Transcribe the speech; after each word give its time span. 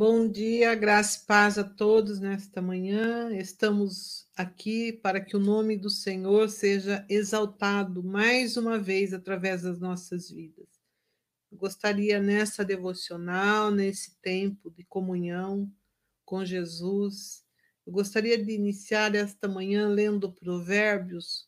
Bom 0.00 0.26
dia, 0.26 0.74
graça 0.74 1.20
e 1.22 1.26
paz 1.26 1.58
a 1.58 1.62
todos 1.62 2.20
nesta 2.20 2.62
manhã. 2.62 3.36
Estamos 3.36 4.26
aqui 4.34 4.94
para 4.94 5.20
que 5.20 5.36
o 5.36 5.38
nome 5.38 5.76
do 5.76 5.90
Senhor 5.90 6.48
seja 6.48 7.04
exaltado 7.06 8.02
mais 8.02 8.56
uma 8.56 8.78
vez 8.78 9.12
através 9.12 9.60
das 9.60 9.78
nossas 9.78 10.30
vidas. 10.30 10.66
Eu 11.52 11.58
gostaria 11.58 12.18
nessa 12.18 12.64
devocional, 12.64 13.70
nesse 13.70 14.18
tempo 14.22 14.70
de 14.70 14.84
comunhão 14.84 15.70
com 16.24 16.46
Jesus, 16.46 17.44
eu 17.86 17.92
gostaria 17.92 18.42
de 18.42 18.52
iniciar 18.52 19.14
esta 19.14 19.46
manhã 19.46 19.86
lendo 19.86 20.32
Provérbios, 20.32 21.46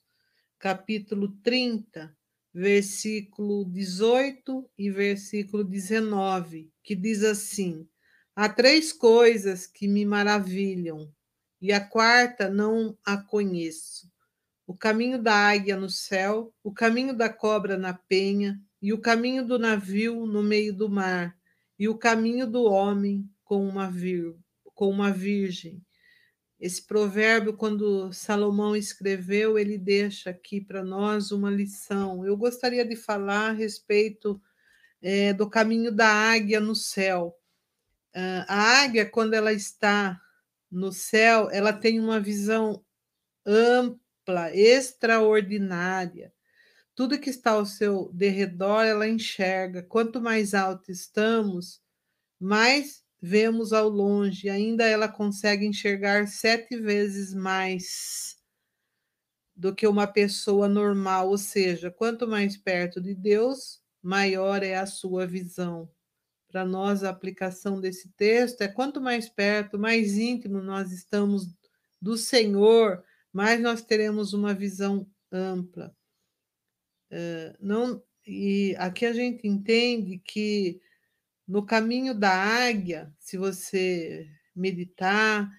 capítulo 0.59 1.29
30, 1.43 2.15
versículo 2.53 3.65
18 3.65 4.71
e 4.77 4.91
versículo 4.91 5.65
19, 5.65 6.71
que 6.85 6.95
diz 6.95 7.25
assim: 7.25 7.89
Há 8.35 8.49
três 8.49 8.93
coisas 8.95 9.67
que 9.67 9.87
me 9.87 10.07
maravilham, 10.07 11.13
e 11.61 11.71
a 11.71 11.81
quarta 11.81 12.49
não 12.49 12.97
a 13.05 13.17
conheço: 13.17 14.11
o 14.67 14.75
caminho 14.75 15.23
da 15.23 15.35
águia 15.35 15.77
no 15.77 15.91
céu, 15.91 16.53
o 16.63 16.73
caminho 16.73 17.15
da 17.15 17.29
cobra 17.29 17.77
na 17.77 17.93
penha, 17.93 18.59
e 18.81 18.91
o 18.91 18.99
caminho 18.99 19.47
do 19.47 19.59
navio 19.59 20.25
no 20.25 20.43
meio 20.43 20.73
do 20.73 20.89
mar, 20.89 21.37
e 21.79 21.89
o 21.89 21.99
caminho 21.99 22.47
do 22.47 22.65
homem 22.65 23.29
com 23.45 23.69
uma, 23.69 23.91
vir, 23.91 24.35
com 24.75 24.89
uma 24.89 25.11
virgem. 25.11 25.85
Esse 26.59 26.87
provérbio, 26.87 27.55
quando 27.55 28.13
Salomão 28.13 28.75
escreveu, 28.75 29.59
ele 29.59 29.77
deixa 29.77 30.31
aqui 30.31 30.61
para 30.61 30.83
nós 30.83 31.33
uma 31.33 31.51
lição. 31.51 32.25
Eu 32.25 32.37
gostaria 32.37 32.85
de 32.85 32.97
falar 32.97 33.51
a 33.51 33.53
respeito 33.53 34.41
é, 35.03 35.33
do 35.35 35.51
caminho 35.51 35.93
da 35.93 36.09
águia 36.09 36.61
no 36.61 36.75
céu. 36.75 37.37
A 38.15 38.83
águia, 38.83 39.09
quando 39.09 39.35
ela 39.35 39.53
está 39.53 40.21
no 40.71 40.93
céu, 40.93 41.49
ela 41.51 41.73
tem 41.73 41.99
uma 41.99 42.21
visão 42.21 42.85
ampla, 43.47 44.55
extraordinária. 44.55 46.33
Tudo 46.95 47.19
que 47.19 47.31
está 47.31 47.53
ao 47.53 47.65
seu 47.65 48.11
derredor, 48.13 48.85
ela 48.85 49.09
enxerga. 49.09 49.83
Quanto 49.83 50.21
mais 50.21 50.53
alto 50.55 50.91
estamos, 50.93 51.81
mais 52.39 53.03
vemos 53.21 53.73
ao 53.73 53.89
longe. 53.89 54.49
Ainda 54.51 54.85
ela 54.85 55.09
consegue 55.09 55.67
enxergar 55.67 56.29
sete 56.29 56.77
vezes 56.77 57.33
mais 57.33 58.37
do 59.57 59.75
que 59.75 59.87
uma 59.87 60.07
pessoa 60.07 60.69
normal. 60.69 61.31
Ou 61.31 61.39
seja, 61.39 61.91
quanto 61.91 62.27
mais 62.29 62.57
perto 62.57 63.01
de 63.01 63.15
Deus, 63.15 63.81
maior 64.03 64.63
é 64.63 64.77
a 64.77 64.87
sua 64.87 65.27
visão 65.27 65.91
para 66.53 66.67
nós 66.67 67.03
a 67.03 67.09
aplicação 67.09 67.81
desse 67.81 68.11
texto 68.11 68.61
é 68.61 68.69
quanto 68.69 69.01
mais 69.01 69.27
perto, 69.27 69.79
mais 69.79 70.19
íntimo 70.19 70.61
nós 70.61 70.93
estamos 70.93 71.49
do 71.99 72.19
Senhor, 72.19 73.03
mais 73.33 73.59
nós 73.59 73.83
teremos 73.83 74.35
uma 74.35 74.53
visão 74.53 75.11
ampla. 75.33 75.97
Não, 77.59 78.03
e 78.27 78.77
aqui 78.79 79.07
a 79.07 79.15
gente 79.15 79.49
entende 79.49 80.19
que 80.19 80.79
no 81.49 81.65
caminho 81.65 82.15
da 82.15 82.31
águia, 82.31 83.11
se 83.19 83.39
você 83.39 84.29
meditar, 84.55 85.51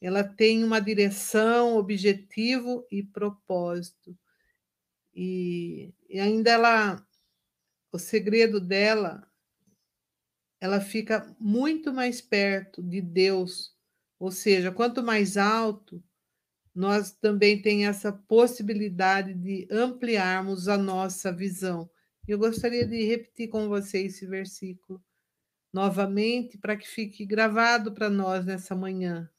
ela 0.00 0.24
tem 0.24 0.64
uma 0.64 0.80
direção, 0.80 1.76
objetivo 1.76 2.86
e 2.90 3.02
propósito. 3.02 4.16
E, 5.14 5.92
e 6.08 6.18
ainda 6.18 6.50
ela, 6.50 7.06
o 7.92 7.98
segredo 7.98 8.60
dela 8.60 9.27
ela 10.60 10.80
fica 10.80 11.34
muito 11.38 11.92
mais 11.92 12.20
perto 12.20 12.82
de 12.82 13.00
Deus. 13.00 13.74
Ou 14.18 14.30
seja, 14.30 14.72
quanto 14.72 15.02
mais 15.02 15.36
alto, 15.36 16.02
nós 16.74 17.12
também 17.12 17.60
tem 17.60 17.86
essa 17.86 18.12
possibilidade 18.12 19.34
de 19.34 19.68
ampliarmos 19.70 20.68
a 20.68 20.76
nossa 20.76 21.32
visão. 21.32 21.88
Eu 22.26 22.38
gostaria 22.38 22.86
de 22.86 23.04
repetir 23.04 23.48
com 23.48 23.68
você 23.68 24.04
esse 24.04 24.26
versículo 24.26 25.02
novamente 25.72 26.58
para 26.58 26.76
que 26.76 26.88
fique 26.88 27.24
gravado 27.24 27.92
para 27.92 28.10
nós 28.10 28.44
nessa 28.44 28.74
manhã. 28.74 29.30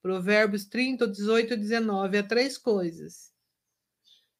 Provérbios 0.00 0.64
30, 0.64 1.06
18 1.06 1.54
e 1.54 1.56
19. 1.56 2.18
Há 2.18 2.22
três 2.22 2.58
coisas 2.58 3.32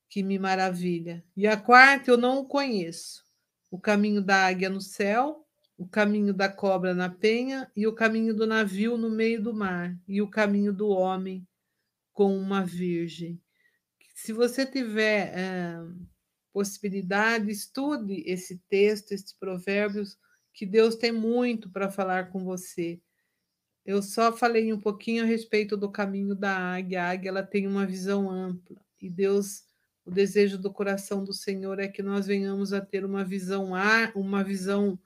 que 0.08 0.22
me 0.22 0.38
maravilha. 0.38 1.24
E 1.36 1.46
a 1.46 1.56
quarta 1.56 2.10
eu 2.10 2.16
não 2.16 2.40
o 2.40 2.46
conheço. 2.46 3.24
O 3.70 3.78
caminho 3.78 4.20
da 4.20 4.46
águia 4.46 4.68
no 4.68 4.80
céu, 4.80 5.46
o 5.82 5.88
caminho 5.88 6.32
da 6.32 6.48
cobra 6.48 6.94
na 6.94 7.10
penha 7.10 7.68
e 7.74 7.88
o 7.88 7.92
caminho 7.92 8.32
do 8.32 8.46
navio 8.46 8.96
no 8.96 9.10
meio 9.10 9.42
do 9.42 9.52
mar 9.52 9.98
e 10.06 10.22
o 10.22 10.30
caminho 10.30 10.72
do 10.72 10.88
homem 10.88 11.44
com 12.12 12.38
uma 12.38 12.64
virgem. 12.64 13.42
Se 14.14 14.32
você 14.32 14.64
tiver 14.64 15.36
é, 15.36 15.74
possibilidade, 16.52 17.50
estude 17.50 18.22
esse 18.24 18.58
texto, 18.68 19.10
esses 19.10 19.32
provérbios, 19.32 20.16
que 20.54 20.64
Deus 20.64 20.94
tem 20.94 21.10
muito 21.10 21.68
para 21.68 21.90
falar 21.90 22.30
com 22.30 22.44
você. 22.44 23.00
Eu 23.84 24.00
só 24.02 24.32
falei 24.32 24.72
um 24.72 24.78
pouquinho 24.78 25.24
a 25.24 25.26
respeito 25.26 25.76
do 25.76 25.90
caminho 25.90 26.36
da 26.36 26.56
águia. 26.56 27.02
A 27.02 27.10
águia 27.10 27.30
ela 27.30 27.42
tem 27.42 27.66
uma 27.66 27.84
visão 27.84 28.30
ampla 28.30 28.80
e 29.00 29.10
Deus, 29.10 29.64
o 30.04 30.12
desejo 30.12 30.58
do 30.58 30.72
coração 30.72 31.24
do 31.24 31.32
Senhor 31.32 31.80
é 31.80 31.88
que 31.88 32.04
nós 32.04 32.28
venhamos 32.28 32.72
a 32.72 32.80
ter 32.80 33.04
uma 33.04 33.24
visão 33.24 33.72
uma 34.14 34.44
visão 34.44 34.96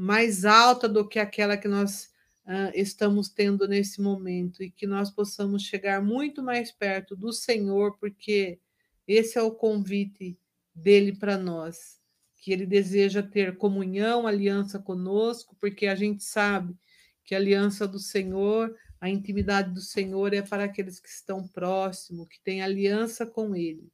mais 0.00 0.46
alta 0.46 0.88
do 0.88 1.06
que 1.06 1.18
aquela 1.18 1.58
que 1.58 1.68
nós 1.68 2.10
uh, 2.46 2.72
estamos 2.74 3.28
tendo 3.28 3.68
nesse 3.68 4.00
momento 4.00 4.62
e 4.62 4.70
que 4.70 4.86
nós 4.86 5.10
possamos 5.10 5.62
chegar 5.62 6.02
muito 6.02 6.42
mais 6.42 6.72
perto 6.72 7.14
do 7.14 7.30
Senhor, 7.34 7.98
porque 7.98 8.58
esse 9.06 9.36
é 9.36 9.42
o 9.42 9.50
convite 9.50 10.38
dele 10.74 11.14
para 11.14 11.36
nós, 11.36 12.00
que 12.38 12.50
ele 12.50 12.64
deseja 12.64 13.22
ter 13.22 13.58
comunhão, 13.58 14.26
aliança 14.26 14.78
conosco, 14.78 15.54
porque 15.60 15.86
a 15.86 15.94
gente 15.94 16.24
sabe 16.24 16.74
que 17.22 17.34
a 17.34 17.38
aliança 17.38 17.86
do 17.86 17.98
Senhor, 17.98 18.74
a 18.98 19.10
intimidade 19.10 19.70
do 19.74 19.82
Senhor 19.82 20.32
é 20.32 20.40
para 20.40 20.64
aqueles 20.64 20.98
que 20.98 21.10
estão 21.10 21.46
próximos, 21.46 22.26
que 22.26 22.40
têm 22.42 22.62
aliança 22.62 23.26
com 23.26 23.54
ele. 23.54 23.92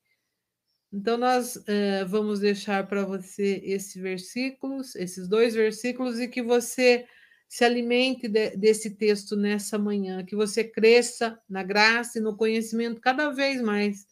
Então, 0.97 1.19
nós 1.19 1.63
eh, 1.67 2.07
vamos 2.07 2.41
deixar 2.41 2.89
para 2.89 3.05
você 3.05 3.61
esses 3.63 4.01
versículos, 4.01 4.97
esses 4.97 5.29
dois 5.29 5.55
versículos, 5.55 6.19
e 6.19 6.27
que 6.27 6.41
você 6.41 7.07
se 7.47 7.67
alimente 7.67 8.27
de, 8.27 8.57
desse 8.57 8.97
texto 8.97 9.37
nessa 9.37 9.79
manhã, 9.79 10.25
que 10.25 10.35
você 10.35 10.65
cresça 10.65 11.39
na 11.47 11.63
graça 11.63 12.19
e 12.19 12.23
no 12.23 12.35
conhecimento 12.35 12.99
cada 12.99 13.29
vez 13.29 13.61
mais 13.61 14.07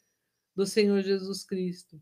do 0.54 0.66
Senhor 0.66 1.00
Jesus 1.00 1.42
Cristo. 1.42 1.98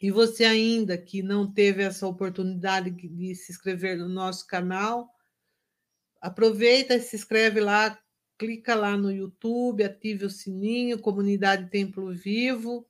E 0.00 0.12
você 0.12 0.44
ainda 0.44 0.96
que 0.96 1.20
não 1.20 1.52
teve 1.52 1.82
essa 1.82 2.06
oportunidade 2.06 2.92
de 2.92 3.34
se 3.34 3.50
inscrever 3.50 3.98
no 3.98 4.08
nosso 4.08 4.46
canal, 4.46 5.10
aproveita 6.20 6.94
e 6.94 7.00
se 7.00 7.16
inscreve 7.16 7.58
lá, 7.58 7.98
clica 8.38 8.76
lá 8.76 8.96
no 8.96 9.10
YouTube, 9.10 9.82
ative 9.82 10.24
o 10.24 10.30
sininho, 10.30 11.00
Comunidade 11.00 11.68
Templo 11.68 12.14
Vivo 12.14 12.87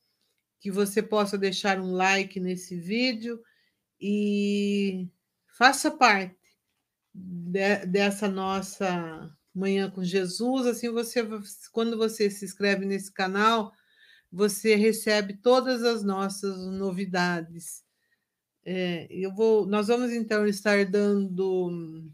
que 0.61 0.71
você 0.71 1.03
possa 1.03 1.39
deixar 1.39 1.81
um 1.81 1.93
like 1.93 2.41
nesse 2.41 2.79
vídeo 2.79 3.41
e 4.01 5.09
faça 5.57 5.91
parte 5.91 6.37
de, 7.15 7.87
dessa 7.87 8.29
nossa 8.29 9.31
Manhã 9.55 9.91
com 9.91 10.05
Jesus. 10.05 10.67
Assim, 10.67 10.91
você, 10.91 11.27
quando 11.73 11.97
você 11.97 12.31
se 12.31 12.45
inscreve 12.45 12.87
nesse 12.87 13.13
canal, 13.13 13.73
você 14.31 14.75
recebe 14.75 15.35
todas 15.35 15.83
as 15.83 16.03
nossas 16.03 16.57
novidades. 16.66 17.83
É, 18.65 19.07
eu 19.11 19.34
vou, 19.34 19.66
nós 19.66 19.89
vamos 19.89 20.13
então 20.13 20.47
estar 20.47 20.84
dando 20.84 22.04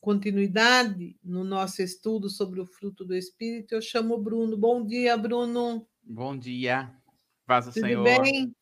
continuidade 0.00 1.16
no 1.22 1.44
nosso 1.44 1.80
estudo 1.80 2.28
sobre 2.28 2.60
o 2.60 2.66
fruto 2.66 3.04
do 3.04 3.14
Espírito. 3.14 3.74
Eu 3.74 3.80
chamo 3.80 4.14
o 4.14 4.22
Bruno. 4.22 4.56
Bom 4.56 4.84
dia, 4.84 5.16
Bruno. 5.16 5.86
Bom 6.02 6.36
dia. 6.36 6.92
Paz 7.52 7.66
do 7.66 7.72
Tudo 7.72 7.82
Senhor. 7.82 8.02
Bem? 8.02 8.56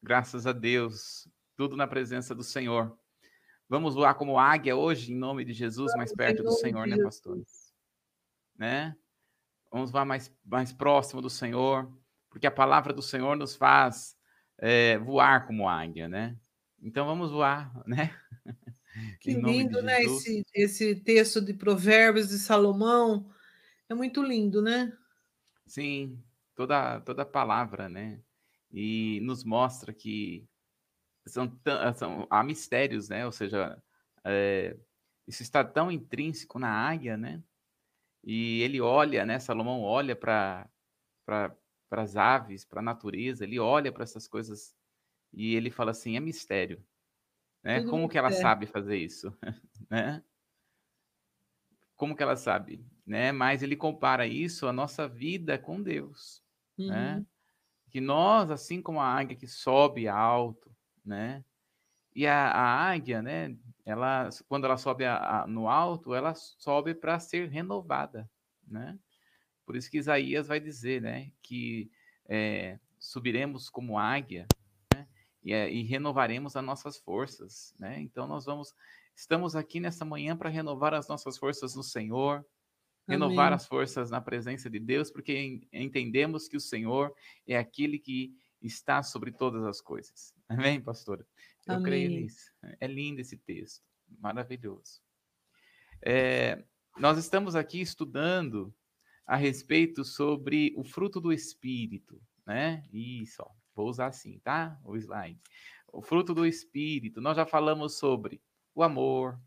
Graças 0.00 0.46
a 0.46 0.52
Deus. 0.52 1.28
Tudo 1.56 1.76
na 1.76 1.88
presença 1.88 2.36
do 2.36 2.44
Senhor. 2.44 2.96
Vamos 3.68 3.96
voar 3.96 4.14
como 4.14 4.38
águia 4.38 4.76
hoje, 4.76 5.12
em 5.12 5.16
nome 5.16 5.44
de 5.44 5.52
Jesus, 5.52 5.92
mais 5.96 6.14
perto 6.14 6.44
do 6.44 6.52
Senhor, 6.52 6.86
né, 6.86 6.96
pastor? 7.02 7.42
Né? 8.56 8.96
Vamos 9.72 9.90
voar 9.90 10.04
mais, 10.04 10.32
mais 10.44 10.72
próximo 10.72 11.20
do 11.20 11.28
Senhor, 11.28 11.92
porque 12.30 12.46
a 12.46 12.50
palavra 12.50 12.92
do 12.92 13.02
Senhor 13.02 13.36
nos 13.36 13.56
faz 13.56 14.16
é, 14.56 14.96
voar 14.98 15.44
como 15.44 15.68
águia, 15.68 16.06
né? 16.06 16.38
Então 16.80 17.06
vamos 17.06 17.32
voar, 17.32 17.72
né? 17.88 18.14
Que 19.20 19.34
lindo, 19.34 19.82
né? 19.82 20.00
Esse, 20.02 20.44
esse 20.54 20.94
texto 20.94 21.40
de 21.40 21.54
Provérbios 21.54 22.28
de 22.28 22.38
Salomão 22.38 23.28
é 23.88 23.94
muito 23.94 24.22
lindo, 24.22 24.62
né? 24.62 24.92
Sim, 25.66 26.20
toda 26.54 27.00
toda 27.00 27.24
palavra, 27.24 27.88
né? 27.88 28.20
E 28.72 29.20
nos 29.22 29.44
mostra 29.44 29.92
que 29.92 30.46
são, 31.26 31.58
são 31.96 32.26
há 32.30 32.42
mistérios, 32.42 33.08
né? 33.08 33.24
Ou 33.26 33.32
seja, 33.32 33.82
é, 34.24 34.76
Isso 35.26 35.42
está 35.42 35.64
tão 35.64 35.90
intrínseco 35.92 36.58
na 36.58 36.70
águia, 36.70 37.16
né? 37.16 37.42
E 38.24 38.60
ele 38.62 38.80
olha, 38.80 39.24
né? 39.24 39.38
Salomão 39.38 39.82
olha 39.82 40.16
para 40.16 40.68
as 41.90 42.16
aves, 42.16 42.64
para 42.64 42.80
a 42.80 42.82
natureza, 42.82 43.44
ele 43.44 43.58
olha 43.58 43.92
para 43.92 44.04
essas 44.04 44.26
coisas 44.28 44.74
e 45.32 45.54
ele 45.54 45.70
fala 45.70 45.92
assim: 45.92 46.16
é 46.16 46.20
mistério. 46.20 46.84
Né? 47.62 47.82
Como 47.84 48.08
que 48.08 48.18
ela 48.18 48.30
sabe 48.30 48.66
fazer 48.66 48.96
isso? 48.96 49.36
né? 49.90 50.22
Como 51.96 52.14
que 52.16 52.22
ela 52.22 52.36
sabe? 52.36 52.84
Né? 53.06 53.32
Mas 53.32 53.62
ele 53.62 53.76
compara 53.76 54.26
isso 54.26 54.66
à 54.66 54.72
nossa 54.72 55.08
vida 55.08 55.58
com 55.58 55.82
Deus. 55.82 56.42
Né? 56.78 56.84
Uhum. 56.84 56.90
Né? 56.90 57.26
Que 57.90 58.00
nós, 58.00 58.50
assim 58.50 58.82
como 58.82 59.00
a 59.00 59.06
águia 59.06 59.36
que 59.36 59.46
sobe 59.46 60.08
alto, 60.08 60.70
né? 61.04 61.44
E 62.14 62.26
a, 62.26 62.50
a 62.50 62.90
águia, 62.90 63.22
né? 63.22 63.56
Ela, 63.84 64.28
quando 64.48 64.64
ela 64.64 64.76
sobe 64.76 65.04
a, 65.04 65.42
a, 65.42 65.46
no 65.46 65.68
alto, 65.68 66.14
ela 66.14 66.34
sobe 66.34 66.94
para 66.94 67.18
ser 67.18 67.48
renovada, 67.48 68.28
né? 68.66 68.98
Por 69.68 69.76
isso 69.76 69.90
que 69.90 69.98
Isaías 69.98 70.48
vai 70.48 70.58
dizer, 70.58 71.02
né, 71.02 71.30
que 71.42 71.90
é, 72.26 72.78
subiremos 72.98 73.68
como 73.68 73.98
águia 73.98 74.46
né, 74.94 75.06
e, 75.42 75.52
é, 75.52 75.70
e, 75.70 75.82
renovaremos 75.82 76.56
as 76.56 76.64
nossas 76.64 76.96
forças, 76.96 77.74
né? 77.78 78.00
Então 78.00 78.26
nós 78.26 78.46
vamos, 78.46 78.74
estamos 79.14 79.54
aqui 79.54 79.78
nessa 79.78 80.06
manhã 80.06 80.34
para 80.34 80.48
renovar 80.48 80.94
as 80.94 81.06
nossas 81.06 81.36
forças 81.36 81.74
no 81.74 81.82
Senhor, 81.82 82.46
renovar 83.08 83.46
Amém. 83.46 83.56
as 83.56 83.66
forças 83.66 84.10
na 84.10 84.20
presença 84.20 84.68
de 84.68 84.78
Deus, 84.78 85.10
porque 85.10 85.60
entendemos 85.72 86.46
que 86.46 86.56
o 86.56 86.60
Senhor 86.60 87.14
é 87.46 87.56
aquele 87.56 87.98
que 87.98 88.34
está 88.60 89.02
sobre 89.02 89.32
todas 89.32 89.64
as 89.64 89.80
coisas. 89.80 90.34
Amém, 90.48 90.80
pastora? 90.80 91.26
Eu 91.66 91.74
Amém. 91.74 91.84
creio 91.84 92.10
nisso. 92.10 92.52
É 92.78 92.86
lindo 92.86 93.20
esse 93.20 93.36
texto, 93.36 93.82
maravilhoso. 94.20 95.00
É, 96.02 96.62
nós 96.98 97.18
estamos 97.18 97.56
aqui 97.56 97.80
estudando 97.80 98.74
a 99.26 99.36
respeito 99.36 100.04
sobre 100.04 100.74
o 100.76 100.84
fruto 100.84 101.20
do 101.20 101.32
Espírito, 101.32 102.20
né? 102.46 102.84
Isso, 102.92 103.42
ó, 103.42 103.50
vou 103.74 103.88
usar 103.88 104.06
assim, 104.06 104.38
tá? 104.40 104.78
O 104.84 104.96
slide. 104.96 105.40
O 105.92 106.02
fruto 106.02 106.34
do 106.34 106.46
Espírito. 106.46 107.20
Nós 107.20 107.36
já 107.36 107.46
falamos 107.46 107.98
sobre 107.98 108.40
o 108.74 108.82
amor, 108.82 109.38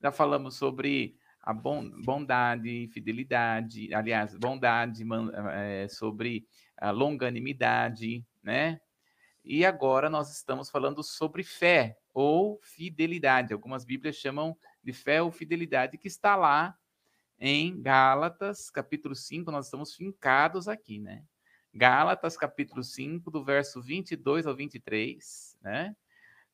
já 0.00 0.10
falamos 0.10 0.56
sobre 0.56 1.16
a 1.46 1.52
bondade, 1.52 2.88
fidelidade, 2.88 3.94
aliás, 3.94 4.34
bondade, 4.36 5.04
é, 5.52 5.86
sobre 5.88 6.44
a 6.76 6.90
longanimidade, 6.90 8.26
né? 8.42 8.80
E 9.44 9.64
agora 9.64 10.10
nós 10.10 10.32
estamos 10.34 10.68
falando 10.68 11.04
sobre 11.04 11.44
fé 11.44 11.96
ou 12.12 12.58
fidelidade. 12.64 13.52
Algumas 13.52 13.84
Bíblias 13.84 14.16
chamam 14.16 14.58
de 14.82 14.92
fé 14.92 15.22
ou 15.22 15.30
fidelidade, 15.30 15.96
que 15.96 16.08
está 16.08 16.34
lá 16.34 16.76
em 17.38 17.80
Gálatas, 17.80 18.68
capítulo 18.68 19.14
5, 19.14 19.48
nós 19.52 19.66
estamos 19.66 19.94
fincados 19.94 20.66
aqui, 20.66 20.98
né? 20.98 21.22
Gálatas, 21.72 22.36
capítulo 22.36 22.82
5, 22.82 23.30
do 23.30 23.44
verso 23.44 23.80
22 23.80 24.48
ao 24.48 24.56
23, 24.56 25.56
né? 25.62 25.94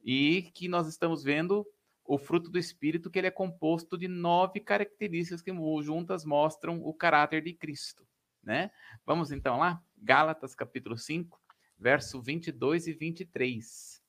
E 0.04 0.50
que 0.52 0.68
nós 0.68 0.86
estamos 0.86 1.24
vendo 1.24 1.66
o 2.04 2.18
fruto 2.18 2.50
do 2.50 2.58
Espírito, 2.58 3.10
que 3.10 3.18
ele 3.18 3.28
é 3.28 3.30
composto 3.30 3.96
de 3.96 4.08
nove 4.08 4.60
características 4.60 5.42
que 5.42 5.52
juntas 5.82 6.24
mostram 6.24 6.82
o 6.82 6.92
caráter 6.92 7.42
de 7.42 7.52
Cristo, 7.52 8.06
né? 8.42 8.70
Vamos 9.06 9.30
então 9.30 9.58
lá? 9.58 9.82
Gálatas, 9.96 10.54
capítulo 10.54 10.98
5, 10.98 11.40
verso 11.78 12.20
22 12.20 12.88
e 12.88 12.92
23. 12.92 14.02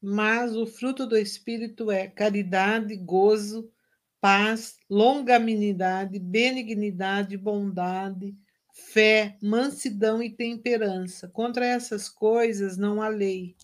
Mas 0.00 0.54
o 0.54 0.66
fruto 0.66 1.06
do 1.06 1.16
Espírito 1.16 1.90
é 1.90 2.06
caridade, 2.06 2.96
gozo, 2.96 3.70
paz, 4.20 4.78
longanimidade, 4.88 6.18
benignidade, 6.18 7.36
bondade, 7.36 8.36
fé, 8.72 9.36
mansidão 9.42 10.22
e 10.22 10.30
temperança. 10.30 11.28
Contra 11.28 11.66
essas 11.66 12.08
coisas 12.08 12.76
não 12.76 13.02
há 13.02 13.08
lei. 13.08 13.56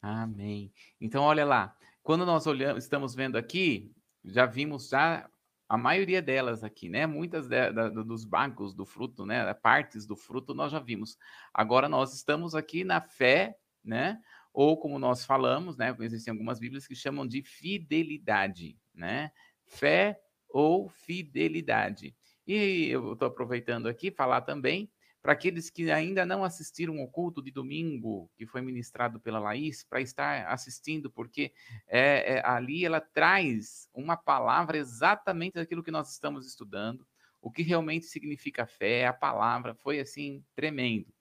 Amém. 0.00 0.72
Então, 1.00 1.22
olha 1.22 1.44
lá, 1.44 1.76
quando 2.08 2.24
nós 2.24 2.46
olhamos, 2.46 2.84
estamos 2.84 3.14
vendo 3.14 3.36
aqui, 3.36 3.92
já 4.24 4.46
vimos 4.46 4.88
já 4.88 5.28
a 5.68 5.76
maioria 5.76 6.22
delas 6.22 6.64
aqui, 6.64 6.88
né? 6.88 7.06
Muitas 7.06 7.46
de, 7.48 7.70
de, 7.70 8.02
dos 8.02 8.24
bancos 8.24 8.72
do 8.72 8.86
fruto, 8.86 9.26
né? 9.26 9.52
Partes 9.52 10.06
do 10.06 10.16
fruto 10.16 10.54
nós 10.54 10.72
já 10.72 10.78
vimos. 10.78 11.18
Agora 11.52 11.86
nós 11.86 12.14
estamos 12.14 12.54
aqui 12.54 12.82
na 12.82 13.02
fé, 13.02 13.58
né? 13.84 14.18
Ou 14.54 14.80
como 14.80 14.98
nós 14.98 15.26
falamos, 15.26 15.76
né? 15.76 15.94
Existem 16.00 16.32
algumas 16.32 16.58
Bíblias 16.58 16.86
que 16.86 16.94
chamam 16.94 17.28
de 17.28 17.42
fidelidade, 17.42 18.78
né? 18.94 19.30
Fé 19.66 20.18
ou 20.48 20.88
fidelidade. 20.88 22.16
E 22.46 22.88
eu 22.88 23.12
estou 23.12 23.28
aproveitando 23.28 23.86
aqui 23.86 24.10
falar 24.10 24.40
também 24.40 24.90
para 25.22 25.32
aqueles 25.32 25.68
que 25.68 25.90
ainda 25.90 26.24
não 26.24 26.44
assistiram 26.44 27.00
o 27.02 27.08
culto 27.08 27.42
de 27.42 27.50
domingo 27.50 28.30
que 28.36 28.46
foi 28.46 28.60
ministrado 28.60 29.20
pela 29.20 29.38
Laís, 29.38 29.84
para 29.84 30.00
estar 30.00 30.46
assistindo, 30.46 31.10
porque 31.10 31.52
é, 31.86 32.36
é, 32.36 32.46
ali 32.46 32.84
ela 32.84 33.00
traz 33.00 33.88
uma 33.92 34.16
palavra 34.16 34.78
exatamente 34.78 35.54
daquilo 35.54 35.82
que 35.82 35.90
nós 35.90 36.12
estamos 36.12 36.46
estudando, 36.46 37.06
o 37.40 37.50
que 37.50 37.62
realmente 37.62 38.06
significa 38.06 38.66
fé, 38.66 39.06
a 39.06 39.12
palavra 39.12 39.74
foi 39.74 40.00
assim 40.00 40.44
tremendo. 40.54 41.12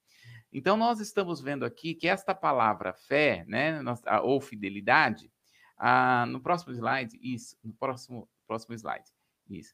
Então 0.51 0.77
nós 0.77 0.99
estamos 0.99 1.41
vendo 1.41 1.65
aqui 1.65 1.93
que 1.93 2.07
esta 2.07 2.33
palavra 2.33 2.93
fé, 2.93 3.43
né, 3.47 3.81
ou 4.23 4.39
fidelidade, 4.39 5.31
ah, 5.77 6.25
no 6.27 6.41
próximo 6.41 6.73
slide, 6.73 7.19
isso, 7.21 7.57
no 7.63 7.73
próximo, 7.73 8.29
próximo 8.47 8.73
slide, 8.73 9.11
isso. 9.49 9.73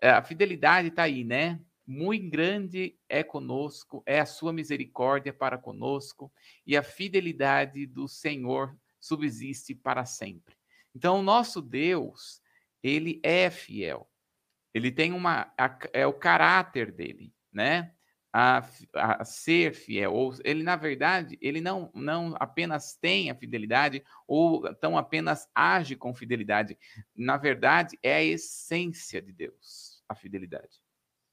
É, 0.00 0.10
a 0.10 0.22
fidelidade 0.22 0.88
está 0.88 1.02
aí, 1.02 1.24
né? 1.24 1.60
Muito 1.92 2.30
grande 2.30 2.96
é 3.08 3.24
conosco, 3.24 4.00
é 4.06 4.20
a 4.20 4.24
sua 4.24 4.52
misericórdia 4.52 5.32
para 5.32 5.58
conosco, 5.58 6.32
e 6.64 6.76
a 6.76 6.84
fidelidade 6.84 7.84
do 7.84 8.06
Senhor 8.06 8.78
subsiste 9.00 9.74
para 9.74 10.04
sempre. 10.04 10.54
Então, 10.94 11.18
o 11.18 11.22
nosso 11.22 11.60
Deus, 11.60 12.40
ele 12.80 13.18
é 13.24 13.50
fiel. 13.50 14.08
Ele 14.72 14.92
tem 14.92 15.12
uma. 15.12 15.52
é 15.92 16.06
o 16.06 16.12
caráter 16.12 16.92
dele, 16.92 17.34
né? 17.52 17.92
a, 18.32 18.64
a, 18.94 19.24
ser 19.24 19.74
fiel, 19.74 20.14
ou 20.14 20.32
ele, 20.44 20.62
na 20.62 20.76
verdade, 20.76 21.36
ele 21.40 21.60
não, 21.60 21.90
não 21.92 22.36
apenas 22.38 22.94
tem 22.94 23.32
a 23.32 23.34
fidelidade, 23.34 24.04
ou 24.28 24.72
tão 24.76 24.96
apenas 24.96 25.48
age 25.52 25.96
com 25.96 26.14
fidelidade. 26.14 26.78
Na 27.16 27.36
verdade, 27.36 27.98
é 28.00 28.14
a 28.14 28.22
essência 28.22 29.20
de 29.20 29.32
Deus, 29.32 30.04
a 30.08 30.14
fidelidade. 30.14 30.80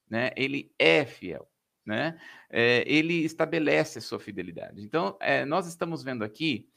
Né? 0.09 0.31
Ele 0.35 0.71
é 0.77 1.05
fiel. 1.05 1.49
Né? 1.85 2.19
É, 2.49 2.83
ele 2.85 3.23
estabelece 3.23 3.99
a 3.99 4.01
sua 4.01 4.19
fidelidade. 4.19 4.81
Então, 4.81 5.17
é, 5.21 5.45
nós 5.45 5.67
estamos 5.67 6.03
vendo 6.03 6.23
aqui 6.23 6.69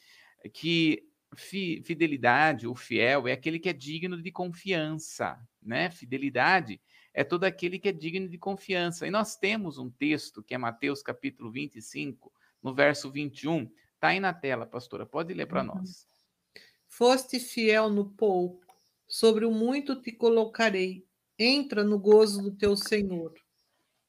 que 0.53 1.09
fi, 1.35 1.83
fidelidade, 1.85 2.67
o 2.67 2.75
fiel, 2.75 3.27
é 3.27 3.33
aquele 3.33 3.59
que 3.59 3.69
é 3.69 3.73
digno 3.73 4.21
de 4.21 4.31
confiança. 4.31 5.39
Né? 5.63 5.91
Fidelidade 5.91 6.81
é 7.13 7.25
todo 7.25 7.45
aquele 7.45 7.79
que 7.79 7.89
é 7.89 7.93
digno 7.93 8.29
de 8.29 8.39
confiança. 8.39 9.07
E 9.07 9.11
nós 9.11 9.37
temos 9.37 9.79
um 9.79 9.91
texto 9.91 10.43
que 10.43 10.55
é 10.55 10.59
Mateus 10.59 11.03
capítulo 11.03 11.51
25, 11.51 12.33
no 12.63 12.75
verso 12.75 13.11
21. 13.11 13.71
Está 13.95 14.09
aí 14.09 14.21
na 14.21 14.33
tela, 14.33 14.67
pastora. 14.67 15.05
Pode 15.05 15.35
ler 15.35 15.47
para 15.47 15.61
uhum. 15.61 15.75
nós. 15.75 16.07
Foste 16.89 17.39
fiel 17.39 17.89
no 17.89 18.11
pouco, 18.11 18.65
sobre 19.07 19.45
o 19.45 19.51
muito 19.51 20.01
te 20.01 20.13
colocarei. 20.13 21.07
Entra 21.43 21.83
no 21.83 21.99
gozo 21.99 22.43
do 22.43 22.51
teu 22.51 22.77
Senhor. 22.77 23.33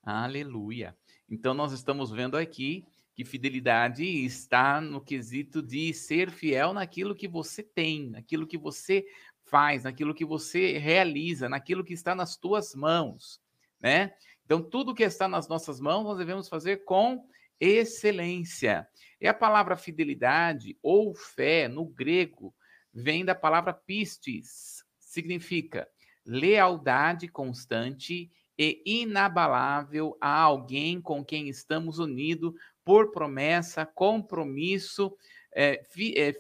Aleluia. 0.03 0.93
Então 1.29 1.53
nós 1.53 1.71
estamos 1.71 2.11
vendo 2.11 2.35
aqui 2.35 2.83
que 3.15 3.23
fidelidade 3.23 4.03
está 4.03 4.81
no 4.81 5.00
quesito 5.00 5.61
de 5.61 5.93
ser 5.93 6.29
fiel 6.29 6.73
naquilo 6.73 7.15
que 7.15 7.29
você 7.29 7.63
tem, 7.63 8.09
naquilo 8.09 8.45
que 8.45 8.57
você 8.57 9.05
faz, 9.45 9.85
naquilo 9.85 10.13
que 10.13 10.25
você 10.25 10.77
realiza, 10.77 11.47
naquilo 11.47 11.85
que 11.85 11.93
está 11.93 12.13
nas 12.13 12.35
tuas 12.35 12.75
mãos, 12.75 13.41
né? 13.79 14.13
Então, 14.43 14.61
tudo 14.61 14.93
que 14.93 15.03
está 15.03 15.25
nas 15.25 15.47
nossas 15.47 15.79
mãos, 15.79 16.03
nós 16.03 16.17
devemos 16.17 16.50
fazer 16.50 16.83
com 16.83 17.25
excelência. 17.57 18.85
E 19.21 19.25
a 19.25 19.33
palavra 19.33 19.77
fidelidade 19.77 20.77
ou 20.83 21.15
fé, 21.15 21.69
no 21.69 21.85
grego, 21.85 22.53
vem 22.93 23.23
da 23.23 23.33
palavra 23.33 23.71
pistis, 23.71 24.83
significa 25.00 25.88
lealdade 26.25 27.27
constante 27.27 28.31
e 28.57 28.81
inabalável 28.85 30.17
a 30.21 30.41
alguém 30.41 31.01
com 31.01 31.23
quem 31.25 31.49
estamos 31.49 31.99
unidos 31.99 32.53
por 32.83 33.11
promessa, 33.11 33.85
compromisso 33.85 35.15
é, 35.53 35.83
fi, 35.83 36.13
é, 36.17 36.33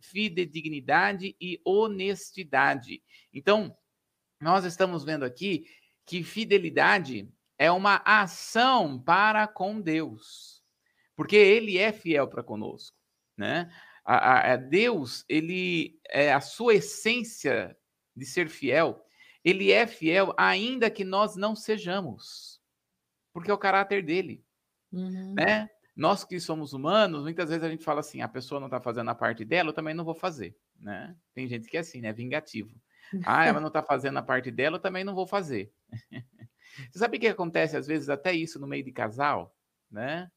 fidedignidade 0.00 1.36
e 1.40 1.60
honestidade. 1.64 3.02
Então, 3.32 3.76
nós 4.40 4.64
estamos 4.64 5.04
vendo 5.04 5.24
aqui 5.24 5.66
que 6.06 6.22
fidelidade 6.22 7.28
é 7.58 7.70
uma 7.70 8.02
ação 8.04 8.98
para 9.00 9.46
com 9.46 9.80
Deus, 9.80 10.62
porque 11.14 11.36
Ele 11.36 11.78
é 11.78 11.92
fiel 11.92 12.26
para 12.28 12.42
conosco, 12.42 12.96
né? 13.36 13.70
A, 14.04 14.16
a, 14.16 14.52
a 14.54 14.56
Deus, 14.56 15.24
ele 15.28 15.96
é 16.08 16.32
a 16.32 16.40
sua 16.40 16.74
essência 16.74 17.76
de 18.14 18.26
ser 18.26 18.48
fiel, 18.48 19.04
ele 19.44 19.72
é 19.72 19.86
fiel 19.86 20.34
ainda 20.36 20.90
que 20.90 21.04
nós 21.04 21.36
não 21.36 21.56
sejamos, 21.56 22.60
porque 23.32 23.50
é 23.50 23.54
o 23.54 23.58
caráter 23.58 24.02
dele, 24.02 24.44
uhum. 24.92 25.34
né? 25.34 25.68
Nós 25.94 26.24
que 26.24 26.40
somos 26.40 26.72
humanos, 26.72 27.22
muitas 27.22 27.50
vezes 27.50 27.64
a 27.64 27.68
gente 27.68 27.84
fala 27.84 28.00
assim, 28.00 28.22
a 28.22 28.28
pessoa 28.28 28.58
não 28.58 28.66
está 28.66 28.80
fazendo 28.80 29.10
a 29.10 29.14
parte 29.14 29.44
dela, 29.44 29.70
eu 29.70 29.74
também 29.74 29.94
não 29.94 30.04
vou 30.04 30.14
fazer, 30.14 30.56
né? 30.78 31.14
Tem 31.34 31.46
gente 31.46 31.68
que 31.68 31.76
é 31.76 31.80
assim, 31.80 32.00
né? 32.00 32.12
Vingativo. 32.12 32.80
Ah, 33.24 33.44
ela 33.44 33.60
não 33.60 33.68
está 33.68 33.82
fazendo 33.82 34.18
a 34.18 34.22
parte 34.22 34.50
dela, 34.50 34.76
eu 34.76 34.80
também 34.80 35.04
não 35.04 35.14
vou 35.14 35.26
fazer. 35.26 35.70
Você 36.90 36.98
sabe 36.98 37.18
o 37.18 37.20
que 37.20 37.26
acontece 37.26 37.76
às 37.76 37.86
vezes 37.86 38.08
até 38.08 38.32
isso 38.32 38.58
no 38.58 38.66
meio 38.66 38.82
de 38.82 38.92
casal, 38.92 39.54
né? 39.90 40.30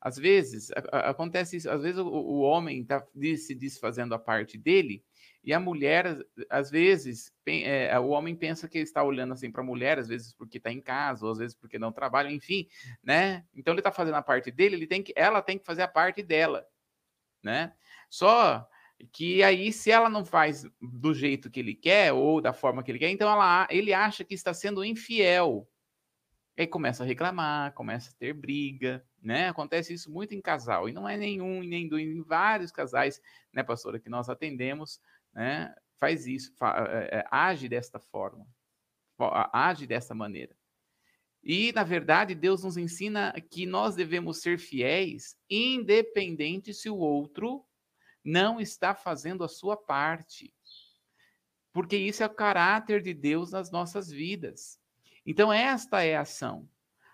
Às 0.00 0.16
vezes 0.16 0.70
a, 0.70 0.96
a, 0.96 1.10
acontece 1.10 1.56
isso, 1.56 1.68
às 1.68 1.82
vezes 1.82 1.98
o, 1.98 2.06
o 2.06 2.40
homem 2.40 2.80
está 2.80 3.06
se 3.36 3.54
desfazendo 3.54 4.14
a 4.14 4.18
parte 4.18 4.56
dele 4.56 5.04
e 5.44 5.52
a 5.52 5.60
mulher, 5.60 6.18
às 6.48 6.70
vezes, 6.70 7.30
é, 7.46 7.98
o 7.98 8.08
homem 8.08 8.34
pensa 8.34 8.66
que 8.66 8.78
está 8.78 9.04
olhando 9.04 9.34
assim 9.34 9.50
para 9.50 9.60
a 9.60 9.64
mulher, 9.64 9.98
às 9.98 10.08
vezes 10.08 10.32
porque 10.32 10.56
está 10.56 10.72
em 10.72 10.80
casa, 10.80 11.26
ou 11.26 11.32
às 11.32 11.38
vezes 11.38 11.54
porque 11.54 11.78
não 11.78 11.92
trabalha, 11.92 12.30
enfim, 12.30 12.66
né? 13.02 13.44
Então 13.54 13.74
ele 13.74 13.80
está 13.80 13.92
fazendo 13.92 14.14
a 14.14 14.22
parte 14.22 14.50
dele, 14.50 14.76
ele 14.76 14.86
tem 14.86 15.02
que, 15.02 15.12
ela 15.14 15.42
tem 15.42 15.58
que 15.58 15.66
fazer 15.66 15.82
a 15.82 15.88
parte 15.88 16.22
dela, 16.22 16.66
né? 17.42 17.74
Só 18.08 18.66
que 19.12 19.42
aí, 19.42 19.70
se 19.70 19.90
ela 19.90 20.08
não 20.08 20.24
faz 20.24 20.66
do 20.80 21.12
jeito 21.12 21.50
que 21.50 21.60
ele 21.60 21.74
quer 21.74 22.12
ou 22.12 22.40
da 22.40 22.54
forma 22.54 22.82
que 22.82 22.90
ele 22.90 22.98
quer, 22.98 23.10
então 23.10 23.30
ela, 23.30 23.66
ele 23.70 23.92
acha 23.92 24.24
que 24.24 24.34
está 24.34 24.54
sendo 24.54 24.82
infiel. 24.82 25.68
Aí 26.56 26.66
começa 26.66 27.02
a 27.02 27.06
reclamar, 27.06 27.74
começa 27.74 28.12
a 28.12 28.14
ter 28.14 28.32
briga, 28.32 29.04
né? 29.20 29.48
Acontece 29.48 29.92
isso 29.92 30.10
muito 30.10 30.34
em 30.34 30.40
casal, 30.40 30.88
e 30.88 30.92
não 30.92 31.08
é 31.08 31.16
nenhum, 31.16 31.62
nem 31.62 31.88
dois, 31.88 32.06
em 32.06 32.22
vários 32.22 32.70
casais, 32.70 33.20
né, 33.52 33.62
pastora, 33.62 33.98
que 33.98 34.08
nós 34.08 34.28
atendemos, 34.28 35.00
né, 35.34 35.74
faz 35.98 36.26
isso, 36.26 36.54
fa, 36.56 36.86
é, 36.88 37.18
é, 37.18 37.24
age 37.30 37.68
desta 37.68 37.98
forma, 37.98 38.46
age 39.52 39.86
dessa 39.86 40.14
maneira. 40.14 40.56
E, 41.42 41.72
na 41.72 41.84
verdade, 41.84 42.34
Deus 42.34 42.64
nos 42.64 42.76
ensina 42.76 43.32
que 43.50 43.66
nós 43.66 43.94
devemos 43.94 44.40
ser 44.40 44.58
fiéis, 44.58 45.36
independente 45.48 46.72
se 46.72 46.88
o 46.88 46.96
outro 46.96 47.66
não 48.24 48.58
está 48.58 48.94
fazendo 48.94 49.44
a 49.44 49.48
sua 49.48 49.76
parte. 49.76 50.54
Porque 51.70 51.96
isso 51.96 52.22
é 52.22 52.26
o 52.26 52.34
caráter 52.34 53.02
de 53.02 53.12
Deus 53.12 53.50
nas 53.50 53.70
nossas 53.70 54.10
vidas. 54.10 54.80
Então, 55.26 55.52
esta 55.52 56.02
é 56.02 56.16
a 56.16 56.22
ação. 56.22 56.66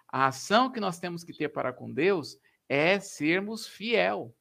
A 0.07 0.27
ação 0.27 0.71
que 0.71 0.79
nós 0.79 1.01
temos 1.01 1.25
que 1.25 1.33
ter 1.33 1.49
para 1.49 1.73
com 1.73 1.93
Deus 1.93 2.39
é 2.69 3.01
sermos 3.01 3.67
fiel. 3.67 4.33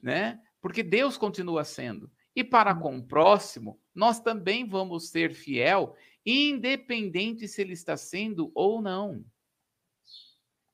Né? 0.00 0.40
Porque 0.62 0.82
Deus 0.82 1.18
continua 1.18 1.64
sendo. 1.64 2.10
E 2.36 2.44
para 2.44 2.74
com 2.74 2.98
o 2.98 3.02
próximo, 3.02 3.80
nós 3.94 4.20
também 4.20 4.68
vamos 4.68 5.08
ser 5.08 5.32
fiel, 5.32 5.96
independente 6.24 7.48
se 7.48 7.62
ele 7.62 7.72
está 7.72 7.96
sendo 7.96 8.52
ou 8.54 8.82
não. 8.82 9.24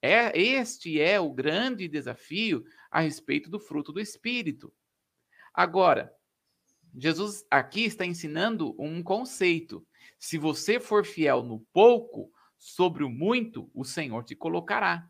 É, 0.03 0.37
este 0.37 1.01
é 1.01 1.21
o 1.21 1.33
grande 1.33 1.87
desafio 1.87 2.65
a 2.91 3.01
respeito 3.01 3.49
do 3.49 3.61
fruto 3.61 3.93
do 3.93 4.01
Espírito. 4.01 4.75
Agora, 5.55 6.13
Jesus 6.99 7.47
aqui 7.49 7.85
está 7.85 8.05
ensinando 8.05 8.75
um 8.77 9.01
conceito. 9.01 9.87
Se 10.19 10.37
você 10.37 10.81
for 10.81 11.07
fiel 11.07 11.45
no 11.45 11.61
pouco, 11.73 12.33
sobre 12.59 13.03
o 13.03 13.11
muito, 13.11 13.71
o 13.75 13.85
Senhor 13.85 14.25
te 14.25 14.37
colocará. 14.37 15.09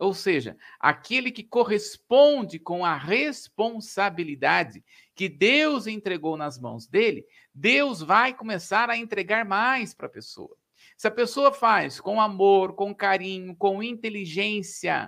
Ou 0.00 0.14
seja, 0.14 0.56
aquele 0.80 1.30
que 1.30 1.44
corresponde 1.44 2.58
com 2.58 2.86
a 2.86 2.96
responsabilidade 2.96 4.82
que 5.14 5.28
Deus 5.28 5.86
entregou 5.86 6.38
nas 6.38 6.58
mãos 6.58 6.86
dele, 6.86 7.26
Deus 7.54 8.00
vai 8.00 8.32
começar 8.32 8.88
a 8.88 8.96
entregar 8.96 9.44
mais 9.44 9.92
para 9.92 10.06
a 10.06 10.10
pessoa. 10.10 10.56
Se 10.96 11.06
a 11.06 11.10
pessoa 11.10 11.52
faz 11.52 12.00
com 12.00 12.18
amor, 12.18 12.74
com 12.74 12.94
carinho, 12.94 13.54
com 13.54 13.82
inteligência, 13.82 15.06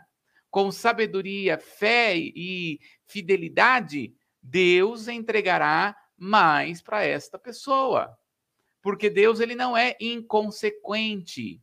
com 0.50 0.70
sabedoria, 0.70 1.56
fé 1.56 2.14
e 2.18 2.78
fidelidade, 3.06 4.14
Deus 4.42 5.08
entregará 5.08 5.96
mais 6.18 6.82
para 6.82 7.02
esta 7.02 7.38
pessoa. 7.38 8.14
Porque 8.82 9.08
Deus 9.08 9.40
ele 9.40 9.54
não 9.54 9.74
é 9.74 9.96
inconsequente. 9.98 11.62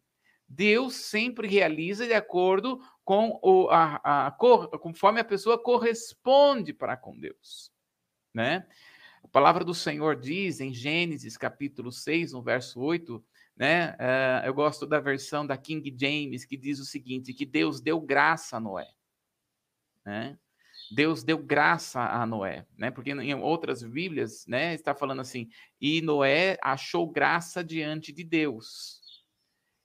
Deus 0.50 0.96
sempre 0.96 1.48
realiza 1.48 2.08
de 2.08 2.14
acordo 2.14 2.82
com 3.10 3.40
o, 3.42 3.68
a, 3.72 4.28
a, 4.28 4.32
conforme 4.78 5.20
a 5.20 5.24
pessoa 5.24 5.58
corresponde 5.58 6.72
para 6.72 6.96
com 6.96 7.20
Deus, 7.20 7.72
né? 8.32 8.68
A 9.24 9.28
palavra 9.28 9.66
do 9.66 9.74
Senhor 9.74 10.16
diz 10.16 10.60
em 10.60 10.72
Gênesis 10.72 11.36
capítulo 11.36 11.92
6, 11.92 12.34
no 12.34 12.44
verso 12.44 12.80
8, 12.80 13.26
né? 13.58 13.94
Uh, 13.94 14.46
eu 14.46 14.54
gosto 14.54 14.86
da 14.86 15.00
versão 15.00 15.44
da 15.44 15.58
King 15.58 15.92
James 16.00 16.46
que 16.46 16.56
diz 16.56 16.80
o 16.80 16.86
seguinte: 16.86 17.34
que 17.34 17.48
Deus 17.48 17.82
deu 17.82 18.00
graça 18.00 18.58
a 18.58 18.60
Noé, 18.60 18.92
né? 20.06 20.38
Deus 20.92 21.24
deu 21.24 21.40
graça 21.40 22.02
a 22.02 22.28
Noé, 22.28 22.68
né? 22.78 22.92
Porque 22.92 23.10
em 23.10 23.34
outras 23.34 23.82
Bíblias, 23.82 24.46
né, 24.46 24.76
está 24.76 24.94
falando 24.94 25.22
assim: 25.22 25.50
e 25.82 26.00
Noé 26.00 26.60
achou 26.62 27.10
graça 27.10 27.64
diante 27.64 28.14
de 28.14 28.24
Deus. 28.24 29.02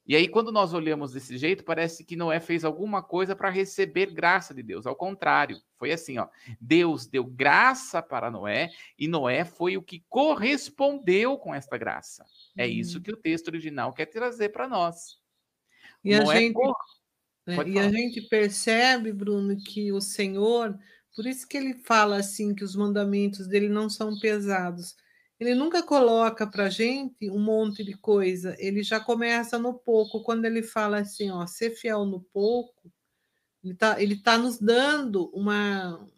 E 0.06 0.14
aí, 0.14 0.28
quando 0.28 0.52
nós 0.52 0.74
olhamos 0.74 1.12
desse 1.12 1.38
jeito, 1.38 1.64
parece 1.64 2.04
que 2.04 2.14
Noé 2.14 2.38
fez 2.38 2.62
alguma 2.62 3.02
coisa 3.02 3.34
para 3.34 3.48
receber 3.48 4.12
graça 4.12 4.52
de 4.52 4.62
Deus. 4.62 4.86
Ao 4.86 4.94
contrário, 4.94 5.58
foi 5.78 5.92
assim, 5.92 6.18
ó. 6.18 6.28
Deus 6.60 7.06
deu 7.06 7.24
graça 7.24 8.02
para 8.02 8.30
Noé 8.30 8.70
e 8.98 9.08
Noé 9.08 9.46
foi 9.46 9.78
o 9.78 9.82
que 9.82 10.04
correspondeu 10.08 11.38
com 11.38 11.54
esta 11.54 11.78
graça. 11.78 12.24
É 12.56 12.66
isso 12.66 12.98
uhum. 12.98 13.02
que 13.02 13.12
o 13.12 13.16
texto 13.16 13.48
original 13.48 13.94
quer 13.94 14.06
trazer 14.06 14.50
para 14.50 14.68
nós. 14.68 15.18
E 16.04 16.14
Noé 16.18 16.36
a 16.36 16.40
gente 16.40 16.52
cor... 16.52 16.76
é, 17.46 17.68
e 17.68 17.78
a 17.78 17.90
gente 17.90 18.20
percebe, 18.28 19.10
Bruno, 19.10 19.56
que 19.56 19.90
o 19.90 20.02
Senhor, 20.02 20.78
por 21.16 21.24
isso 21.24 21.48
que 21.48 21.56
ele 21.56 21.72
fala 21.72 22.18
assim 22.18 22.54
que 22.54 22.62
os 22.62 22.76
mandamentos 22.76 23.46
dele 23.46 23.70
não 23.70 23.88
são 23.88 24.18
pesados 24.20 24.94
ele 25.38 25.54
nunca 25.54 25.82
coloca 25.82 26.46
para 26.46 26.70
gente 26.70 27.28
um 27.28 27.38
monte 27.38 27.84
de 27.84 27.94
coisa, 27.94 28.54
ele 28.58 28.82
já 28.82 29.00
começa 29.00 29.58
no 29.58 29.74
pouco. 29.74 30.22
Quando 30.22 30.44
ele 30.44 30.62
fala 30.62 30.98
assim, 30.98 31.30
ó, 31.30 31.46
ser 31.46 31.70
fiel 31.70 32.04
no 32.04 32.20
pouco, 32.20 32.90
ele 33.62 33.72
está 33.72 34.00
ele 34.00 34.16
tá 34.16 34.38
nos 34.38 34.58
dando 34.58 35.30
uma, 35.34 36.08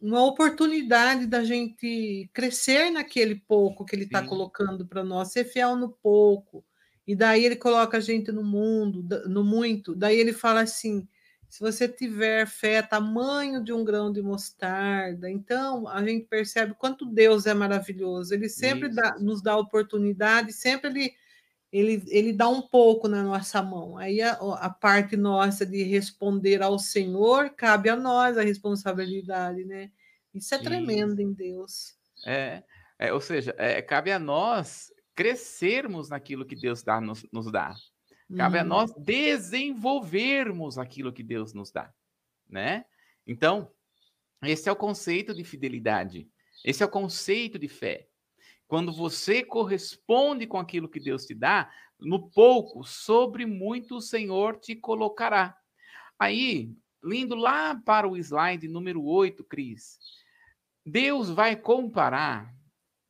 uma 0.00 0.24
oportunidade 0.24 1.26
da 1.26 1.42
gente 1.42 2.30
crescer 2.32 2.90
naquele 2.90 3.34
pouco 3.34 3.84
que 3.84 3.96
ele 3.96 4.04
está 4.04 4.22
colocando 4.26 4.86
para 4.86 5.02
nós, 5.02 5.32
ser 5.32 5.44
fiel 5.44 5.74
no 5.74 5.90
pouco. 5.90 6.64
E 7.06 7.14
daí 7.14 7.44
ele 7.44 7.56
coloca 7.56 7.96
a 7.96 8.00
gente 8.00 8.32
no 8.32 8.42
mundo, 8.42 9.28
no 9.28 9.44
muito. 9.44 9.94
Daí 9.94 10.18
ele 10.18 10.32
fala 10.32 10.60
assim: 10.60 11.06
se 11.48 11.60
você 11.60 11.88
tiver 11.88 12.46
fé 12.46 12.82
tamanho 12.82 13.62
de 13.62 13.72
um 13.72 13.84
grão 13.84 14.12
de 14.12 14.20
mostarda, 14.20 15.30
então 15.30 15.88
a 15.88 16.04
gente 16.04 16.26
percebe 16.26 16.74
quanto 16.74 17.06
Deus 17.06 17.46
é 17.46 17.54
maravilhoso. 17.54 18.34
Ele 18.34 18.48
sempre 18.48 18.88
dá, 18.88 19.16
nos 19.18 19.40
dá 19.40 19.56
oportunidade, 19.56 20.52
sempre 20.52 20.90
ele, 20.90 21.14
ele, 21.72 22.04
ele 22.08 22.32
dá 22.32 22.48
um 22.48 22.62
pouco 22.62 23.08
na 23.08 23.22
nossa 23.22 23.62
mão. 23.62 23.96
Aí 23.96 24.20
a, 24.20 24.32
a 24.32 24.70
parte 24.70 25.16
nossa 25.16 25.64
de 25.64 25.82
responder 25.82 26.62
ao 26.62 26.78
Senhor 26.78 27.50
cabe 27.50 27.88
a 27.88 27.96
nós 27.96 28.36
a 28.36 28.42
responsabilidade, 28.42 29.64
né? 29.64 29.90
Isso 30.34 30.54
é 30.54 30.58
tremendo 30.58 31.20
em 31.20 31.32
Deus. 31.32 31.96
É, 32.26 32.62
é 32.98 33.12
ou 33.12 33.20
seja, 33.20 33.54
é, 33.56 33.80
cabe 33.80 34.12
a 34.12 34.18
nós 34.18 34.92
crescermos 35.14 36.10
naquilo 36.10 36.44
que 36.44 36.54
Deus 36.54 36.82
dá, 36.82 37.00
nos, 37.00 37.24
nos 37.32 37.50
dá. 37.50 37.74
Cabe 38.34 38.58
a 38.58 38.62
uhum. 38.62 38.68
nós 38.68 38.92
desenvolvermos 38.94 40.78
aquilo 40.78 41.12
que 41.12 41.22
Deus 41.22 41.52
nos 41.52 41.70
dá, 41.70 41.92
né? 42.48 42.84
Então, 43.26 43.70
esse 44.42 44.68
é 44.68 44.72
o 44.72 44.76
conceito 44.76 45.32
de 45.32 45.44
fidelidade. 45.44 46.28
Esse 46.64 46.82
é 46.82 46.86
o 46.86 46.90
conceito 46.90 47.58
de 47.58 47.68
fé. 47.68 48.08
Quando 48.66 48.92
você 48.92 49.44
corresponde 49.44 50.46
com 50.46 50.58
aquilo 50.58 50.88
que 50.88 50.98
Deus 50.98 51.24
te 51.24 51.34
dá, 51.34 51.70
no 51.98 52.28
pouco, 52.30 52.82
sobre 52.82 53.46
muito 53.46 53.96
o 53.96 54.02
Senhor 54.02 54.58
te 54.58 54.74
colocará. 54.74 55.56
Aí, 56.18 56.74
indo 57.04 57.36
lá 57.36 57.80
para 57.84 58.08
o 58.08 58.16
slide 58.16 58.66
número 58.66 59.04
8, 59.04 59.44
Cris, 59.44 59.98
Deus 60.84 61.30
vai 61.30 61.54
comparar 61.54 62.52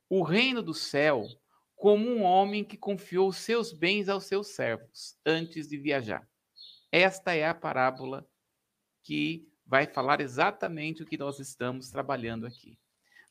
o 0.09 0.23
reino 0.23 0.63
do 0.63 0.75
céu 0.75 1.27
como 1.77 2.09
um 2.09 2.23
homem 2.23 2.65
que 2.65 2.77
confiou 2.77 3.31
seus 3.33 3.73
bens 3.73 4.09
aos 4.09 4.25
seus 4.25 4.49
servos 4.49 5.17
antes 5.25 5.69
de 5.69 5.77
viajar. 5.77 6.27
Esta 6.91 7.35
é 7.35 7.47
a 7.47 7.55
parábola 7.55 8.27
que 9.03 9.47
vai 9.65 9.87
falar 9.87 10.21
exatamente 10.21 11.03
o 11.03 11.07
que 11.07 11.19
nós 11.19 11.39
estamos 11.39 11.91
trabalhando 11.91 12.47
aqui. 12.47 12.79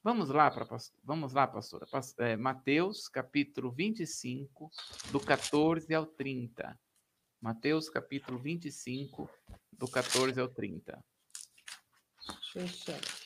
Vamos 0.04 0.30
lá, 0.30 0.52
para 0.52 0.68
vamos 1.04 1.34
lá, 1.34 1.48
pastora. 1.48 1.88
É, 2.20 2.38
Mateus, 2.38 3.08
capítulo 3.08 3.72
25, 3.72 4.70
do 5.12 5.20
14 5.20 5.92
ao 5.96 6.06
30. 6.06 6.80
Mateus, 7.42 7.90
capítulo 7.90 8.38
25, 8.38 9.28
do 9.72 9.88
14 9.88 10.40
ao 10.40 10.48
30. 10.48 11.04
Deixa 12.54 12.92
eu 12.92 13.25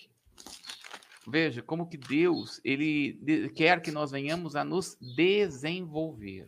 Veja 1.29 1.61
como 1.61 1.87
que 1.87 1.97
Deus, 1.97 2.59
ele 2.63 3.51
quer 3.55 3.81
que 3.81 3.91
nós 3.91 4.11
venhamos 4.11 4.55
a 4.55 4.63
nos 4.63 4.97
desenvolver. 5.15 6.47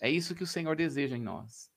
É 0.00 0.10
isso 0.10 0.34
que 0.34 0.42
o 0.42 0.46
Senhor 0.46 0.76
deseja 0.76 1.16
em 1.16 1.22
nós. 1.22 1.70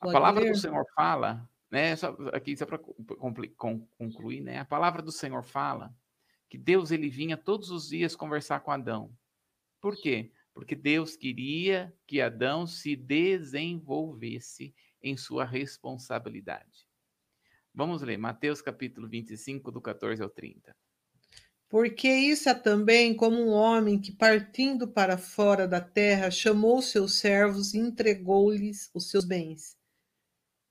A 0.00 0.04
Pode 0.04 0.12
palavra 0.14 0.50
do 0.50 0.56
Senhor 0.56 0.84
fala, 0.94 1.48
né? 1.70 1.94
Só, 1.96 2.16
aqui 2.32 2.56
só 2.56 2.64
para 2.64 2.78
concluir, 2.78 4.40
né? 4.40 4.58
A 4.58 4.64
palavra 4.64 5.02
do 5.02 5.12
Senhor 5.12 5.42
fala 5.42 5.94
que 6.48 6.56
Deus 6.56 6.90
ele 6.90 7.10
vinha 7.10 7.36
todos 7.36 7.70
os 7.70 7.88
dias 7.88 8.16
conversar 8.16 8.60
com 8.60 8.70
Adão. 8.70 9.12
Por 9.80 9.96
quê? 9.96 10.32
Porque 10.54 10.74
Deus 10.74 11.16
queria 11.16 11.94
que 12.06 12.20
Adão 12.20 12.66
se 12.66 12.96
desenvolvesse 12.96 14.74
em 15.02 15.16
sua 15.16 15.44
responsabilidade. 15.44 16.89
Vamos 17.72 18.02
ler 18.02 18.18
Mateus 18.18 18.60
capítulo 18.60 19.08
25, 19.08 19.70
do 19.70 19.80
14 19.80 20.22
ao 20.22 20.28
30. 20.28 20.74
Porque 21.68 22.08
isso 22.08 22.48
é 22.48 22.54
também 22.54 23.14
como 23.14 23.36
um 23.36 23.50
homem 23.50 24.00
que, 24.00 24.10
partindo 24.10 24.88
para 24.88 25.16
fora 25.16 25.68
da 25.68 25.80
terra, 25.80 26.30
chamou 26.30 26.82
seus 26.82 27.20
servos 27.20 27.72
e 27.72 27.78
entregou-lhes 27.78 28.90
os 28.92 29.08
seus 29.08 29.24
bens. 29.24 29.76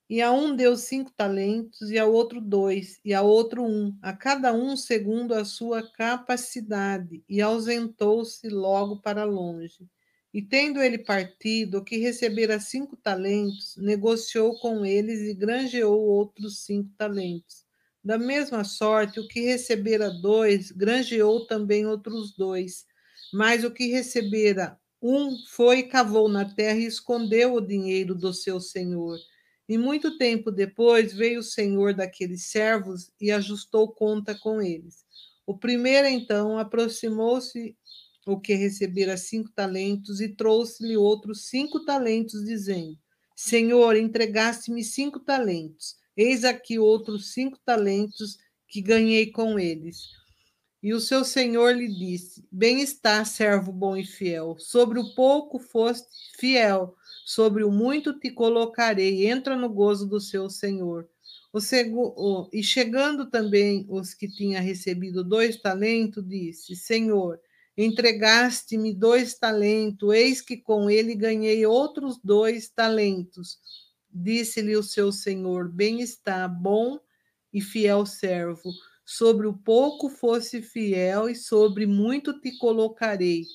E 0.09 0.21
a 0.21 0.31
um 0.31 0.53
deu 0.55 0.75
cinco 0.75 1.11
talentos, 1.11 1.89
e 1.89 1.97
a 1.97 2.05
outro 2.05 2.41
dois, 2.41 2.99
e 3.05 3.13
a 3.13 3.21
outro 3.21 3.63
um, 3.63 3.97
a 4.01 4.11
cada 4.11 4.51
um 4.51 4.75
segundo 4.75 5.33
a 5.33 5.45
sua 5.45 5.89
capacidade, 5.89 7.23
e 7.29 7.41
ausentou-se 7.41 8.49
logo 8.49 8.99
para 9.01 9.23
longe. 9.23 9.87
E 10.33 10.41
tendo 10.41 10.81
ele 10.81 10.99
partido, 10.99 11.83
que 11.83 11.97
recebera 11.97 12.59
cinco 12.59 12.95
talentos, 12.95 13.75
negociou 13.77 14.59
com 14.59 14.85
eles 14.85 15.21
e 15.21 15.33
granjeou 15.33 15.99
outros 15.99 16.65
cinco 16.65 16.91
talentos. 16.97 17.65
Da 18.03 18.17
mesma 18.17 18.63
sorte, 18.63 19.19
o 19.19 19.27
que 19.27 19.41
recebera 19.41 20.09
dois, 20.09 20.71
granjeou 20.71 21.45
também 21.47 21.85
outros 21.85 22.35
dois. 22.35 22.85
Mas 23.33 23.63
o 23.63 23.71
que 23.71 23.87
recebera 23.87 24.79
um 25.01 25.35
foi, 25.47 25.83
cavou 25.83 26.27
na 26.29 26.45
terra 26.45 26.77
e 26.77 26.85
escondeu 26.85 27.55
o 27.55 27.61
dinheiro 27.61 28.13
do 28.13 28.33
seu 28.33 28.59
senhor. 28.59 29.17
E 29.67 29.77
muito 29.77 30.17
tempo 30.17 30.51
depois 30.51 31.13
veio 31.13 31.39
o 31.39 31.43
senhor 31.43 31.93
daqueles 31.93 32.45
servos 32.47 33.11
e 33.19 33.31
ajustou 33.31 33.91
conta 33.91 34.35
com 34.35 34.61
eles. 34.61 35.05
O 35.45 35.57
primeiro, 35.57 36.07
então, 36.07 36.57
aproximou-se 36.57 37.75
que 38.37 38.53
recebera 38.53 39.15
cinco 39.15 39.49
talentos, 39.51 40.19
e 40.19 40.27
trouxe-lhe 40.27 40.97
outros 40.97 41.47
cinco 41.47 41.85
talentos, 41.85 42.43
dizendo: 42.43 42.97
Senhor, 43.33 43.95
entregaste-me 43.95 44.83
cinco 44.83 45.21
talentos, 45.21 45.95
eis 46.17 46.43
aqui 46.43 46.77
outros 46.77 47.31
cinco 47.31 47.57
talentos 47.65 48.37
que 48.67 48.81
ganhei 48.81 49.31
com 49.31 49.57
eles. 49.57 50.09
E 50.81 50.93
o 50.93 50.99
seu 50.99 51.25
senhor 51.25 51.75
lhe 51.75 51.87
disse: 51.87 52.45
Bem 52.51 52.81
está, 52.81 53.23
servo 53.25 53.71
bom 53.71 53.97
e 53.97 54.05
fiel. 54.05 54.55
Sobre 54.57 54.99
o 54.99 55.13
pouco 55.13 55.59
foste 55.59 56.07
fiel, 56.37 56.95
sobre 57.25 57.63
o 57.63 57.71
muito 57.71 58.17
te 58.17 58.31
colocarei. 58.31 59.27
Entra 59.27 59.55
no 59.55 59.69
gozo 59.69 60.07
do 60.07 60.21
seu 60.21 60.49
senhor. 60.49 61.07
O 61.51 61.59
segu... 61.59 62.49
E 62.53 62.63
chegando 62.63 63.29
também 63.29 63.85
os 63.89 64.13
que 64.13 64.29
tinham 64.29 64.63
recebido 64.63 65.23
dois 65.23 65.57
talentos, 65.57 66.25
disse: 66.25 66.75
Senhor, 66.75 67.39
Entregaste-me 67.81 68.93
dois 68.93 69.35
talentos, 69.35 70.13
eis 70.13 70.41
que 70.41 70.57
com 70.57 70.89
ele 70.89 71.15
ganhei 71.15 71.65
outros 71.65 72.19
dois 72.21 72.67
talentos. 72.67 73.57
Disse-lhe 74.11 74.75
o 74.75 74.83
seu 74.83 75.13
senhor: 75.13 75.71
Bem 75.71 76.01
está, 76.01 76.45
bom 76.45 76.99
e 77.53 77.61
fiel 77.61 78.05
servo. 78.05 78.69
Sobre 79.05 79.47
o 79.47 79.53
pouco 79.53 80.09
fosse 80.09 80.61
fiel, 80.61 81.29
e 81.29 81.35
sobre 81.35 81.85
muito 81.85 82.37
te 82.41 82.57
colocarei. 82.57 83.45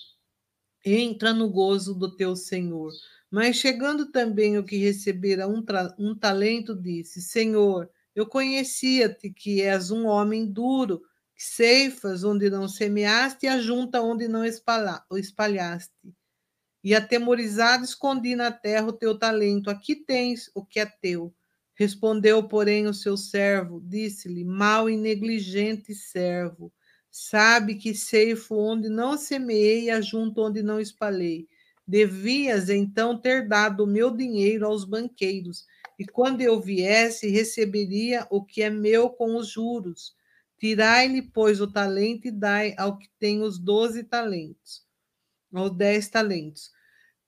Entra 0.83 1.35
no 1.35 1.51
gozo 1.51 1.95
do 1.95 2.17
teu 2.17 2.35
senhor. 2.35 2.93
Mas 3.31 3.57
chegando 3.57 4.11
também 4.11 4.57
o 4.57 4.65
que 4.65 4.79
recebera 4.79 5.47
um, 5.47 5.63
um 5.99 6.15
talento, 6.15 6.75
disse: 6.75 7.21
Senhor, 7.21 7.91
eu 8.17 8.25
conhecia-te 8.27 9.29
que 9.29 9.61
és 9.61 9.91
um 9.91 10.07
homem 10.07 10.51
duro 10.51 11.03
ceifas 11.37 12.25
onde 12.25 12.49
não 12.49 12.68
semeaste 12.68 13.47
e 13.47 13.49
ajunta 13.49 14.01
onde 14.01 14.29
não 14.29 14.44
espalhaste. 14.44 15.92
E 16.83 16.94
atemorizado 16.94 17.85
escondi 17.85 18.37
na 18.37 18.53
terra 18.53 18.88
o 18.88 18.92
teu 18.92 19.18
talento. 19.18 19.70
Aqui 19.70 19.97
tens 19.97 20.51
o 20.55 20.64
que 20.64 20.79
é 20.79 20.87
teu. 20.87 21.35
Respondeu, 21.75 22.47
porém, 22.47 22.87
o 22.87 22.94
seu 22.94 23.16
servo, 23.16 23.81
disse-lhe: 23.85 24.44
Mal 24.44 24.88
e 24.88 24.97
negligente 24.97 25.94
servo, 25.94 26.73
sabe 27.11 27.75
que 27.75 27.94
ceifo 27.94 28.55
onde 28.57 28.88
não 28.88 29.16
semeei 29.16 29.85
e 29.85 29.90
ajunto 29.90 30.42
onde 30.42 30.62
não 30.62 30.79
espalhei. 30.79 31.49
Devias 31.87 32.70
então 32.70 33.18
ter 33.18 33.49
dado 33.49 33.85
o 33.85 33.87
meu 33.87 34.11
dinheiro 34.11 34.66
aos 34.66 34.85
banqueiros, 34.85 35.66
e 35.99 36.05
quando 36.05 36.40
eu 36.40 36.61
viesse, 36.61 37.29
receberia 37.29 38.27
o 38.31 38.44
que 38.44 38.62
é 38.62 38.70
meu 38.70 39.11
com 39.11 39.37
os 39.37 39.49
juros. 39.49 40.14
Tirai-lhe, 40.64 41.20
pois, 41.20 41.61
o 41.61 41.70
talento 41.70 42.27
e 42.27 42.31
dai 42.31 42.74
ao 42.79 42.96
que 42.96 43.07
tem 43.18 43.42
os 43.42 43.59
doze 43.59 44.03
talentos, 44.03 44.83
ou 45.53 45.68
dez 45.68 46.09
talentos. 46.09 46.70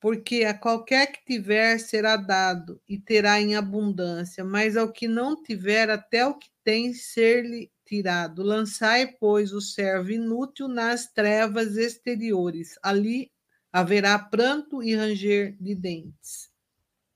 Porque 0.00 0.44
a 0.44 0.54
qualquer 0.54 1.12
que 1.12 1.22
tiver 1.22 1.78
será 1.78 2.16
dado 2.16 2.80
e 2.88 2.98
terá 2.98 3.38
em 3.38 3.54
abundância, 3.54 4.42
mas 4.42 4.74
ao 4.74 4.90
que 4.90 5.06
não 5.06 5.42
tiver, 5.42 5.90
até 5.90 6.24
o 6.24 6.38
que 6.38 6.48
tem 6.64 6.94
ser-lhe 6.94 7.70
tirado. 7.84 8.42
Lançai, 8.42 9.06
pois, 9.06 9.52
o 9.52 9.60
servo 9.60 10.12
inútil 10.12 10.66
nas 10.66 11.12
trevas 11.12 11.76
exteriores. 11.76 12.78
Ali 12.82 13.30
haverá 13.70 14.18
pranto 14.18 14.82
e 14.82 14.96
ranger 14.96 15.54
de 15.60 15.74
dentes. 15.74 16.50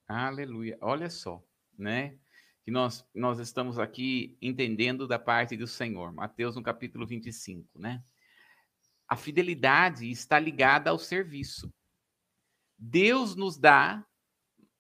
Aleluia. 0.07 0.77
Olha 0.83 1.09
só, 1.09 1.43
né? 1.79 2.19
Que 2.65 2.71
nós, 2.71 3.05
nós 3.15 3.39
estamos 3.39 3.79
aqui 3.79 4.37
entendendo 4.41 5.07
da 5.07 5.19
parte 5.19 5.57
do 5.57 5.67
Senhor. 5.67 6.13
Mateus 6.13 6.57
no 6.57 6.63
capítulo 6.63 7.07
25, 7.07 7.79
né? 7.79 8.03
A 9.09 9.17
fidelidade 9.17 10.09
está 10.11 10.39
ligada 10.39 10.91
ao 10.91 10.99
serviço. 10.99 11.73
Deus 12.79 13.35
nos 13.35 13.59
dá, 13.59 14.07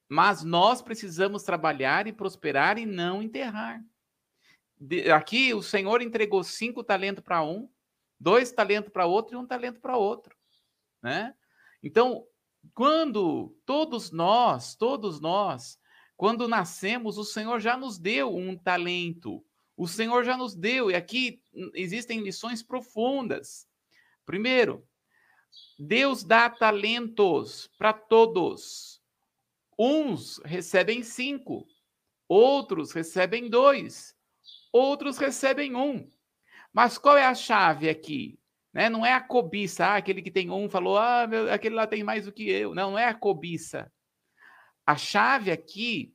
mas 0.08 0.44
nós 0.44 0.80
precisamos 0.80 1.42
trabalhar 1.42 2.06
e 2.06 2.12
prosperar 2.12 2.78
e 2.78 2.86
não 2.86 3.22
enterrar. 3.22 3.82
De, 4.78 5.10
aqui 5.10 5.52
o 5.52 5.62
Senhor 5.62 6.00
entregou 6.00 6.44
cinco 6.44 6.84
talentos 6.84 7.24
para 7.24 7.42
um, 7.42 7.68
dois 8.18 8.52
talentos 8.52 8.92
para 8.92 9.06
outro 9.06 9.34
e 9.34 9.38
um 9.38 9.46
talento 9.46 9.80
para 9.80 9.96
outro, 9.96 10.36
né? 11.02 11.34
Então, 11.82 12.26
quando 12.74 13.56
todos 13.64 14.10
nós, 14.10 14.74
todos 14.74 15.20
nós 15.20 15.79
quando 16.20 16.46
nascemos, 16.46 17.16
o 17.16 17.24
Senhor 17.24 17.60
já 17.60 17.78
nos 17.78 17.98
deu 17.98 18.36
um 18.36 18.54
talento. 18.54 19.42
O 19.74 19.88
Senhor 19.88 20.22
já 20.22 20.36
nos 20.36 20.54
deu, 20.54 20.90
e 20.90 20.94
aqui 20.94 21.42
existem 21.72 22.20
lições 22.20 22.62
profundas. 22.62 23.66
Primeiro, 24.26 24.86
Deus 25.78 26.22
dá 26.22 26.50
talentos 26.50 27.70
para 27.78 27.94
todos. 27.94 29.00
Uns 29.78 30.36
recebem 30.44 31.02
cinco, 31.02 31.66
outros 32.28 32.92
recebem 32.92 33.48
dois, 33.48 34.14
outros 34.70 35.16
recebem 35.16 35.74
um. 35.74 36.06
Mas 36.70 36.98
qual 36.98 37.16
é 37.16 37.24
a 37.24 37.34
chave 37.34 37.88
aqui? 37.88 38.38
Né? 38.74 38.90
Não 38.90 39.06
é 39.06 39.14
a 39.14 39.22
cobiça, 39.22 39.86
ah, 39.86 39.96
aquele 39.96 40.20
que 40.20 40.30
tem 40.30 40.50
um 40.50 40.68
falou, 40.68 40.98
ah, 40.98 41.26
meu, 41.26 41.50
aquele 41.50 41.76
lá 41.76 41.86
tem 41.86 42.04
mais 42.04 42.26
do 42.26 42.32
que 42.32 42.46
eu. 42.46 42.74
Não, 42.74 42.90
não 42.90 42.98
é 42.98 43.06
a 43.06 43.14
cobiça. 43.14 43.90
A 44.86 44.96
chave 44.96 45.50
aqui 45.50 46.14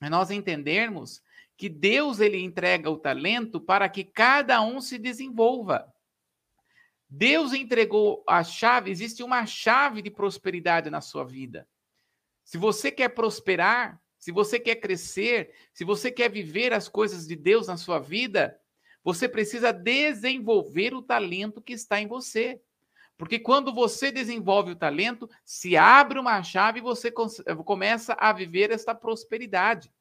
é 0.00 0.10
nós 0.10 0.30
entendermos 0.30 1.22
que 1.56 1.68
Deus 1.68 2.20
ele 2.20 2.38
entrega 2.38 2.90
o 2.90 2.98
talento 2.98 3.60
para 3.60 3.88
que 3.88 4.04
cada 4.04 4.60
um 4.62 4.80
se 4.80 4.98
desenvolva. 4.98 5.92
Deus 7.08 7.52
entregou 7.52 8.24
a 8.26 8.42
chave, 8.42 8.90
existe 8.90 9.22
uma 9.22 9.44
chave 9.46 10.00
de 10.00 10.10
prosperidade 10.10 10.90
na 10.90 11.00
sua 11.00 11.24
vida. 11.24 11.68
Se 12.42 12.58
você 12.58 12.90
quer 12.90 13.10
prosperar, 13.10 14.02
se 14.18 14.32
você 14.32 14.58
quer 14.58 14.76
crescer, 14.76 15.54
se 15.74 15.84
você 15.84 16.10
quer 16.10 16.30
viver 16.30 16.72
as 16.72 16.88
coisas 16.88 17.26
de 17.26 17.36
Deus 17.36 17.66
na 17.66 17.76
sua 17.76 17.98
vida, 17.98 18.58
você 19.04 19.28
precisa 19.28 19.72
desenvolver 19.72 20.94
o 20.94 21.02
talento 21.02 21.60
que 21.60 21.72
está 21.72 22.00
em 22.00 22.06
você. 22.06 22.60
Porque 23.22 23.38
quando 23.38 23.72
você 23.72 24.10
desenvolve 24.10 24.72
o 24.72 24.76
talento, 24.76 25.30
se 25.44 25.76
abre 25.76 26.18
uma 26.18 26.42
chave 26.42 26.80
e 26.80 26.82
você 26.82 27.08
começa 27.64 28.14
a 28.14 28.32
viver 28.32 28.72
esta 28.72 28.96
prosperidade. 28.96 29.92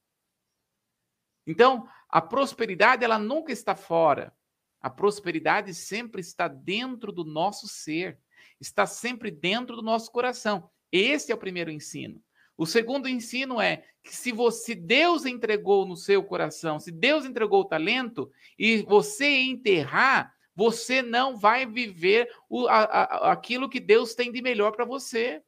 Então, 1.46 1.88
a 2.10 2.20
prosperidade 2.20 3.04
ela 3.06 3.20
nunca 3.20 3.52
está 3.52 3.76
fora. 3.76 4.36
A 4.82 4.90
prosperidade 4.90 5.72
sempre 5.76 6.20
está 6.20 6.48
dentro 6.48 7.12
do 7.12 7.24
nosso 7.24 7.68
ser, 7.68 8.18
está 8.60 8.88
sempre 8.88 9.30
dentro 9.30 9.76
do 9.76 9.84
nosso 9.84 10.12
coração. 10.12 10.68
Esse 10.92 11.32
é 11.32 11.36
o 11.36 11.38
primeiro 11.38 11.70
ensino. 11.70 12.20
O 12.58 12.66
segundo 12.66 13.08
ensino 13.08 13.62
é 13.62 13.86
que 14.02 14.16
se 14.16 14.32
você 14.32 14.74
Deus 14.74 15.28
entregou 15.28 15.86
no 15.86 15.96
seu 15.96 16.24
coração, 16.24 16.80
se 16.80 16.92
Deus 16.92 17.24
entregou 17.24 17.62
o 17.62 17.66
talento 17.66 18.32
e 18.58 18.82
você 18.82 19.42
enterrar, 19.42 20.34
você 20.62 21.02
não 21.02 21.36
vai 21.36 21.66
viver 21.66 22.32
o, 22.48 22.68
a, 22.68 22.84
a, 22.84 23.32
aquilo 23.32 23.68
que 23.68 23.80
Deus 23.80 24.14
tem 24.14 24.32
de 24.32 24.44
melhor 24.44 24.74
para 24.74 24.86
você. 24.86 25.42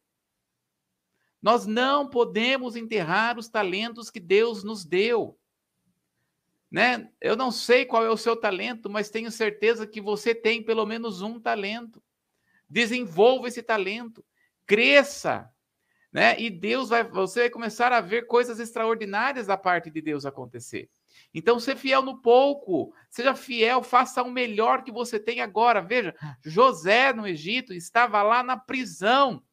Nós 1.40 1.68
não 1.68 2.10
podemos 2.10 2.76
enterrar 2.76 3.38
os 3.38 3.48
talentos 3.48 4.10
que 4.10 4.20
Deus 4.20 4.64
nos 4.64 4.84
deu. 4.84 5.38
Né? 6.72 7.12
Eu 7.22 7.36
não 7.36 7.52
sei 7.52 7.86
qual 7.86 8.04
é 8.04 8.10
o 8.10 8.18
seu 8.18 8.36
talento, 8.36 8.90
mas 8.90 9.12
tenho 9.12 9.30
certeza 9.30 9.86
que 9.86 10.02
você 10.02 10.34
tem 10.34 10.64
pelo 10.64 10.84
menos 10.84 11.22
um 11.22 11.40
talento. 11.40 12.02
Desenvolva 12.68 13.48
esse 13.48 13.62
talento, 13.62 14.26
cresça, 14.66 15.48
né? 16.12 16.40
E 16.40 16.50
Deus 16.50 16.90
vai, 16.90 17.04
você 17.04 17.42
vai 17.42 17.50
começar 17.52 17.94
a 17.94 18.02
ver 18.02 18.26
coisas 18.26 18.60
extraordinárias 18.60 19.46
da 19.46 19.58
parte 19.58 19.92
de 19.92 20.02
Deus 20.02 20.26
acontecer. 20.26 20.90
Então, 21.34 21.60
ser 21.60 21.76
fiel 21.76 22.02
no 22.02 22.22
pouco, 22.22 22.94
seja 23.10 23.34
fiel, 23.36 23.82
faça 23.82 24.22
o 24.22 24.32
melhor 24.32 24.84
que 24.84 24.92
você 24.92 25.20
tem 25.20 25.42
agora. 25.42 25.82
Veja, 25.82 26.16
José 26.44 27.12
no 27.12 27.28
Egito 27.28 27.74
estava 27.74 28.22
lá 28.22 28.44
na 28.44 28.56
prisão 28.56 29.44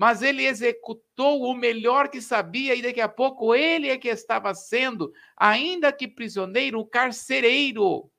mas 0.00 0.22
ele 0.22 0.46
executou 0.46 1.42
o 1.42 1.54
melhor 1.54 2.08
que 2.08 2.22
sabia 2.22 2.74
e 2.74 2.80
daqui 2.80 3.02
a 3.02 3.08
pouco 3.08 3.54
ele 3.54 3.90
é 3.90 3.98
que 3.98 4.08
estava 4.08 4.54
sendo, 4.54 5.12
ainda 5.36 5.92
que 5.92 6.08
prisioneiro, 6.08 6.80
o 6.80 6.86
carcereiro 6.86 8.10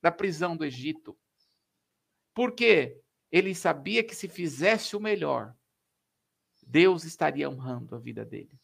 da 0.00 0.10
prisão 0.10 0.56
do 0.56 0.64
Egito. 0.64 1.14
Por 2.32 2.54
quê? 2.54 2.98
Ele 3.30 3.54
sabia 3.54 4.02
que 4.02 4.14
se 4.14 4.26
fizesse 4.26 4.96
o 4.96 5.00
melhor, 5.00 5.54
Deus 6.66 7.04
estaria 7.04 7.50
honrando 7.50 7.94
a 7.94 7.98
vida 7.98 8.24
dele. 8.24 8.58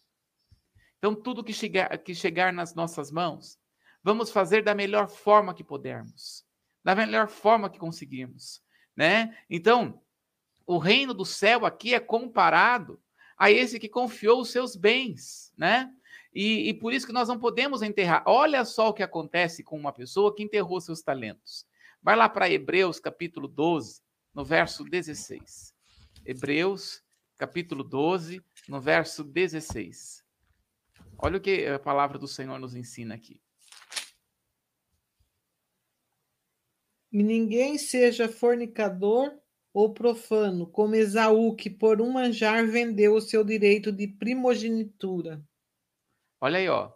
Então, 0.98 1.14
tudo 1.14 1.44
que 1.44 1.52
chegar, 1.52 1.96
que 1.98 2.14
chegar 2.14 2.52
nas 2.52 2.74
nossas 2.74 3.10
mãos, 3.10 3.58
vamos 4.02 4.30
fazer 4.30 4.62
da 4.62 4.74
melhor 4.74 5.08
forma 5.08 5.54
que 5.54 5.62
pudermos, 5.62 6.44
da 6.84 6.94
melhor 6.94 7.28
forma 7.28 7.70
que 7.70 7.78
conseguirmos, 7.78 8.62
né? 8.96 9.36
Então, 9.48 10.02
o 10.66 10.76
reino 10.76 11.14
do 11.14 11.24
céu 11.24 11.64
aqui 11.64 11.94
é 11.94 12.00
comparado 12.00 13.00
a 13.36 13.50
esse 13.50 13.78
que 13.78 13.88
confiou 13.88 14.40
os 14.40 14.50
seus 14.50 14.74
bens, 14.74 15.52
né? 15.56 15.92
E, 16.34 16.68
e, 16.68 16.74
por 16.74 16.92
isso 16.92 17.06
que 17.06 17.12
nós 17.12 17.28
não 17.28 17.38
podemos 17.38 17.80
enterrar. 17.80 18.22
Olha 18.26 18.64
só 18.64 18.88
o 18.88 18.92
que 18.92 19.02
acontece 19.02 19.62
com 19.62 19.78
uma 19.78 19.92
pessoa 19.92 20.34
que 20.34 20.42
enterrou 20.42 20.80
seus 20.80 21.00
talentos. 21.00 21.66
Vai 22.02 22.16
lá 22.16 22.28
para 22.28 22.50
Hebreus, 22.50 23.00
capítulo 23.00 23.48
12, 23.48 24.02
no 24.34 24.44
verso 24.44 24.84
16. 24.84 25.74
Hebreus, 26.24 27.02
capítulo 27.38 27.82
12, 27.82 28.42
no 28.68 28.80
verso 28.80 29.24
16. 29.24 30.27
Olha 31.18 31.38
o 31.38 31.40
que 31.40 31.66
a 31.66 31.78
palavra 31.78 32.18
do 32.18 32.28
Senhor 32.28 32.58
nos 32.58 32.74
ensina 32.74 33.14
aqui. 33.14 33.40
Ninguém 37.10 37.76
seja 37.78 38.28
fornicador 38.28 39.36
ou 39.72 39.92
profano, 39.92 40.66
como 40.66 40.94
Esaú, 40.94 41.54
que 41.54 41.68
por 41.68 42.00
um 42.00 42.12
manjar 42.12 42.66
vendeu 42.66 43.14
o 43.14 43.20
seu 43.20 43.44
direito 43.44 43.90
de 43.90 44.06
primogenitura. 44.06 45.42
Olha 46.40 46.58
aí, 46.58 46.68
ó. 46.68 46.92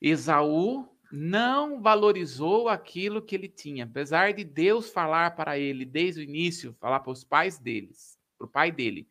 Esaú 0.00 0.88
não 1.12 1.80
valorizou 1.80 2.68
aquilo 2.68 3.22
que 3.22 3.34
ele 3.34 3.48
tinha, 3.48 3.84
apesar 3.84 4.32
de 4.32 4.44
Deus 4.44 4.90
falar 4.90 5.36
para 5.36 5.58
ele 5.58 5.84
desde 5.84 6.20
o 6.20 6.24
início, 6.24 6.74
falar 6.80 7.00
para 7.00 7.12
os 7.12 7.22
pais 7.22 7.58
deles, 7.58 8.18
para 8.38 8.46
o 8.46 8.50
pai 8.50 8.72
dele, 8.72 9.08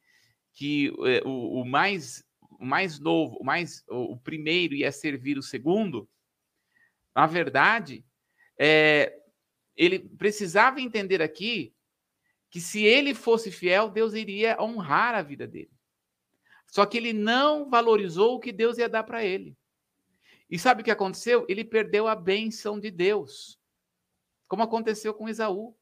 que 0.53 0.91
é, 1.05 1.21
o, 1.25 1.61
o, 1.61 1.65
mais 1.65 2.23
o 2.61 2.65
mais 2.65 2.99
novo, 2.99 3.37
o 3.37 3.43
mais 3.43 3.83
o 3.89 4.15
primeiro 4.15 4.75
ia 4.75 4.91
servir 4.91 5.35
o 5.35 5.41
segundo. 5.41 6.07
Na 7.15 7.25
verdade, 7.25 8.05
é, 8.55 9.19
ele 9.75 9.97
precisava 9.97 10.79
entender 10.79 11.23
aqui 11.23 11.73
que 12.51 12.61
se 12.61 12.83
ele 12.83 13.15
fosse 13.15 13.49
fiel, 13.49 13.89
Deus 13.89 14.13
iria 14.13 14.61
honrar 14.61 15.15
a 15.15 15.23
vida 15.23 15.47
dele. 15.47 15.71
Só 16.67 16.85
que 16.85 16.97
ele 16.97 17.13
não 17.13 17.67
valorizou 17.67 18.35
o 18.35 18.39
que 18.39 18.51
Deus 18.51 18.77
ia 18.77 18.87
dar 18.87 19.03
para 19.03 19.25
ele. 19.25 19.57
E 20.47 20.59
sabe 20.59 20.81
o 20.81 20.85
que 20.85 20.91
aconteceu? 20.91 21.45
Ele 21.49 21.63
perdeu 21.63 22.07
a 22.07 22.15
bênção 22.15 22.79
de 22.79 22.91
Deus, 22.91 23.59
como 24.47 24.61
aconteceu 24.61 25.15
com 25.15 25.27
Esaú. 25.27 25.75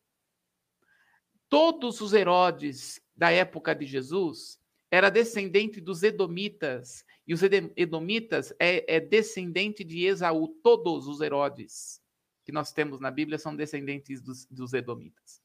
Todos 1.50 2.00
os 2.00 2.13
Herodes 2.13 3.02
da 3.15 3.32
época 3.32 3.76
de 3.76 3.86
Jesus 3.86 4.59
era 4.91 5.10
descendente 5.10 5.80
dos 5.80 6.04
Edomitas, 6.04 7.06
e 7.28 7.34
os 7.34 7.41
Edomitas 7.43 8.54
é, 8.60 8.95
é 8.95 8.99
descendente 8.99 9.84
de 9.84 10.06
Esaú. 10.06 10.47
Todos 10.63 11.08
os 11.08 11.21
Herodes 11.21 12.02
que 12.49 12.52
nós 12.52 12.73
temos 12.73 12.99
na 12.99 13.12
Bíblia 13.12 13.38
são 13.38 13.56
descendentes 13.56 14.23
dos, 14.23 14.47
dos 14.47 14.73
Edomitas. 14.73 15.39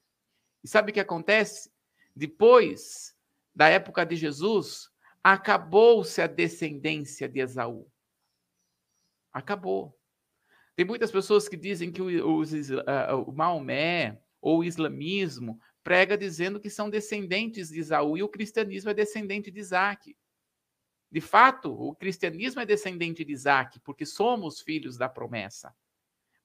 E 0.62 0.68
sabe 0.68 0.90
o 0.90 0.94
que 0.94 1.00
acontece? 1.00 1.70
Depois 2.16 3.14
da 3.54 3.68
época 3.68 4.06
de 4.06 4.16
Jesus, 4.16 4.88
acabou-se 5.22 6.22
a 6.22 6.26
descendência 6.26 7.28
de 7.28 7.40
Esaú. 7.40 7.86
Acabou. 9.30 9.94
Tem 10.74 10.86
muitas 10.86 11.10
pessoas 11.10 11.46
que 11.46 11.58
dizem 11.58 11.92
que 11.92 12.00
o, 12.00 12.40
o, 12.40 12.42
o 13.26 13.32
Maomé 13.32 14.22
ou 14.40 14.60
o 14.60 14.64
islamismo 14.64 15.60
prega 15.84 16.16
dizendo 16.16 16.58
que 16.58 16.70
são 16.70 16.88
descendentes 16.88 17.68
de 17.68 17.78
Esaú 17.78 18.16
e 18.16 18.22
o 18.22 18.28
cristianismo 18.28 18.90
é 18.90 18.94
descendente 18.94 19.50
de 19.50 19.60
Isaac. 19.60 20.16
De 21.10 21.20
fato, 21.20 21.70
o 21.70 21.94
cristianismo 21.94 22.60
é 22.62 22.66
descendente 22.66 23.22
de 23.22 23.32
Isaac, 23.32 23.78
porque 23.80 24.06
somos 24.06 24.62
filhos 24.62 24.96
da 24.96 25.08
promessa. 25.08 25.76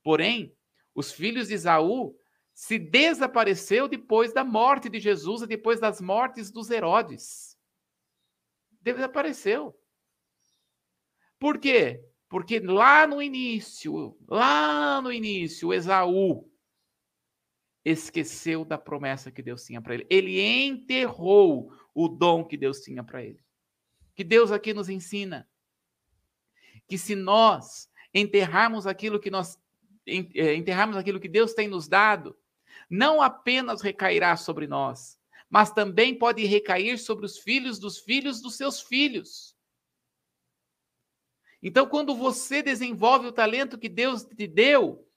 Porém, 0.04 0.54
os 0.94 1.12
filhos 1.12 1.48
de 1.48 1.54
Esaú 1.54 2.16
se 2.54 2.78
desapareceu 2.78 3.88
depois 3.88 4.34
da 4.34 4.44
morte 4.44 4.90
de 4.90 5.00
Jesus 5.00 5.42
e 5.42 5.48
depois 5.48 5.80
das 5.80 6.02
mortes 6.02 6.52
dos 6.52 6.70
Herodes. 6.70 7.58
Desapareceu. 8.82 9.74
Por 11.40 11.58
quê? 11.58 12.04
Porque 12.28 12.60
lá 12.60 13.08
no 13.08 13.22
início, 13.22 14.18
lá 14.28 15.02
no 15.02 15.12
início, 15.12 15.74
Esaú 15.74 16.49
esqueceu 17.84 18.66
da 18.66 18.78
promessa 18.78 19.32
que 19.32 19.42
Deus 19.42 19.64
tinha 19.64 19.82
para 19.82 19.94
ele. 19.94 20.08
Ele 20.10 20.42
enterrou 20.42 21.74
o 21.94 22.08
dom 22.08 22.44
que 22.44 22.58
Deus 22.58 22.82
tinha 22.82 23.04
para 23.04 23.24
ele. 23.24 23.44
Que 24.16 24.24
Deus 24.24 24.52
aqui 24.52 24.74
nos 24.74 24.90
ensina 24.90 25.50
que 26.88 26.98
se 26.98 27.16
nós 27.16 27.90
enterrarmos 28.14 28.88
aquilo 28.88 29.20
que 29.20 29.30
nós 29.30 29.58
eh, 30.08 30.56
enterrarmos 30.56 30.98
aquilo 30.98 31.20
que 31.20 31.30
Deus 31.30 31.54
tem 31.54 31.68
nos 31.68 31.88
dado, 31.88 32.36
não 32.90 33.22
apenas 33.22 33.82
recairá 33.82 34.36
sobre 34.36 34.66
nós, 34.66 35.20
mas 35.50 35.72
também 35.72 36.18
pode 36.18 36.44
recair 36.46 36.98
sobre 36.98 37.26
os 37.26 37.38
filhos 37.38 37.78
dos 37.78 38.00
filhos 38.00 38.42
dos 38.42 38.56
seus 38.58 38.82
filhos. 38.82 39.56
Então, 41.62 41.88
quando 41.88 42.16
você 42.16 42.64
desenvolve 42.64 43.28
o 43.28 43.32
talento 43.32 43.78
que 43.78 43.90
Deus 43.90 44.24
te 44.24 44.48
deu, 44.48 45.08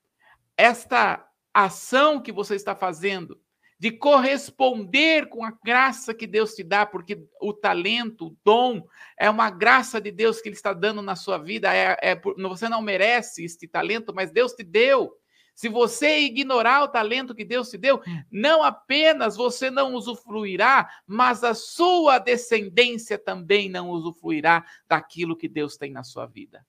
esta 0.56 1.26
ação 1.52 2.20
que 2.20 2.32
você 2.32 2.54
está 2.54 2.74
fazendo, 2.74 3.40
de 3.78 3.90
corresponder 3.90 5.28
com 5.28 5.44
a 5.44 5.50
graça 5.64 6.14
que 6.14 6.26
Deus 6.26 6.54
te 6.54 6.62
dá, 6.62 6.86
porque 6.86 7.26
o 7.40 7.52
talento, 7.52 8.28
o 8.28 8.36
dom, 8.44 8.86
é 9.18 9.28
uma 9.28 9.50
graça 9.50 10.00
de 10.00 10.12
Deus 10.12 10.40
que 10.40 10.48
Ele 10.48 10.54
está 10.54 10.72
dando 10.72 11.02
na 11.02 11.16
sua 11.16 11.36
vida. 11.36 11.74
É, 11.74 11.96
é, 12.00 12.20
você 12.48 12.68
não 12.68 12.80
merece 12.80 13.44
este 13.44 13.66
talento, 13.66 14.14
mas 14.14 14.30
Deus 14.30 14.52
te 14.52 14.62
deu. 14.62 15.12
Se 15.54 15.68
você 15.68 16.20
ignorar 16.20 16.84
o 16.84 16.88
talento 16.88 17.34
que 17.34 17.44
Deus 17.44 17.70
te 17.70 17.76
deu, 17.76 18.00
não 18.30 18.62
apenas 18.62 19.36
você 19.36 19.70
não 19.70 19.94
usufruirá, 19.94 20.88
mas 21.06 21.44
a 21.44 21.52
sua 21.52 22.18
descendência 22.18 23.18
também 23.18 23.68
não 23.68 23.90
usufruirá 23.90 24.64
daquilo 24.88 25.36
que 25.36 25.48
Deus 25.48 25.76
tem 25.76 25.90
na 25.90 26.04
sua 26.04 26.26
vida. 26.26 26.64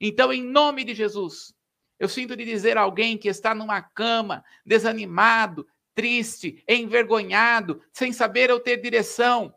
Então, 0.00 0.32
em 0.32 0.42
nome 0.42 0.84
de 0.84 0.94
Jesus, 0.94 1.54
eu 2.00 2.08
sinto 2.08 2.34
de 2.34 2.44
dizer 2.44 2.76
alguém 2.76 3.16
que 3.16 3.28
está 3.28 3.54
numa 3.54 3.80
cama, 3.80 4.44
desanimado, 4.66 5.68
triste, 5.94 6.64
envergonhado, 6.66 7.80
sem 7.92 8.12
saber 8.12 8.50
ou 8.50 8.58
ter 8.58 8.78
direção, 8.78 9.54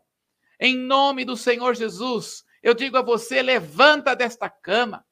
em 0.60 0.76
nome 0.76 1.24
do 1.24 1.36
Senhor 1.36 1.74
Jesus, 1.74 2.44
eu 2.62 2.74
digo 2.74 2.96
a 2.96 3.02
você: 3.02 3.42
levanta 3.42 4.14
desta 4.14 4.48
cama, 4.48 5.04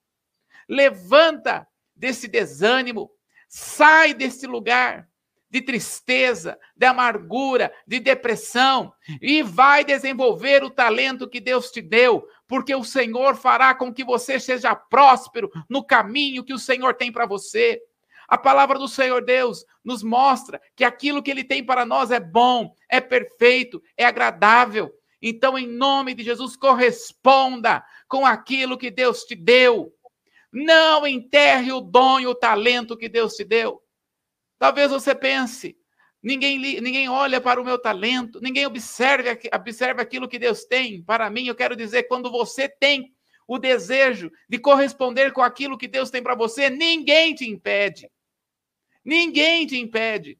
levanta 0.68 1.66
desse 1.96 2.28
desânimo, 2.28 3.10
Sai 3.54 4.14
desse 4.14 4.46
lugar 4.46 5.06
de 5.50 5.60
tristeza, 5.60 6.58
de 6.74 6.86
amargura, 6.86 7.70
de 7.86 8.00
depressão 8.00 8.94
e 9.20 9.42
vai 9.42 9.84
desenvolver 9.84 10.64
o 10.64 10.70
talento 10.70 11.28
que 11.28 11.38
Deus 11.38 11.70
te 11.70 11.82
deu, 11.82 12.26
porque 12.52 12.74
o 12.74 12.84
Senhor 12.84 13.34
fará 13.34 13.74
com 13.74 13.90
que 13.90 14.04
você 14.04 14.38
seja 14.38 14.74
próspero 14.74 15.50
no 15.70 15.82
caminho 15.82 16.44
que 16.44 16.52
o 16.52 16.58
Senhor 16.58 16.92
tem 16.92 17.10
para 17.10 17.24
você. 17.24 17.80
A 18.28 18.36
palavra 18.36 18.78
do 18.78 18.86
Senhor 18.86 19.24
Deus 19.24 19.64
nos 19.82 20.02
mostra 20.02 20.60
que 20.76 20.84
aquilo 20.84 21.22
que 21.22 21.30
ele 21.30 21.44
tem 21.44 21.64
para 21.64 21.86
nós 21.86 22.10
é 22.10 22.20
bom, 22.20 22.74
é 22.90 23.00
perfeito, 23.00 23.82
é 23.96 24.04
agradável. 24.04 24.92
Então, 25.22 25.58
em 25.58 25.66
nome 25.66 26.12
de 26.12 26.22
Jesus, 26.22 26.54
corresponda 26.54 27.82
com 28.06 28.26
aquilo 28.26 28.76
que 28.76 28.90
Deus 28.90 29.24
te 29.24 29.34
deu. 29.34 29.90
Não 30.52 31.06
enterre 31.06 31.72
o 31.72 31.80
dom 31.80 32.20
e 32.20 32.26
o 32.26 32.34
talento 32.34 32.98
que 32.98 33.08
Deus 33.08 33.32
te 33.32 33.44
deu. 33.44 33.82
Talvez 34.58 34.90
você 34.90 35.14
pense, 35.14 35.74
ninguém, 36.22 36.58
ninguém 36.58 37.08
olha 37.08 37.40
para 37.40 37.60
o 37.60 37.64
meu 37.64 37.78
talento, 37.78 38.40
ninguém 38.40 38.64
observa, 38.66 39.38
observa 39.54 40.02
aquilo 40.02 40.28
que 40.28 40.38
Deus 40.38 40.64
tem 40.64 41.02
para 41.02 41.28
mim. 41.28 41.46
Eu 41.46 41.54
quero 41.54 41.74
dizer, 41.74 42.04
quando 42.04 42.30
você 42.30 42.68
tem 42.68 43.12
o 43.46 43.58
desejo 43.58 44.30
de 44.48 44.58
corresponder 44.58 45.32
com 45.32 45.42
aquilo 45.42 45.76
que 45.76 45.88
Deus 45.88 46.10
tem 46.10 46.22
para 46.22 46.34
você, 46.34 46.70
ninguém 46.70 47.34
te 47.34 47.48
impede. 47.48 48.10
Ninguém 49.04 49.66
te 49.66 49.76
impede. 49.78 50.38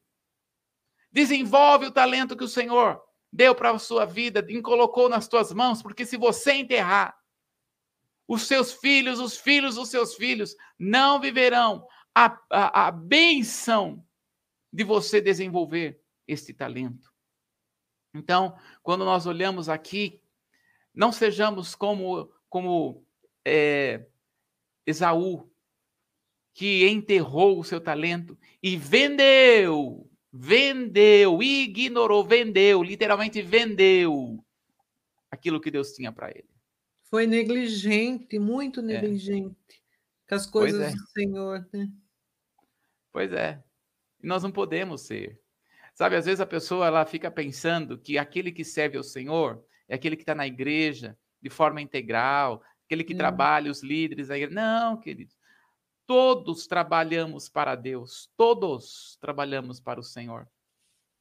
Desenvolve 1.11 1.87
o 1.87 1.91
talento 1.91 2.35
que 2.35 2.43
o 2.43 2.47
Senhor 2.47 3.01
deu 3.31 3.53
para 3.53 3.71
a 3.71 3.79
sua 3.79 4.05
vida 4.05 4.45
colocou 4.61 5.09
nas 5.09 5.27
tuas 5.27 5.51
mãos, 5.51 5.81
porque 5.81 6.05
se 6.05 6.17
você 6.17 6.53
enterrar, 6.53 7.15
os 8.27 8.43
seus 8.43 8.71
filhos, 8.73 9.19
os 9.19 9.37
filhos 9.37 9.75
dos 9.75 9.89
seus 9.89 10.15
filhos, 10.15 10.55
não 10.79 11.19
viverão 11.19 11.85
a, 12.15 12.37
a, 12.49 12.87
a 12.87 12.91
benção 12.91 14.03
de 14.73 14.83
você 14.83 15.21
desenvolver 15.21 16.01
este 16.27 16.53
talento. 16.53 17.13
Então, 18.13 18.57
quando 18.81 19.05
nós 19.05 19.25
olhamos 19.25 19.69
aqui, 19.69 20.19
não 20.93 21.11
sejamos 21.13 21.75
como, 21.75 22.29
como 22.49 23.05
é, 23.45 24.05
Esaú, 24.85 25.49
que 26.53 26.87
enterrou 26.89 27.59
o 27.59 27.63
seu 27.63 27.79
talento 27.79 28.37
e 28.61 28.75
vendeu 28.75 30.09
vendeu, 30.35 31.43
ignorou, 31.43 32.25
vendeu, 32.25 32.81
literalmente 32.81 33.39
vendeu 33.43 34.43
aquilo 35.29 35.61
que 35.61 35.69
Deus 35.69 35.93
tinha 35.93 36.11
para 36.11 36.31
ele. 36.31 36.49
Foi 37.03 37.27
negligente, 37.27 38.39
muito 38.39 38.79
é. 38.79 38.83
negligente 38.83 39.55
é. 39.69 40.27
com 40.27 40.35
as 40.35 40.47
coisas 40.47 40.81
é. 40.81 40.95
do 40.95 41.07
Senhor, 41.09 41.69
né? 41.71 41.91
Pois 43.11 43.31
é. 43.31 43.63
E 44.23 44.27
nós 44.27 44.41
não 44.41 44.51
podemos 44.51 45.01
ser. 45.01 45.39
Sabe, 45.93 46.15
às 46.15 46.25
vezes 46.25 46.39
a 46.39 46.45
pessoa 46.45 46.87
ela 46.87 47.05
fica 47.05 47.29
pensando 47.29 47.99
que 47.99 48.17
aquele 48.17 48.51
que 48.51 48.63
serve 48.63 48.97
ao 48.97 49.03
Senhor 49.03 49.63
é 49.87 49.95
aquele 49.95 50.15
que 50.15 50.23
está 50.23 50.33
na 50.33 50.47
igreja 50.47 51.17
de 51.41 51.49
forma 51.49 51.81
integral, 51.81 52.63
aquele 52.85 53.03
que 53.03 53.13
trabalha, 53.13 53.69
os 53.69 53.83
líderes 53.83 54.29
da 54.29 54.37
igreja. 54.37 54.55
Não, 54.55 54.97
querido. 54.97 55.33
Todos 56.07 56.65
trabalhamos 56.65 57.47
para 57.47 57.75
Deus, 57.75 58.29
todos 58.35 59.17
trabalhamos 59.21 59.79
para 59.79 59.99
o 59.99 60.03
Senhor. 60.03 60.47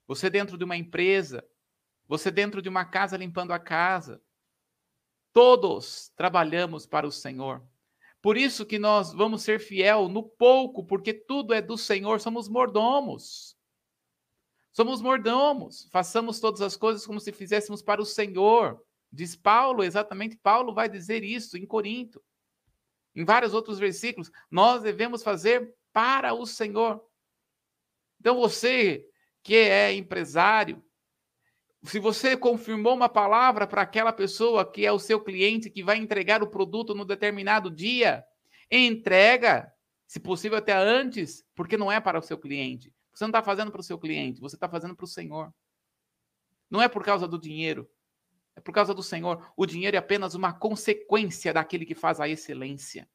Você 0.06 0.30
dentro 0.30 0.56
de 0.56 0.64
uma 0.64 0.76
empresa, 0.76 1.44
você 2.08 2.30
dentro 2.30 2.62
de 2.62 2.68
uma 2.68 2.84
casa 2.84 3.16
limpando 3.16 3.52
a 3.52 3.58
casa, 3.58 4.22
todos 5.32 6.10
trabalhamos 6.16 6.86
para 6.86 7.06
o 7.06 7.12
Senhor. 7.12 7.62
Por 8.22 8.36
isso 8.36 8.64
que 8.64 8.78
nós 8.78 9.12
vamos 9.12 9.42
ser 9.42 9.58
fiel 9.58 10.08
no 10.08 10.22
pouco, 10.22 10.86
porque 10.86 11.12
tudo 11.12 11.52
é 11.52 11.60
do 11.60 11.76
Senhor, 11.76 12.20
somos 12.20 12.48
mordomos. 12.48 13.56
Somos 14.72 15.02
mordomos, 15.02 15.88
façamos 15.92 16.40
todas 16.40 16.62
as 16.62 16.76
coisas 16.76 17.04
como 17.04 17.20
se 17.20 17.32
fizéssemos 17.32 17.82
para 17.82 18.00
o 18.00 18.06
Senhor. 18.06 18.82
Diz 19.12 19.36
Paulo, 19.36 19.84
exatamente 19.84 20.38
Paulo 20.38 20.72
vai 20.72 20.88
dizer 20.88 21.22
isso 21.22 21.58
em 21.58 21.66
Corinto 21.66 22.22
em 23.14 23.24
vários 23.24 23.52
outros 23.54 23.78
versículos, 23.78 24.30
nós 24.50 24.82
devemos 24.82 25.22
fazer 25.22 25.74
para 25.92 26.32
o 26.32 26.46
Senhor. 26.46 27.02
Então 28.20 28.36
você 28.36 29.06
que 29.42 29.56
é 29.56 29.92
empresário, 29.92 30.82
se 31.84 31.98
você 31.98 32.36
confirmou 32.36 32.94
uma 32.94 33.08
palavra 33.08 33.66
para 33.66 33.82
aquela 33.82 34.12
pessoa 34.12 34.70
que 34.70 34.86
é 34.86 34.92
o 34.92 34.98
seu 34.98 35.20
cliente 35.20 35.68
que 35.68 35.82
vai 35.82 35.96
entregar 35.96 36.42
o 36.42 36.46
produto 36.46 36.94
no 36.94 37.04
determinado 37.04 37.70
dia, 37.70 38.24
entrega, 38.70 39.72
se 40.06 40.20
possível 40.20 40.58
até 40.58 40.72
antes, 40.72 41.44
porque 41.54 41.76
não 41.76 41.90
é 41.90 42.00
para 42.00 42.18
o 42.18 42.22
seu 42.22 42.38
cliente. 42.38 42.92
Você 43.12 43.24
não 43.24 43.30
está 43.30 43.42
fazendo 43.42 43.72
para 43.72 43.80
o 43.80 43.84
seu 43.84 43.98
cliente, 43.98 44.40
você 44.40 44.56
está 44.56 44.68
fazendo 44.68 44.94
para 44.94 45.04
o 45.04 45.08
Senhor. 45.08 45.52
Não 46.70 46.80
é 46.80 46.88
por 46.88 47.04
causa 47.04 47.26
do 47.26 47.38
dinheiro, 47.38 47.90
é 48.54 48.60
por 48.60 48.72
causa 48.72 48.94
do 48.94 49.02
Senhor. 49.02 49.52
O 49.56 49.66
dinheiro 49.66 49.96
é 49.96 49.98
apenas 49.98 50.34
uma 50.34 50.52
consequência 50.52 51.52
daquele 51.52 51.84
que 51.84 51.94
faz 51.94 52.20
a 52.20 52.28
excelência. 52.28 53.08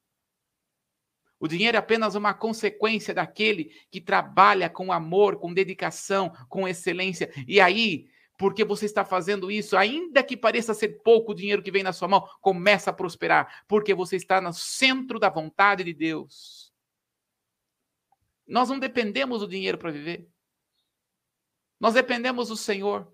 O 1.39 1.47
dinheiro 1.47 1.77
é 1.77 1.79
apenas 1.79 2.15
uma 2.15 2.33
consequência 2.33 3.13
daquele 3.13 3.65
que 3.89 4.01
trabalha 4.01 4.69
com 4.69 4.91
amor, 4.91 5.39
com 5.39 5.53
dedicação, 5.53 6.31
com 6.49 6.67
excelência. 6.67 7.31
E 7.47 7.61
aí, 7.61 8.09
porque 8.37 8.63
você 8.63 8.85
está 8.85 9.03
fazendo 9.03 9.49
isso, 9.49 9.75
ainda 9.75 10.23
que 10.23 10.37
pareça 10.37 10.73
ser 10.73 11.01
pouco 11.01 11.31
o 11.31 11.35
dinheiro 11.35 11.63
que 11.63 11.71
vem 11.71 11.83
na 11.83 11.91
sua 11.91 12.07
mão, 12.07 12.27
começa 12.39 12.91
a 12.91 12.93
prosperar, 12.93 13.63
porque 13.67 13.93
você 13.93 14.15
está 14.15 14.39
no 14.39 14.53
centro 14.53 15.19
da 15.19 15.29
vontade 15.29 15.83
de 15.83 15.93
Deus. 15.93 16.71
Nós 18.47 18.69
não 18.69 18.79
dependemos 18.79 19.39
do 19.39 19.47
dinheiro 19.47 19.77
para 19.77 19.91
viver. 19.91 20.29
Nós 21.79 21.95
dependemos 21.95 22.47
do 22.47 22.55
Senhor. 22.55 23.11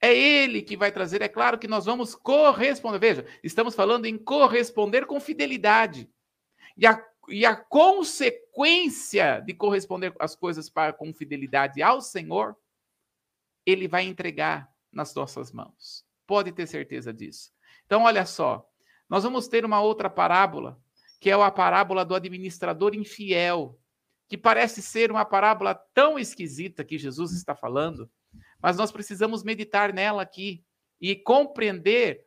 É 0.00 0.16
Ele 0.16 0.62
que 0.62 0.76
vai 0.76 0.90
trazer. 0.90 1.22
É 1.22 1.28
claro 1.28 1.58
que 1.58 1.68
nós 1.68 1.84
vamos 1.84 2.14
corresponder. 2.14 2.98
Veja, 2.98 3.26
estamos 3.42 3.74
falando 3.74 4.06
em 4.06 4.16
corresponder 4.16 5.06
com 5.06 5.20
fidelidade. 5.20 6.10
E 6.76 6.86
a, 6.86 7.04
e 7.28 7.44
a 7.44 7.54
consequência 7.54 9.40
de 9.40 9.52
corresponder 9.52 10.14
as 10.18 10.34
coisas 10.34 10.70
para, 10.70 10.92
com 10.92 11.12
fidelidade 11.12 11.82
ao 11.82 12.00
Senhor, 12.00 12.56
Ele 13.64 13.88
vai 13.88 14.04
entregar 14.04 14.68
nas 14.92 15.14
nossas 15.14 15.52
mãos. 15.52 16.04
Pode 16.26 16.52
ter 16.52 16.66
certeza 16.66 17.12
disso. 17.12 17.50
Então, 17.86 18.04
olha 18.04 18.26
só. 18.26 18.66
Nós 19.08 19.24
vamos 19.24 19.48
ter 19.48 19.64
uma 19.64 19.80
outra 19.80 20.08
parábola, 20.08 20.80
que 21.20 21.30
é 21.30 21.34
a 21.34 21.50
parábola 21.50 22.04
do 22.04 22.14
administrador 22.14 22.94
infiel, 22.94 23.78
que 24.28 24.38
parece 24.38 24.80
ser 24.80 25.10
uma 25.10 25.24
parábola 25.24 25.74
tão 25.92 26.18
esquisita 26.18 26.84
que 26.84 26.98
Jesus 26.98 27.32
está 27.32 27.54
falando 27.54 28.10
mas 28.62 28.76
nós 28.76 28.92
precisamos 28.92 29.42
meditar 29.42 29.92
nela 29.92 30.22
aqui 30.22 30.64
e 31.00 31.16
compreender 31.16 32.24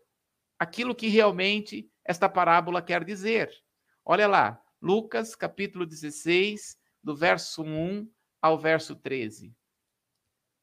aquilo 0.59 0.93
que 0.93 1.07
realmente 1.07 1.89
esta 2.03 2.27
parábola 2.27 2.81
quer 2.81 3.03
dizer. 3.05 3.49
Olha 4.03 4.27
lá, 4.27 4.61
Lucas 4.81 5.33
capítulo 5.33 5.85
16, 5.85 6.77
do 7.01 7.15
verso 7.15 7.63
1 7.63 8.09
ao 8.41 8.59
verso 8.59 8.95
13. 8.95 9.55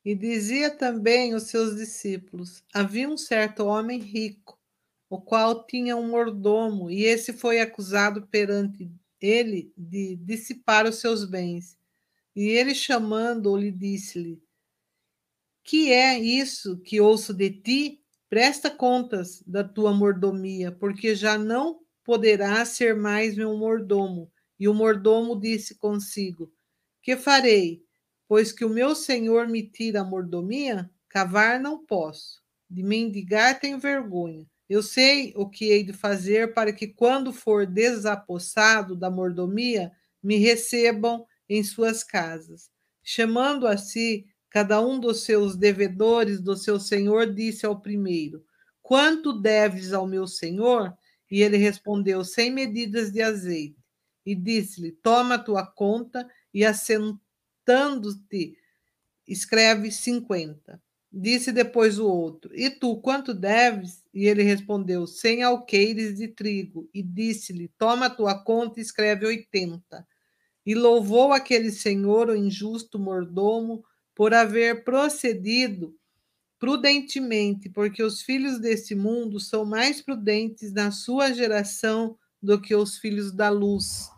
E 0.04 0.14
dizia 0.14 0.70
também 0.70 1.34
os 1.34 1.44
seus 1.44 1.76
discípulos: 1.76 2.62
Havia 2.74 3.08
um 3.08 3.16
certo 3.16 3.64
homem 3.66 4.00
rico, 4.00 4.58
o 5.10 5.20
qual 5.20 5.64
tinha 5.66 5.96
um 5.96 6.08
mordomo, 6.08 6.90
e 6.90 7.04
esse 7.04 7.32
foi 7.32 7.60
acusado 7.60 8.26
perante 8.28 8.90
ele 9.20 9.72
de 9.76 10.16
dissipar 10.16 10.86
os 10.86 10.96
seus 10.96 11.24
bens. 11.24 11.78
E 12.36 12.48
ele, 12.48 12.74
chamando-o, 12.74 13.56
lhe 13.56 13.70
disse-lhe: 13.72 14.42
que 15.64 15.92
é 15.92 16.18
isso 16.18 16.78
que 16.78 17.00
ouço 17.00 17.32
de 17.32 17.50
ti? 17.50 18.00
Presta 18.28 18.70
contas 18.70 19.42
da 19.46 19.62
tua 19.62 19.92
mordomia, 19.92 20.72
porque 20.72 21.14
já 21.14 21.36
não 21.38 21.80
poderás 22.04 22.70
ser 22.70 22.96
mais 22.96 23.36
meu 23.36 23.56
mordomo. 23.56 24.30
E 24.58 24.68
o 24.68 24.74
mordomo 24.74 25.38
disse 25.38 25.74
consigo: 25.76 26.52
Que 27.02 27.16
farei? 27.16 27.81
Pois 28.32 28.50
que 28.50 28.64
o 28.64 28.70
meu 28.70 28.94
senhor 28.94 29.46
me 29.46 29.62
tira 29.62 30.00
a 30.00 30.04
mordomia, 30.04 30.90
cavar 31.06 31.60
não 31.60 31.84
posso. 31.84 32.40
De 32.66 32.82
mendigar 32.82 33.60
tenho 33.60 33.78
vergonha. 33.78 34.46
Eu 34.66 34.82
sei 34.82 35.34
o 35.36 35.50
que 35.50 35.66
hei 35.66 35.84
de 35.84 35.92
fazer 35.92 36.54
para 36.54 36.72
que, 36.72 36.86
quando 36.86 37.30
for 37.30 37.66
desapossado 37.66 38.96
da 38.96 39.10
mordomia, 39.10 39.92
me 40.22 40.38
recebam 40.38 41.26
em 41.46 41.62
suas 41.62 42.02
casas. 42.02 42.70
Chamando 43.02 43.66
a 43.66 43.76
si 43.76 44.24
Cada 44.48 44.80
um 44.80 44.98
dos 44.98 45.24
seus 45.24 45.54
devedores 45.54 46.40
do 46.40 46.56
seu 46.56 46.80
senhor 46.80 47.34
disse 47.34 47.66
ao 47.66 47.80
primeiro: 47.80 48.42
Quanto 48.80 49.38
deves 49.38 49.92
ao 49.92 50.06
meu 50.06 50.26
senhor? 50.26 50.94
E 51.30 51.42
ele 51.42 51.58
respondeu: 51.58 52.24
Cem 52.24 52.50
medidas 52.50 53.12
de 53.12 53.20
azeite. 53.20 53.76
E 54.24 54.34
disse-lhe: 54.34 54.92
Toma 54.92 55.34
a 55.34 55.38
tua 55.38 55.66
conta 55.66 56.26
e 56.52 56.64
assentando-te, 57.62 58.56
escreve 59.26 59.90
cinquenta. 59.90 60.80
Disse 61.10 61.52
depois 61.52 61.98
o 61.98 62.06
outro: 62.06 62.54
E 62.54 62.70
tu, 62.70 62.96
quanto 62.96 63.34
deves? 63.34 64.02
E 64.14 64.26
ele 64.26 64.42
respondeu: 64.42 65.06
Cem 65.06 65.42
alqueires 65.42 66.16
de 66.16 66.28
trigo. 66.28 66.88
E 66.92 67.02
disse-lhe: 67.02 67.68
Toma 67.78 68.08
tua 68.08 68.42
conta 68.42 68.80
e 68.80 68.82
escreve 68.82 69.26
oitenta. 69.26 70.06
E 70.64 70.74
louvou 70.74 71.32
aquele 71.32 71.70
senhor, 71.70 72.28
o 72.30 72.36
injusto 72.36 72.98
mordomo, 72.98 73.84
por 74.14 74.32
haver 74.32 74.84
procedido 74.84 75.94
prudentemente, 76.58 77.68
porque 77.68 78.04
os 78.04 78.22
filhos 78.22 78.60
desse 78.60 78.94
mundo 78.94 79.40
são 79.40 79.64
mais 79.64 80.00
prudentes 80.00 80.72
na 80.72 80.92
sua 80.92 81.32
geração 81.32 82.16
do 82.40 82.60
que 82.60 82.72
os 82.72 82.96
filhos 82.98 83.32
da 83.32 83.50
luz. 83.50 84.08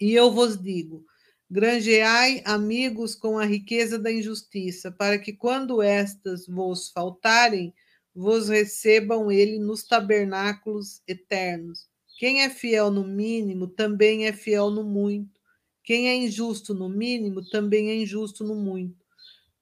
E 0.00 0.12
eu 0.12 0.30
vos 0.30 0.60
digo: 0.60 1.06
granjeai 1.50 2.42
amigos 2.44 3.14
com 3.14 3.38
a 3.38 3.44
riqueza 3.44 3.98
da 3.98 4.12
injustiça, 4.12 4.90
para 4.90 5.18
que 5.18 5.32
quando 5.32 5.82
estas 5.82 6.46
vos 6.46 6.90
faltarem, 6.90 7.72
vos 8.14 8.48
recebam 8.48 9.30
ele 9.30 9.58
nos 9.58 9.84
tabernáculos 9.84 11.02
eternos. 11.06 11.86
Quem 12.18 12.42
é 12.42 12.50
fiel 12.50 12.90
no 12.90 13.06
mínimo 13.06 13.68
também 13.68 14.26
é 14.26 14.32
fiel 14.32 14.70
no 14.70 14.82
muito. 14.84 15.40
Quem 15.84 16.08
é 16.08 16.16
injusto 16.16 16.74
no 16.74 16.88
mínimo 16.88 17.46
também 17.48 17.90
é 17.90 17.94
injusto 17.96 18.42
no 18.44 18.54
muito. 18.56 19.04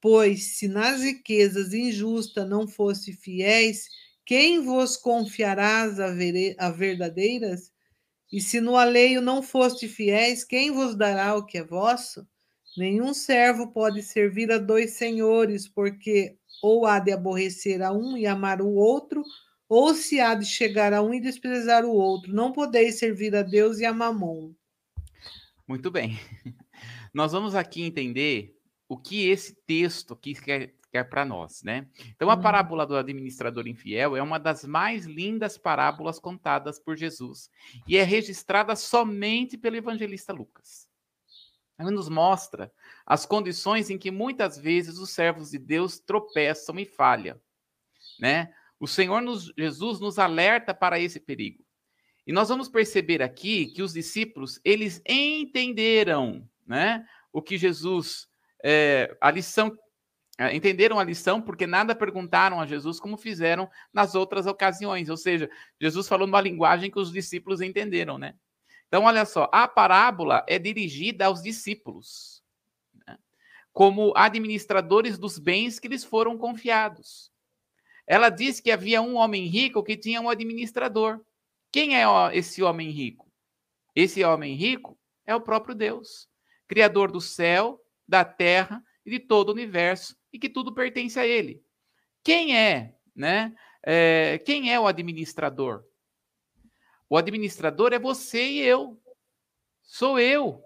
Pois 0.00 0.58
se 0.58 0.68
nas 0.68 1.02
riquezas 1.02 1.74
injusta 1.74 2.44
não 2.46 2.68
fosse 2.68 3.12
fiéis, 3.12 3.88
quem 4.26 4.60
vos 4.62 4.96
confiarás 4.96 6.00
a 6.00 6.70
verdadeiras? 6.70 7.73
E 8.34 8.40
se 8.40 8.60
no 8.60 8.76
alheio 8.76 9.20
não 9.20 9.44
foste 9.44 9.86
fiéis, 9.86 10.42
quem 10.42 10.72
vos 10.72 10.96
dará 10.96 11.36
o 11.36 11.46
que 11.46 11.58
é 11.58 11.62
vosso? 11.62 12.26
Nenhum 12.76 13.14
servo 13.14 13.70
pode 13.70 14.02
servir 14.02 14.50
a 14.50 14.58
dois 14.58 14.94
senhores, 14.94 15.68
porque 15.68 16.36
ou 16.60 16.84
há 16.84 16.98
de 16.98 17.12
aborrecer 17.12 17.80
a 17.80 17.92
um 17.92 18.16
e 18.16 18.26
amar 18.26 18.60
o 18.60 18.74
outro, 18.74 19.22
ou 19.68 19.94
se 19.94 20.18
há 20.18 20.34
de 20.34 20.44
chegar 20.46 20.92
a 20.92 21.00
um 21.00 21.14
e 21.14 21.20
desprezar 21.20 21.84
o 21.84 21.92
outro. 21.92 22.34
Não 22.34 22.50
podeis 22.50 22.98
servir 22.98 23.36
a 23.36 23.42
Deus 23.42 23.78
e 23.78 23.84
a 23.84 23.92
Mamon. 23.92 24.52
Muito 25.64 25.88
bem. 25.88 26.18
Nós 27.14 27.30
vamos 27.30 27.54
aqui 27.54 27.82
entender 27.82 28.58
o 28.88 28.98
que 28.98 29.28
esse 29.28 29.54
texto 29.64 30.12
aqui 30.12 30.34
quer, 30.34 30.74
quer 30.94 31.10
para 31.10 31.24
nós, 31.24 31.60
né? 31.64 31.88
Então, 32.10 32.30
a 32.30 32.36
uhum. 32.36 32.40
parábola 32.40 32.86
do 32.86 32.96
administrador 32.96 33.66
infiel 33.66 34.16
é 34.16 34.22
uma 34.22 34.38
das 34.38 34.64
mais 34.64 35.06
lindas 35.06 35.58
parábolas 35.58 36.20
contadas 36.20 36.78
por 36.78 36.96
Jesus 36.96 37.50
e 37.84 37.96
é 37.96 38.04
registrada 38.04 38.76
somente 38.76 39.58
pelo 39.58 39.74
evangelista 39.74 40.32
Lucas. 40.32 40.88
Ele 41.80 41.90
nos 41.90 42.08
mostra 42.08 42.72
as 43.04 43.26
condições 43.26 43.90
em 43.90 43.98
que 43.98 44.12
muitas 44.12 44.56
vezes 44.56 44.98
os 44.98 45.10
servos 45.10 45.50
de 45.50 45.58
Deus 45.58 45.98
tropeçam 45.98 46.78
e 46.78 46.84
falham, 46.84 47.40
né? 48.20 48.54
O 48.78 48.86
Senhor 48.86 49.20
nos, 49.20 49.52
Jesus 49.58 49.98
nos 49.98 50.16
alerta 50.16 50.72
para 50.72 51.00
esse 51.00 51.18
perigo. 51.18 51.64
E 52.24 52.32
nós 52.32 52.50
vamos 52.50 52.68
perceber 52.68 53.20
aqui 53.20 53.66
que 53.66 53.82
os 53.82 53.94
discípulos, 53.94 54.60
eles 54.64 55.02
entenderam, 55.04 56.48
né? 56.64 57.04
O 57.32 57.42
que 57.42 57.58
Jesus, 57.58 58.28
é, 58.62 59.16
a 59.20 59.32
lição, 59.32 59.76
entenderam 60.52 60.98
a 60.98 61.04
lição 61.04 61.40
porque 61.40 61.66
nada 61.66 61.94
perguntaram 61.94 62.60
a 62.60 62.66
Jesus 62.66 62.98
como 62.98 63.16
fizeram 63.16 63.70
nas 63.92 64.14
outras 64.14 64.46
ocasiões. 64.46 65.08
Ou 65.08 65.16
seja, 65.16 65.48
Jesus 65.80 66.08
falou 66.08 66.26
numa 66.26 66.40
linguagem 66.40 66.90
que 66.90 66.98
os 66.98 67.12
discípulos 67.12 67.60
entenderam, 67.60 68.18
né? 68.18 68.34
Então, 68.88 69.04
olha 69.04 69.24
só, 69.24 69.48
a 69.52 69.66
parábola 69.66 70.44
é 70.48 70.58
dirigida 70.58 71.26
aos 71.26 71.42
discípulos, 71.42 72.42
né? 73.06 73.18
como 73.72 74.12
administradores 74.16 75.18
dos 75.18 75.38
bens 75.38 75.80
que 75.80 75.88
lhes 75.88 76.04
foram 76.04 76.38
confiados. 76.38 77.32
Ela 78.06 78.28
diz 78.28 78.60
que 78.60 78.70
havia 78.70 79.00
um 79.00 79.16
homem 79.16 79.46
rico 79.46 79.82
que 79.82 79.96
tinha 79.96 80.20
um 80.20 80.28
administrador. 80.28 81.20
Quem 81.72 81.96
é 81.96 82.04
esse 82.32 82.62
homem 82.62 82.90
rico? 82.90 83.32
Esse 83.96 84.22
homem 84.22 84.54
rico 84.54 84.98
é 85.26 85.34
o 85.34 85.40
próprio 85.40 85.74
Deus, 85.74 86.28
criador 86.68 87.10
do 87.10 87.20
céu, 87.20 87.80
da 88.06 88.24
terra 88.24 88.82
e 89.04 89.10
de 89.10 89.20
todo 89.20 89.48
o 89.48 89.52
universo, 89.52 90.16
e 90.34 90.38
que 90.38 90.48
tudo 90.48 90.74
pertence 90.74 91.18
a 91.18 91.24
ele. 91.24 91.64
Quem 92.24 92.58
é, 92.58 92.96
né? 93.14 93.54
É, 93.80 94.42
quem 94.44 94.72
é 94.72 94.80
o 94.80 94.86
administrador? 94.88 95.84
O 97.08 97.16
administrador 97.16 97.92
é 97.92 98.00
você 98.00 98.44
e 98.44 98.60
eu. 98.60 99.00
Sou 99.80 100.18
eu. 100.18 100.64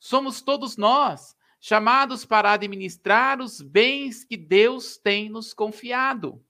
Somos 0.00 0.42
todos 0.42 0.76
nós 0.76 1.36
chamados 1.60 2.24
para 2.24 2.52
administrar 2.52 3.40
os 3.40 3.60
bens 3.60 4.24
que 4.24 4.36
Deus 4.36 4.96
tem 4.96 5.28
nos 5.28 5.54
confiado. 5.54 6.44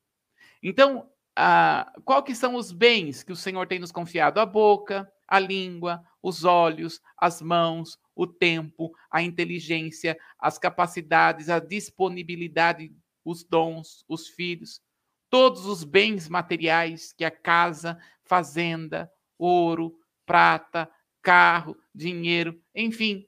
Então, 0.62 1.10
ah, 1.36 1.92
qual 2.06 2.22
que 2.22 2.34
são 2.34 2.54
os 2.54 2.72
bens 2.72 3.22
que 3.22 3.32
o 3.32 3.36
Senhor 3.36 3.66
tem 3.66 3.78
nos 3.78 3.92
confiado? 3.92 4.40
A 4.40 4.46
boca, 4.46 5.12
a 5.28 5.38
língua, 5.38 6.02
os 6.26 6.42
olhos, 6.42 7.00
as 7.16 7.40
mãos, 7.40 7.96
o 8.12 8.26
tempo, 8.26 8.92
a 9.08 9.22
inteligência, 9.22 10.18
as 10.40 10.58
capacidades, 10.58 11.48
a 11.48 11.60
disponibilidade, 11.60 12.92
os 13.24 13.44
dons, 13.44 14.04
os 14.08 14.26
filhos, 14.26 14.82
todos 15.30 15.66
os 15.66 15.84
bens 15.84 16.28
materiais 16.28 17.12
que 17.12 17.24
a 17.24 17.30
casa, 17.30 17.96
fazenda, 18.24 19.08
ouro, 19.38 20.00
prata, 20.26 20.90
carro, 21.22 21.76
dinheiro, 21.94 22.60
enfim, 22.74 23.24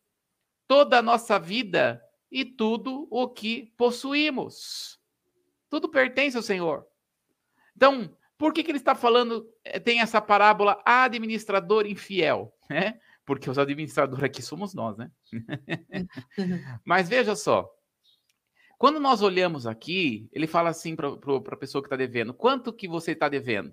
toda 0.67 0.99
a 0.99 1.03
nossa 1.03 1.39
vida 1.39 2.03
e 2.29 2.45
tudo 2.45 3.07
o 3.13 3.29
que 3.29 3.73
possuímos. 3.77 4.99
Tudo 5.71 5.89
pertence 5.89 6.37
ao 6.37 6.43
Senhor. 6.43 6.85
Então, 7.77 8.13
por 8.37 8.53
que, 8.53 8.65
que 8.65 8.73
ele 8.73 8.79
está 8.79 8.97
falando, 8.97 9.49
eh, 9.65 9.79
tem 9.79 10.01
essa 10.01 10.21
parábola 10.21 10.83
administrador 10.85 11.87
infiel? 11.87 12.58
Né? 12.69 13.01
Porque 13.25 13.49
os 13.49 13.59
administradores 13.59 14.25
aqui 14.25 14.43
somos 14.43 14.75
nós, 14.75 14.97
né? 14.97 15.11
Mas 16.85 17.09
veja 17.09 17.35
só, 17.35 17.71
quando 18.79 19.01
nós 19.01 19.23
olhamos 19.23 19.67
aqui, 19.67 20.29
ele 20.33 20.47
fala 20.47 20.71
assim 20.71 20.95
para 20.95 21.09
a 21.09 21.57
pessoa 21.57 21.83
que 21.83 21.87
está 21.87 21.97
devendo: 21.97 22.33
quanto 22.33 22.73
que 22.73 22.87
você 22.87 23.13
está 23.13 23.29
devendo? 23.29 23.73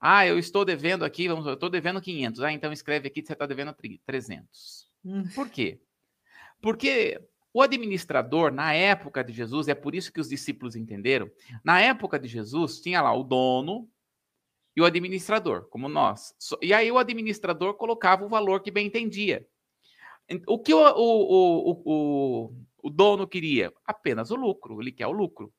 Ah, 0.00 0.26
eu 0.26 0.38
estou 0.38 0.64
devendo 0.64 1.04
aqui, 1.04 1.28
vamos, 1.28 1.46
eu 1.46 1.54
estou 1.54 1.70
devendo 1.70 2.00
500. 2.00 2.42
Ah, 2.42 2.52
então 2.52 2.72
escreve 2.72 3.08
aqui 3.08 3.20
que 3.20 3.26
você 3.26 3.32
está 3.32 3.46
devendo 3.46 3.74
300. 4.04 4.88
Hum. 5.04 5.24
Por 5.34 5.48
quê? 5.48 5.80
Porque 6.60 7.20
o 7.52 7.62
administrador, 7.62 8.52
na 8.52 8.72
época 8.74 9.22
de 9.24 9.32
Jesus, 9.32 9.68
é 9.68 9.74
por 9.74 9.94
isso 9.94 10.12
que 10.12 10.20
os 10.20 10.28
discípulos 10.28 10.76
entenderam, 10.76 11.30
na 11.64 11.80
época 11.80 12.18
de 12.18 12.28
Jesus, 12.28 12.80
tinha 12.80 13.00
lá 13.00 13.12
o 13.12 13.24
dono 13.24 13.88
e 14.76 14.80
o 14.80 14.84
administrador, 14.84 15.68
como 15.68 15.88
nós. 15.88 16.34
E 16.62 16.72
aí 16.72 16.90
o 16.90 16.98
administrador 16.98 17.74
colocava 17.74 18.24
o 18.24 18.28
valor 18.28 18.60
que 18.62 18.70
bem 18.70 18.86
entendia. 18.86 19.46
O 20.46 20.58
que 20.58 20.74
o, 20.74 20.78
o, 20.78 21.70
o, 21.84 22.54
o, 22.82 22.90
dono 22.90 23.26
queria? 23.26 23.72
Apenas 23.86 24.30
o 24.30 24.36
lucro, 24.36 24.80
ele 24.80 24.92
quer 24.92 25.06
o 25.06 25.12
lucro. 25.12 25.52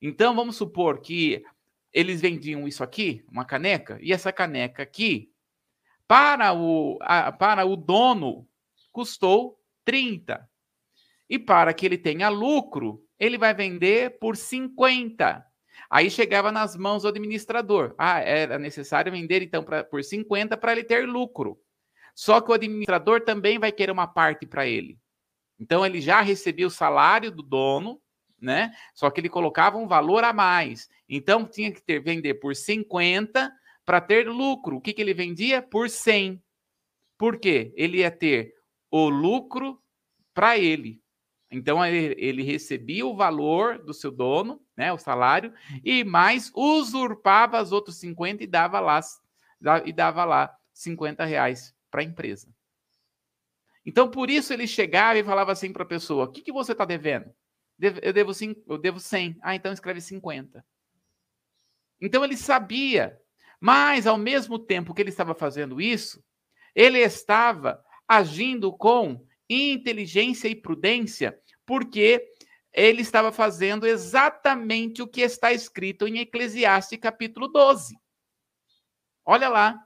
Então, 0.00 0.34
vamos 0.34 0.56
supor 0.56 1.00
que 1.00 1.44
eles 1.92 2.20
vendiam 2.20 2.66
isso 2.66 2.82
aqui, 2.82 3.24
uma 3.30 3.44
caneca, 3.44 3.98
e 4.00 4.12
essa 4.12 4.32
caneca 4.32 4.82
aqui, 4.82 5.30
para 6.06 6.54
o, 6.54 6.98
a, 7.02 7.32
para 7.32 7.66
o 7.66 7.76
dono, 7.76 8.48
custou 8.92 9.58
30. 9.84 10.48
E 11.28 11.38
para 11.38 11.74
que 11.74 11.84
ele 11.84 11.98
tenha 11.98 12.28
lucro, 12.28 13.04
ele 13.18 13.38
vai 13.38 13.54
vender 13.54 14.18
por 14.18 14.36
50. 14.36 15.44
Aí 15.90 16.10
chegava 16.10 16.50
nas 16.50 16.76
mãos 16.76 17.02
do 17.02 17.08
administrador. 17.08 17.94
Ah, 17.98 18.20
era 18.20 18.58
necessário 18.58 19.12
vender 19.12 19.42
então 19.42 19.62
pra, 19.62 19.84
por 19.84 20.02
50 20.02 20.56
para 20.56 20.72
ele 20.72 20.84
ter 20.84 21.06
lucro. 21.06 21.60
Só 22.14 22.40
que 22.40 22.50
o 22.50 22.54
administrador 22.54 23.22
também 23.22 23.58
vai 23.58 23.72
querer 23.72 23.92
uma 23.92 24.06
parte 24.06 24.46
para 24.46 24.66
ele. 24.66 24.98
Então 25.58 25.84
ele 25.84 26.00
já 26.00 26.20
recebia 26.20 26.66
o 26.66 26.70
salário 26.70 27.30
do 27.30 27.42
dono, 27.42 28.00
né? 28.40 28.72
Só 28.94 29.10
que 29.10 29.20
ele 29.20 29.28
colocava 29.28 29.78
um 29.78 29.86
valor 29.86 30.24
a 30.24 30.32
mais. 30.32 30.88
Então 31.08 31.46
tinha 31.46 31.72
que 31.72 31.80
ter 31.80 32.00
vender 32.00 32.34
por 32.34 32.54
50 32.54 33.52
para 33.84 34.00
ter 34.00 34.28
lucro. 34.28 34.76
O 34.76 34.80
que, 34.80 34.92
que 34.92 35.02
ele 35.02 35.14
vendia? 35.14 35.62
Por 35.62 35.88
100. 35.88 36.42
Por 37.16 37.38
quê? 37.38 37.72
Ele 37.76 37.98
ia 37.98 38.10
ter 38.10 38.52
o 38.90 39.08
lucro 39.08 39.80
para 40.34 40.58
ele. 40.58 41.00
Então 41.50 41.84
ele, 41.84 42.14
ele, 42.18 42.42
recebia 42.42 43.06
o 43.06 43.14
valor 43.14 43.78
do 43.78 43.92
seu 43.92 44.10
dono, 44.10 44.60
né, 44.76 44.92
o 44.92 44.98
salário, 44.98 45.52
e 45.84 46.04
mais 46.04 46.50
usurpava 46.54 47.62
os 47.62 47.72
outros 47.72 47.96
50 47.98 48.42
e 48.42 48.46
dava 48.46 48.80
lá 48.80 49.00
e 49.84 49.92
dava 49.92 50.24
lá 50.24 50.56
50 50.72 51.24
reais 51.24 51.74
para 51.90 52.00
a 52.00 52.04
empresa. 52.04 52.48
Então 53.84 54.10
por 54.10 54.30
isso 54.30 54.52
ele 54.52 54.66
chegava 54.66 55.18
e 55.18 55.24
falava 55.24 55.52
assim 55.52 55.72
para 55.72 55.82
a 55.82 55.86
pessoa: 55.86 56.24
"O 56.24 56.28
que, 56.28 56.42
que 56.42 56.52
você 56.52 56.72
está 56.72 56.84
devendo?" 56.84 57.32
Eu 57.78 58.12
devo, 58.12 58.32
eu 58.68 58.78
devo 58.78 59.00
100. 59.00 59.38
Ah, 59.42 59.54
então 59.56 59.72
escreve 59.72 60.00
50. 60.00 60.64
Então 62.00 62.24
ele 62.24 62.36
sabia, 62.36 63.18
mas 63.60 64.06
ao 64.06 64.16
mesmo 64.16 64.58
tempo 64.58 64.94
que 64.94 65.02
ele 65.02 65.08
estava 65.08 65.34
fazendo 65.34 65.80
isso, 65.80 66.22
ele 66.74 66.98
estava 66.98 67.84
agindo 68.06 68.72
com 68.72 69.24
inteligência 69.48 70.48
e 70.48 70.54
prudência, 70.54 71.38
porque 71.66 72.31
ele 72.72 73.02
estava 73.02 73.30
fazendo 73.30 73.86
exatamente 73.86 75.02
o 75.02 75.06
que 75.06 75.20
está 75.20 75.52
escrito 75.52 76.06
em 76.08 76.18
Eclesiastes 76.18 76.98
capítulo 76.98 77.48
12. 77.48 77.96
Olha 79.24 79.48
lá, 79.48 79.78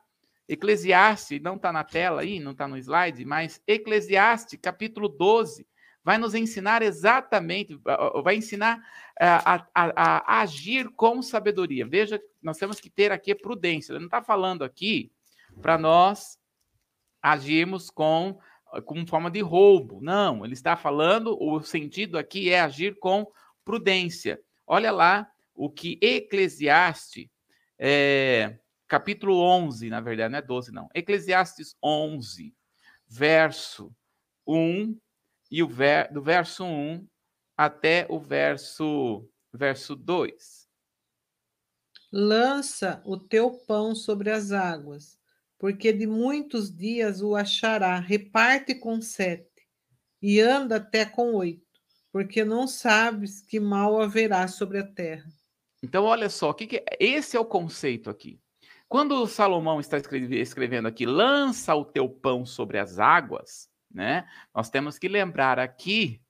Eclesiastes, 0.49 1.41
não 1.43 1.57
está 1.57 1.72
na 1.72 1.82
tela 1.82 2.22
aí, 2.22 2.39
não 2.39 2.53
está 2.53 2.68
no 2.68 2.78
slide, 2.78 3.24
mas 3.24 3.61
Eclesiastes 3.66 4.59
capítulo 4.62 5.09
12, 5.09 5.66
vai 6.05 6.18
nos 6.18 6.37
ensinar 6.37 6.82
exatamente, 6.82 7.76
vai 8.22 8.37
ensinar 8.37 8.78
eh, 9.20 9.26
a, 9.26 9.66
a, 9.74 9.93
a, 9.97 10.41
agir 10.41 10.89
com 10.91 11.20
sabedoria. 11.20 11.84
Veja, 11.84 12.22
nós 12.41 12.59
temos 12.59 12.78
que 12.78 12.89
ter 12.89 13.11
aqui 13.11 13.34
prudência. 13.34 13.93
Ele 13.93 13.99
não 13.99 14.07
está 14.07 14.22
falando 14.22 14.62
aqui 14.62 15.11
para 15.61 15.76
nós 15.76 16.39
agirmos 17.20 17.91
com 17.91 18.39
como 18.84 19.06
forma 19.06 19.30
de 19.30 19.40
roubo. 19.40 20.00
Não, 20.00 20.44
ele 20.44 20.54
está 20.54 20.76
falando, 20.76 21.36
o 21.40 21.62
sentido 21.62 22.18
aqui 22.18 22.50
é 22.50 22.60
agir 22.60 22.98
com 22.98 23.26
prudência. 23.64 24.40
Olha 24.66 24.90
lá 24.90 25.30
o 25.54 25.70
que 25.70 25.98
Eclesiastes, 26.02 27.28
é, 27.78 28.58
capítulo 28.86 29.40
11, 29.40 29.88
na 29.88 30.00
verdade, 30.00 30.32
não 30.32 30.38
é 30.38 30.42
12, 30.42 30.72
não. 30.72 30.88
Eclesiastes 30.94 31.76
11, 31.82 32.54
verso 33.06 33.94
1, 34.46 34.98
e 35.50 35.62
o 35.62 35.68
ver, 35.68 36.12
do 36.12 36.22
verso 36.22 36.64
1 36.64 37.06
até 37.56 38.06
o 38.08 38.18
verso, 38.18 39.28
verso 39.52 39.96
2. 39.96 40.66
Lança 42.12 43.02
o 43.04 43.16
teu 43.16 43.50
pão 43.50 43.94
sobre 43.94 44.30
as 44.30 44.52
águas, 44.52 45.18
porque 45.66 45.92
de 45.92 46.06
muitos 46.06 46.72
dias 46.72 47.20
o 47.20 47.34
achará, 47.34 47.98
reparte 47.98 48.72
com 48.72 49.02
sete, 49.02 49.66
e 50.22 50.40
anda 50.40 50.76
até 50.76 51.04
com 51.04 51.34
oito, 51.34 51.66
porque 52.12 52.44
não 52.44 52.68
sabes 52.68 53.40
que 53.40 53.58
mal 53.58 54.00
haverá 54.00 54.46
sobre 54.46 54.78
a 54.78 54.86
terra. 54.86 55.26
Então, 55.82 56.04
olha 56.04 56.30
só, 56.30 56.52
que 56.52 56.68
que, 56.68 56.84
esse 57.00 57.36
é 57.36 57.40
o 57.40 57.44
conceito 57.44 58.08
aqui. 58.08 58.38
Quando 58.88 59.26
Salomão 59.26 59.80
está 59.80 59.98
escrevendo 59.98 60.86
aqui, 60.86 61.04
lança 61.04 61.74
o 61.74 61.84
teu 61.84 62.08
pão 62.08 62.46
sobre 62.46 62.78
as 62.78 63.00
águas, 63.00 63.68
né? 63.90 64.24
Nós 64.54 64.70
temos 64.70 65.00
que 65.00 65.08
lembrar 65.08 65.58
aqui 65.58 66.22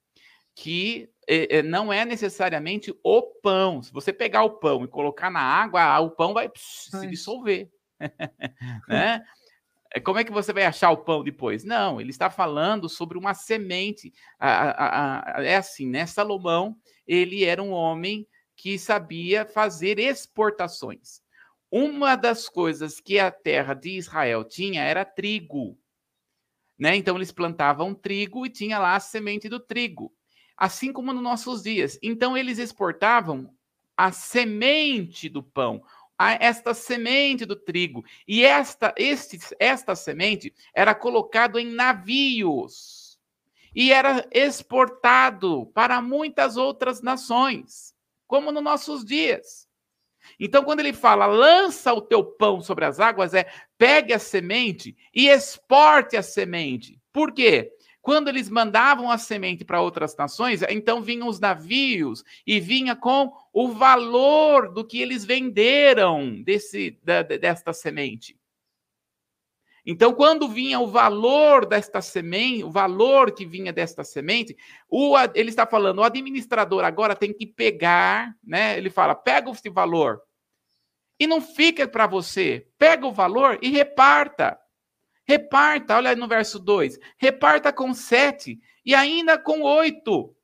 que 0.55 1.11
é, 1.28 1.62
não 1.62 1.93
é 1.93 2.07
necessariamente 2.07 2.91
o 3.05 3.20
pão. 3.20 3.82
Se 3.82 3.93
você 3.93 4.14
pegar 4.14 4.45
o 4.45 4.59
pão 4.59 4.82
e 4.82 4.89
colocar 4.89 5.30
na 5.30 5.43
água, 5.43 6.01
o 6.01 6.11
pão 6.11 6.32
vai 6.32 6.49
pss, 6.49 6.99
se 6.99 7.07
dissolver. 7.07 7.70
né? 8.89 9.25
É, 9.95 10.01
como 10.01 10.19
é 10.19 10.25
que 10.25 10.33
você 10.33 10.53
vai 10.53 10.65
achar 10.65 10.91
o 10.91 10.99
pão 10.99 11.23
depois? 11.23 11.65
Não, 11.65 12.01
ele 12.01 12.11
está 12.11 12.29
falando 12.29 12.89
sobre 12.89 13.17
uma 13.17 13.35
semente. 13.35 14.13
é 14.41 15.57
assim, 15.57 15.89
né? 15.89 16.07
Salomão, 16.07 16.77
ele 17.07 17.45
era 17.45 17.63
um 17.63 17.71
homem 17.71 18.27
que 18.57 18.79
sabia 18.79 19.47
fazer 19.47 19.99
exportações. 19.99 21.23
Uma 21.71 22.17
das 22.17 22.49
coisas 22.49 23.01
que 23.01 23.19
a 23.19 23.31
terra 23.31 23.75
de 23.75 23.91
Israel 23.97 24.45
tinha 24.45 24.83
era 24.83 25.05
trigo. 25.05 25.79
Né? 26.79 26.97
Então 26.97 27.17
eles 27.17 27.33
plantavam 27.33 27.95
trigo 27.95 28.45
e 28.45 28.51
tinha 28.51 28.79
lá 28.79 28.97
a 28.97 29.01
semente 29.01 29.49
do 29.49 29.59
trigo 29.59 30.13
assim 30.57 30.93
como 30.93 31.13
nos 31.13 31.23
nossos 31.23 31.63
dias. 31.63 31.99
Então, 32.03 32.37
eles 32.37 32.59
exportavam 32.59 33.51
a 33.97 34.11
semente 34.11 35.29
do 35.29 35.43
pão, 35.43 35.83
a 36.19 36.33
esta 36.35 36.75
semente 36.75 37.45
do 37.45 37.57
trigo. 37.57 38.05
E 38.27 38.45
esta, 38.45 38.95
este, 38.97 39.39
esta 39.59 39.95
semente 39.95 40.53
era 40.75 40.95
colocado 40.95 41.59
em 41.59 41.67
navios 41.67 43.19
e 43.75 43.93
era 43.93 44.27
exportado 44.33 45.67
para 45.75 46.01
muitas 46.01 46.57
outras 46.57 47.03
nações, 47.03 47.95
como 48.27 48.51
nos 48.51 48.62
nossos 48.62 49.05
dias. 49.05 49.69
Então, 50.41 50.64
quando 50.64 50.81
ele 50.81 50.93
fala, 50.93 51.27
lança 51.27 51.93
o 51.93 52.01
teu 52.01 52.25
pão 52.25 52.61
sobre 52.61 52.85
as 52.85 52.99
águas, 52.99 53.35
é 53.35 53.47
pegue 53.79 54.12
a 54.12 54.19
semente 54.19 54.97
e 55.14 55.29
exporte 55.29 56.17
a 56.17 56.23
semente. 56.23 57.01
Por 57.12 57.33
quê? 57.33 57.73
Quando 58.07 58.29
eles 58.29 58.49
mandavam 58.49 59.11
a 59.11 59.19
semente 59.19 59.65
para 59.65 59.81
outras 59.81 60.17
nações, 60.17 60.63
então 60.69 61.03
vinham 61.03 61.27
os 61.27 61.41
navios 61.41 62.23
e 62.47 62.61
vinha 62.61 62.95
com 62.95 63.33
o 63.53 63.73
valor 63.73 64.73
do 64.73 64.87
que 64.87 65.03
eles 65.03 65.25
venderam 65.25 66.41
desse, 66.41 67.01
da, 67.03 67.23
desta 67.23 67.73
semente. 67.73 68.39
Então, 69.85 70.15
quando 70.15 70.47
vinha 70.47 70.79
o 70.79 70.87
valor 70.87 71.67
desta 71.67 72.01
semente, 72.01 72.63
o 72.63 72.71
valor 72.71 73.33
que 73.33 73.45
vinha 73.45 73.73
desta 73.73 74.05
semente, 74.05 74.57
o, 74.89 75.17
ele 75.35 75.51
está 75.51 75.67
falando, 75.67 75.99
o 75.99 76.05
administrador 76.05 76.85
agora 76.85 77.17
tem 77.17 77.33
que 77.33 77.45
pegar, 77.45 78.37
né? 78.41 78.79
Ele 78.79 78.89
fala, 78.89 79.17
pega 79.17 79.51
esse 79.51 79.69
valor 79.69 80.23
e 81.19 81.27
não 81.27 81.41
fica 81.41 81.89
para 81.89 82.07
você, 82.07 82.69
pega 82.79 83.05
o 83.05 83.13
valor 83.13 83.59
e 83.61 83.69
reparta. 83.69 84.57
Reparta, 85.27 85.97
olha 85.97 86.14
no 86.14 86.29
verso 86.29 86.59
2: 86.59 86.99
reparta 87.16 87.72
com 87.72 87.93
sete 87.93 88.61
e 88.85 88.95
ainda 88.95 89.37
com 89.37 89.62
oito, 89.62 90.35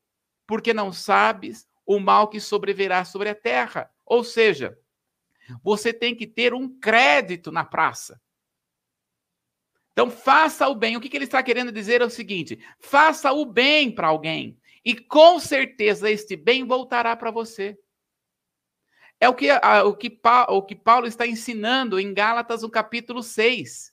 porque 0.47 0.74
não 0.74 0.93
sabes 0.93 1.68
o 1.87 2.01
mal 2.01 2.28
que 2.28 2.41
sobreverá 2.41 3.05
sobre 3.05 3.28
a 3.28 3.35
terra. 3.35 3.91
Ou 4.05 4.24
seja, 4.24 4.76
você 5.62 5.93
tem 5.93 6.14
que 6.14 6.26
ter 6.26 6.53
um 6.53 6.68
crédito 6.80 7.53
na 7.53 7.64
praça. 7.64 8.20
Então, 9.93 10.11
faça 10.11 10.68
o 10.68 10.74
bem. 10.74 10.97
O 10.97 11.01
que, 11.01 11.09
que 11.09 11.16
ele 11.16 11.26
está 11.26 11.43
querendo 11.43 11.70
dizer 11.70 12.01
é 12.01 12.05
o 12.05 12.11
seguinte: 12.11 12.59
faça 12.80 13.33
o 13.33 13.45
bem 13.45 13.95
para 13.95 14.09
alguém, 14.09 14.59
e 14.85 14.97
com 14.97 15.39
certeza 15.39 16.11
este 16.11 16.35
bem 16.35 16.64
voltará 16.64 17.14
para 17.14 17.30
você. 17.30 17.78
É 19.20 19.28
o 19.28 19.35
que, 19.35 19.49
o, 19.53 19.95
que, 19.95 20.20
o 20.49 20.62
que 20.62 20.74
Paulo 20.74 21.07
está 21.07 21.24
ensinando 21.24 22.01
em 22.01 22.12
Gálatas, 22.12 22.62
no 22.62 22.70
capítulo 22.70 23.22
6. 23.22 23.91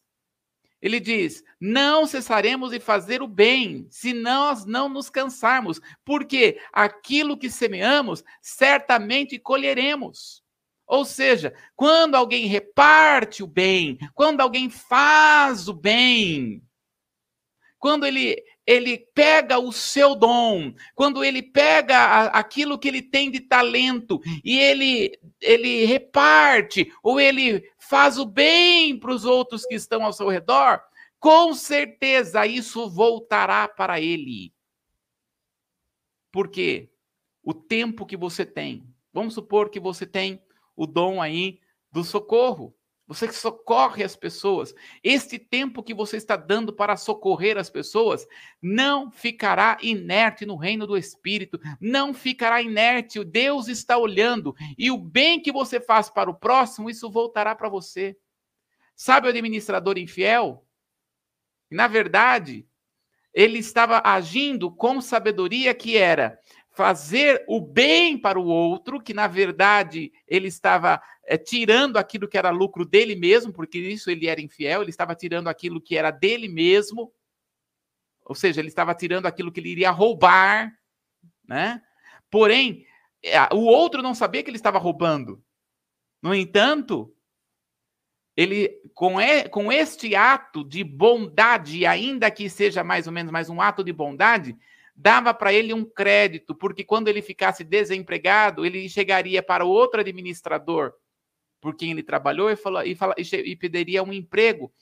Ele 0.81 0.99
diz: 0.99 1.43
não 1.59 2.05
cessaremos 2.05 2.71
de 2.71 2.79
fazer 2.79 3.21
o 3.21 3.27
bem, 3.27 3.87
se 3.89 4.13
nós 4.13 4.65
não 4.65 4.87
nos 4.87 5.09
cansarmos, 5.09 5.79
porque 6.05 6.59
aquilo 6.71 7.37
que 7.37 7.49
semeamos, 7.49 8.23
certamente 8.41 9.37
colheremos. 9.37 10.41
Ou 10.87 11.05
seja, 11.05 11.53
quando 11.75 12.15
alguém 12.15 12.47
reparte 12.47 13.43
o 13.43 13.47
bem, 13.47 13.97
quando 14.15 14.41
alguém 14.41 14.69
faz 14.69 15.67
o 15.67 15.73
bem, 15.73 16.63
quando 17.77 18.05
ele, 18.05 18.35
ele 18.69 18.99
pega 19.15 19.57
o 19.57 19.71
seu 19.71 20.13
dom, 20.13 20.71
quando 20.93 21.23
ele 21.23 21.41
pega 21.41 21.97
a, 21.97 22.25
aquilo 22.27 22.77
que 22.77 22.87
ele 22.87 23.01
tem 23.01 23.31
de 23.31 23.39
talento 23.39 24.21
e 24.45 24.59
ele, 24.59 25.19
ele 25.41 25.85
reparte, 25.85 26.93
ou 27.01 27.19
ele 27.19 27.67
faz 27.79 28.19
o 28.19 28.27
bem 28.27 28.95
para 28.99 29.11
os 29.11 29.25
outros 29.25 29.65
que 29.65 29.73
estão 29.73 30.03
ao 30.03 30.13
seu 30.13 30.29
redor, 30.29 30.83
com 31.19 31.51
certeza 31.55 32.45
isso 32.45 32.87
voltará 32.87 33.67
para 33.67 33.99
ele. 33.99 34.53
Porque 36.31 36.91
o 37.41 37.55
tempo 37.55 38.05
que 38.05 38.15
você 38.15 38.45
tem, 38.45 38.87
vamos 39.11 39.33
supor 39.33 39.71
que 39.71 39.79
você 39.79 40.05
tem 40.05 40.39
o 40.75 40.85
dom 40.85 41.19
aí 41.19 41.59
do 41.91 42.03
socorro. 42.03 42.77
Você 43.09 43.31
socorre 43.31 44.03
as 44.03 44.15
pessoas. 44.15 44.71
Este 45.03 45.39
tempo 45.39 45.81
que 45.81 45.95
você 45.95 46.15
está 46.15 46.35
dando 46.35 46.71
para 46.71 46.95
socorrer 46.95 47.57
as 47.57 47.67
pessoas 47.67 48.27
não 48.61 49.09
ficará 49.09 49.79
inerte 49.81 50.45
no 50.45 50.55
reino 50.55 50.85
do 50.85 50.95
Espírito, 50.95 51.59
não 51.81 52.13
ficará 52.13 52.61
inerte. 52.61 53.23
Deus 53.23 53.67
está 53.67 53.97
olhando 53.97 54.55
e 54.77 54.91
o 54.91 54.97
bem 54.97 55.41
que 55.41 55.51
você 55.51 55.81
faz 55.81 56.07
para 56.07 56.29
o 56.29 56.35
próximo, 56.35 56.87
isso 56.87 57.09
voltará 57.09 57.55
para 57.55 57.67
você. 57.67 58.15
Sabe 58.95 59.25
o 59.25 59.31
administrador 59.31 59.97
infiel? 59.97 60.63
Na 61.71 61.87
verdade, 61.87 62.67
ele 63.33 63.57
estava 63.57 64.03
agindo 64.05 64.69
com 64.69 65.01
sabedoria 65.01 65.73
que 65.73 65.97
era 65.97 66.39
fazer 66.79 67.43
o 67.45 67.59
bem 67.59 68.17
para 68.17 68.39
o 68.39 68.45
outro, 68.45 69.01
que 69.01 69.13
na 69.13 69.27
verdade 69.27 70.13
ele 70.25 70.47
estava 70.47 71.01
é, 71.25 71.37
tirando 71.37 71.97
aquilo 71.97 72.25
que 72.25 72.37
era 72.37 72.51
lucro 72.51 72.85
dele 72.85 73.17
mesmo, 73.17 73.51
porque 73.51 73.77
isso 73.77 74.09
ele 74.09 74.27
era 74.27 74.39
infiel, 74.39 74.81
ele 74.81 74.89
estava 74.89 75.13
tirando 75.13 75.49
aquilo 75.49 75.81
que 75.81 75.97
era 75.97 76.09
dele 76.09 76.47
mesmo, 76.47 77.11
ou 78.23 78.33
seja, 78.33 78.61
ele 78.61 78.69
estava 78.69 78.95
tirando 78.95 79.25
aquilo 79.25 79.51
que 79.51 79.59
ele 79.59 79.71
iria 79.71 79.91
roubar, 79.91 80.73
né? 81.45 81.81
Porém, 82.31 82.85
é, 83.21 83.37
o 83.53 83.65
outro 83.65 84.01
não 84.01 84.15
sabia 84.15 84.41
que 84.41 84.49
ele 84.49 84.55
estava 84.55 84.79
roubando. 84.79 85.43
No 86.21 86.33
entanto, 86.33 87.13
ele 88.37 88.69
com, 88.93 89.19
e, 89.19 89.49
com 89.49 89.69
este 89.69 90.15
ato 90.15 90.63
de 90.63 90.81
bondade, 90.81 91.85
ainda 91.85 92.31
que 92.31 92.49
seja 92.49 92.85
mais 92.85 93.05
ou 93.05 93.11
menos 93.11 93.33
mais 93.33 93.49
um 93.49 93.59
ato 93.59 93.83
de 93.83 93.91
bondade, 93.91 94.57
dava 95.01 95.33
para 95.33 95.53
ele 95.53 95.73
um 95.73 95.85
crédito, 95.85 96.53
porque 96.53 96.83
quando 96.83 97.07
ele 97.07 97.21
ficasse 97.21 97.63
desempregado, 97.63 98.65
ele 98.65 98.89
chegaria 98.89 99.41
para 99.41 99.63
outro 99.63 100.01
administrador 100.01 100.93
por 101.61 101.73
quem 101.73 101.91
ele 101.91 102.03
trabalhou 102.03 102.51
e, 102.51 102.57
falou, 102.57 102.83
e, 102.83 102.93
fala, 102.95 103.15
e 103.17 103.55
pediria 103.55 104.03
um 104.03 104.11
emprego. 104.11 104.73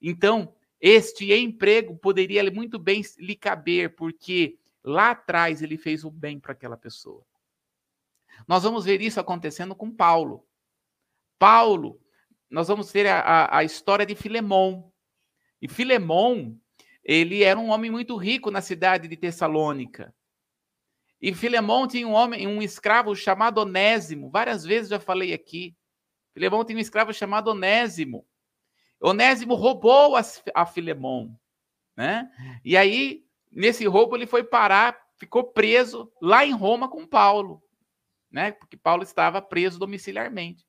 Então, 0.00 0.54
este 0.80 1.32
emprego 1.32 1.96
poderia 1.96 2.48
muito 2.52 2.78
bem 2.78 3.02
lhe 3.18 3.34
caber, 3.34 3.96
porque 3.96 4.56
lá 4.84 5.10
atrás 5.10 5.60
ele 5.60 5.76
fez 5.76 6.04
o 6.04 6.10
bem 6.10 6.38
para 6.38 6.52
aquela 6.52 6.76
pessoa. 6.76 7.24
Nós 8.46 8.62
vamos 8.62 8.84
ver 8.84 9.02
isso 9.02 9.18
acontecendo 9.18 9.74
com 9.74 9.90
Paulo. 9.90 10.46
Paulo, 11.36 12.00
nós 12.48 12.68
vamos 12.68 12.92
ver 12.92 13.08
a, 13.08 13.18
a, 13.18 13.58
a 13.58 13.64
história 13.64 14.06
de 14.06 14.14
Filemon. 14.14 14.88
E 15.60 15.66
Filemon, 15.66 16.54
ele 17.04 17.42
era 17.42 17.58
um 17.58 17.68
homem 17.68 17.90
muito 17.90 18.16
rico 18.16 18.50
na 18.50 18.62
cidade 18.62 19.06
de 19.06 19.16
Tessalônica. 19.16 20.14
E 21.20 21.34
Filemão 21.34 21.86
tinha 21.86 22.08
um 22.08 22.12
homem, 22.12 22.46
um 22.46 22.62
escravo 22.62 23.14
chamado 23.14 23.58
Onésimo. 23.58 24.30
Várias 24.30 24.64
vezes 24.64 24.88
já 24.90 24.98
falei 24.98 25.32
aqui. 25.32 25.76
Filemão 26.32 26.64
tinha 26.64 26.76
um 26.76 26.80
escravo 26.80 27.12
chamado 27.12 27.48
Onésimo. 27.48 28.26
Onésimo 29.00 29.54
roubou 29.54 30.16
a, 30.16 30.66
Filemão, 30.66 31.38
né? 31.96 32.30
E 32.64 32.76
aí, 32.76 33.24
nesse 33.52 33.86
roubo, 33.86 34.16
ele 34.16 34.26
foi 34.26 34.42
parar, 34.42 34.98
ficou 35.16 35.44
preso 35.44 36.10
lá 36.20 36.44
em 36.44 36.52
Roma 36.52 36.88
com 36.88 37.06
Paulo, 37.06 37.62
né? 38.30 38.52
Porque 38.52 38.76
Paulo 38.76 39.02
estava 39.02 39.42
preso 39.42 39.78
domiciliarmente. 39.78 40.66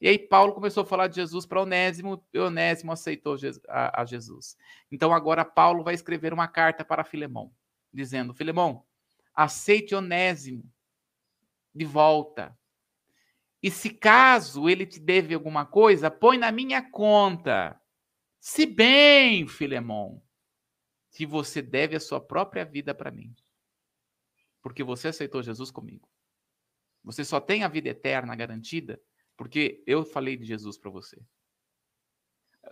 E 0.00 0.06
aí 0.06 0.18
Paulo 0.18 0.54
começou 0.54 0.84
a 0.84 0.86
falar 0.86 1.08
de 1.08 1.16
Jesus 1.16 1.44
para 1.44 1.62
Onésimo, 1.62 2.24
e 2.32 2.38
Onésimo 2.38 2.92
aceitou 2.92 3.36
a, 3.68 4.04
Jesus. 4.04 4.56
Então 4.90 5.12
agora 5.12 5.44
Paulo 5.44 5.82
vai 5.82 5.94
escrever 5.94 6.32
uma 6.32 6.46
carta 6.46 6.84
para 6.84 7.04
Filemão, 7.04 7.52
dizendo: 7.92 8.32
Filemão, 8.32 8.84
aceite 9.34 9.94
Onésimo 9.94 10.64
de 11.74 11.84
volta. 11.84 12.56
E 13.60 13.70
se 13.72 13.90
caso 13.90 14.68
ele 14.68 14.86
te 14.86 15.00
deve 15.00 15.34
alguma 15.34 15.66
coisa, 15.66 16.10
põe 16.10 16.38
na 16.38 16.52
minha 16.52 16.80
conta. 16.80 17.80
Se 18.38 18.64
bem, 18.64 19.48
Filemão, 19.48 20.22
que 21.10 21.26
você 21.26 21.60
deve 21.60 21.96
a 21.96 22.00
sua 22.00 22.20
própria 22.20 22.64
vida 22.64 22.94
para 22.94 23.10
mim. 23.10 23.34
Porque 24.62 24.84
você 24.84 25.08
aceitou 25.08 25.42
Jesus 25.42 25.72
comigo. 25.72 26.08
Você 27.02 27.24
só 27.24 27.40
tem 27.40 27.64
a 27.64 27.68
vida 27.68 27.88
eterna 27.88 28.36
garantida 28.36 29.00
porque 29.38 29.80
eu 29.86 30.04
falei 30.04 30.36
de 30.36 30.44
Jesus 30.44 30.76
para 30.76 30.90
você. 30.90 31.16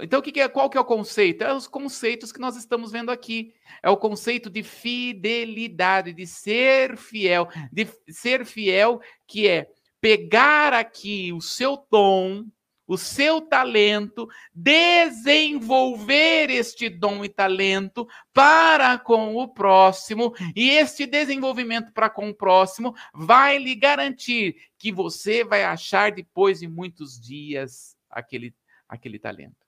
Então, 0.00 0.18
o 0.18 0.22
que, 0.22 0.38
é, 0.40 0.48
qual 0.48 0.68
que 0.68 0.76
é 0.76 0.80
o 0.80 0.84
conceito? 0.84 1.42
É 1.42 1.54
os 1.54 1.66
conceitos 1.66 2.32
que 2.32 2.40
nós 2.40 2.56
estamos 2.56 2.90
vendo 2.92 3.10
aqui. 3.10 3.54
É 3.82 3.88
o 3.88 3.96
conceito 3.96 4.50
de 4.50 4.62
fidelidade, 4.62 6.12
de 6.12 6.26
ser 6.26 6.98
fiel, 6.98 7.48
de 7.72 7.88
ser 8.10 8.44
fiel, 8.44 9.00
que 9.26 9.48
é 9.48 9.68
pegar 10.00 10.74
aqui 10.74 11.32
o 11.32 11.40
seu 11.40 11.86
dom, 11.90 12.44
o 12.86 12.96
seu 12.96 13.40
talento, 13.40 14.28
desenvolver 14.54 16.50
este 16.50 16.88
dom 16.88 17.24
e 17.24 17.28
talento 17.28 18.06
para 18.32 18.98
com 18.98 19.34
o 19.36 19.48
próximo, 19.48 20.34
e 20.54 20.70
este 20.70 21.06
desenvolvimento 21.06 21.92
para 21.92 22.08
com 22.08 22.28
o 22.28 22.34
próximo 22.34 22.94
vai 23.12 23.58
lhe 23.58 23.74
garantir 23.74 24.56
que 24.78 24.92
você 24.92 25.42
vai 25.42 25.64
achar 25.64 26.12
depois 26.12 26.60
de 26.60 26.68
muitos 26.68 27.20
dias 27.20 27.96
aquele, 28.08 28.54
aquele 28.88 29.18
talento. 29.18 29.66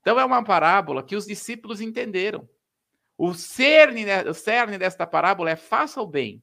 Então 0.00 0.20
é 0.20 0.24
uma 0.24 0.44
parábola 0.44 1.02
que 1.02 1.16
os 1.16 1.26
discípulos 1.26 1.80
entenderam. 1.80 2.48
O 3.16 3.32
cerne, 3.32 4.04
o 4.28 4.34
cerne 4.34 4.76
desta 4.76 5.06
parábola 5.06 5.50
é 5.50 5.56
faça 5.56 6.00
o 6.00 6.06
bem 6.06 6.42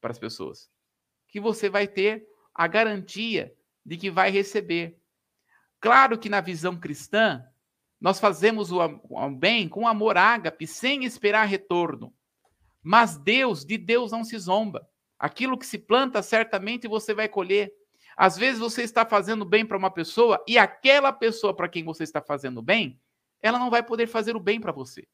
para 0.00 0.12
as 0.12 0.18
pessoas, 0.18 0.70
que 1.28 1.40
você 1.40 1.68
vai 1.68 1.88
ter 1.88 2.26
a 2.54 2.66
garantia 2.66 3.55
de 3.86 3.96
que 3.96 4.10
vai 4.10 4.30
receber. 4.30 4.98
Claro 5.80 6.18
que 6.18 6.28
na 6.28 6.40
visão 6.40 6.76
cristã, 6.76 7.44
nós 8.00 8.18
fazemos 8.18 8.72
o 8.72 9.30
bem 9.30 9.68
com 9.68 9.86
amor 9.86 10.18
ágape, 10.18 10.66
sem 10.66 11.04
esperar 11.04 11.44
retorno. 11.44 12.12
Mas 12.82 13.16
Deus, 13.16 13.64
de 13.64 13.78
Deus 13.78 14.10
não 14.10 14.24
se 14.24 14.36
zomba. 14.38 14.88
Aquilo 15.16 15.56
que 15.56 15.64
se 15.64 15.78
planta, 15.78 16.20
certamente 16.20 16.88
você 16.88 17.14
vai 17.14 17.28
colher. 17.28 17.72
Às 18.16 18.36
vezes 18.36 18.58
você 18.58 18.82
está 18.82 19.06
fazendo 19.06 19.44
bem 19.44 19.64
para 19.64 19.78
uma 19.78 19.90
pessoa 19.90 20.42
e 20.48 20.58
aquela 20.58 21.12
pessoa 21.12 21.54
para 21.54 21.68
quem 21.68 21.84
você 21.84 22.02
está 22.02 22.20
fazendo 22.20 22.60
bem, 22.60 23.00
ela 23.40 23.58
não 23.58 23.70
vai 23.70 23.82
poder 23.82 24.08
fazer 24.08 24.34
o 24.34 24.40
bem 24.40 24.60
para 24.60 24.72
você. 24.72 25.06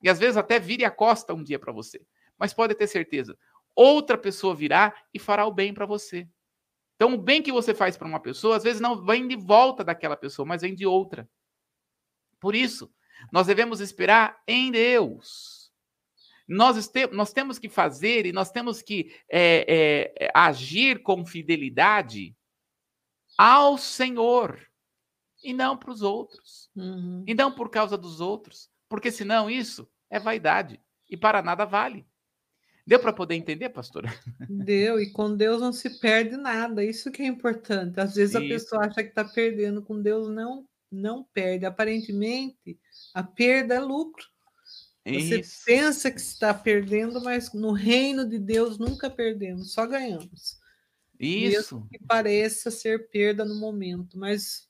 E 0.00 0.08
às 0.08 0.18
vezes 0.18 0.36
até 0.36 0.60
vire 0.60 0.84
a 0.84 0.90
costa 0.90 1.34
um 1.34 1.42
dia 1.42 1.58
para 1.58 1.72
você. 1.72 2.00
Mas 2.38 2.54
pode 2.54 2.74
ter 2.74 2.86
certeza, 2.86 3.36
outra 3.74 4.16
pessoa 4.18 4.54
virá 4.54 4.94
e 5.12 5.18
fará 5.18 5.46
o 5.46 5.52
bem 5.52 5.72
para 5.72 5.86
você. 5.86 6.28
Então, 6.96 7.14
o 7.14 7.18
bem 7.18 7.42
que 7.42 7.52
você 7.52 7.74
faz 7.74 7.96
para 7.96 8.06
uma 8.06 8.20
pessoa, 8.20 8.56
às 8.56 8.62
vezes 8.62 8.80
não 8.80 9.04
vem 9.04 9.26
de 9.26 9.36
volta 9.36 9.82
daquela 9.82 10.16
pessoa, 10.16 10.46
mas 10.46 10.62
vem 10.62 10.74
de 10.74 10.86
outra. 10.86 11.28
Por 12.40 12.54
isso, 12.54 12.92
nós 13.32 13.46
devemos 13.46 13.80
esperar 13.80 14.40
em 14.46 14.70
Deus. 14.70 15.72
Nós, 16.46 16.90
nós 17.12 17.32
temos 17.32 17.58
que 17.58 17.68
fazer 17.68 18.26
e 18.26 18.32
nós 18.32 18.50
temos 18.50 18.82
que 18.82 19.14
é, 19.28 20.12
é, 20.20 20.30
agir 20.34 21.02
com 21.02 21.24
fidelidade 21.24 22.36
ao 23.36 23.78
Senhor 23.78 24.60
e 25.42 25.52
não 25.52 25.76
para 25.76 25.90
os 25.90 26.02
outros. 26.02 26.70
Uhum. 26.76 27.24
E 27.26 27.34
não 27.34 27.50
por 27.52 27.70
causa 27.70 27.96
dos 27.96 28.20
outros. 28.20 28.70
Porque 28.88 29.10
senão 29.10 29.50
isso 29.50 29.90
é 30.10 30.18
vaidade 30.18 30.80
e 31.08 31.16
para 31.16 31.42
nada 31.42 31.64
vale. 31.64 32.06
Deu 32.86 32.98
para 32.98 33.12
poder 33.12 33.34
entender, 33.34 33.70
pastora? 33.70 34.12
Deu, 34.48 35.00
e 35.00 35.10
com 35.10 35.34
Deus 35.34 35.60
não 35.60 35.72
se 35.72 35.98
perde 35.98 36.36
nada, 36.36 36.84
isso 36.84 37.10
que 37.10 37.22
é 37.22 37.26
importante. 37.26 37.98
Às 37.98 38.14
vezes 38.14 38.34
isso. 38.34 38.44
a 38.44 38.48
pessoa 38.48 38.84
acha 38.84 39.02
que 39.02 39.08
está 39.08 39.24
perdendo, 39.24 39.82
com 39.82 40.00
Deus 40.00 40.28
não, 40.28 40.66
não 40.90 41.24
perde. 41.24 41.64
Aparentemente, 41.64 42.78
a 43.14 43.22
perda 43.22 43.74
é 43.74 43.80
lucro. 43.80 44.26
Você 45.06 45.40
isso. 45.40 45.64
pensa 45.66 46.10
que 46.10 46.20
está 46.20 46.52
perdendo, 46.52 47.22
mas 47.22 47.52
no 47.52 47.72
reino 47.72 48.26
de 48.26 48.38
Deus 48.38 48.78
nunca 48.78 49.10
perdemos, 49.10 49.72
só 49.72 49.86
ganhamos. 49.86 50.58
Isso. 51.18 51.76
Mesmo 51.76 51.88
que 51.90 51.98
pareça 52.06 52.70
ser 52.70 53.08
perda 53.10 53.44
no 53.44 53.54
momento, 53.54 54.18
mas 54.18 54.68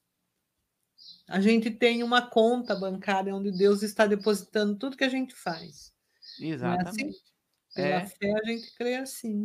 a 1.28 1.40
gente 1.40 1.70
tem 1.70 2.02
uma 2.02 2.22
conta 2.22 2.74
bancária 2.74 3.34
onde 3.34 3.50
Deus 3.50 3.82
está 3.82 4.06
depositando 4.06 4.76
tudo 4.76 4.96
que 4.96 5.04
a 5.04 5.08
gente 5.08 5.34
faz. 5.34 5.92
Exatamente. 6.40 7.04
É 7.04 7.08
assim? 7.08 7.34
Pela 7.75 8.03
é. 8.03 8.07
fé 8.07 8.33
a 8.33 8.45
gente 8.45 8.75
crê 8.77 8.97
assim. 8.97 9.45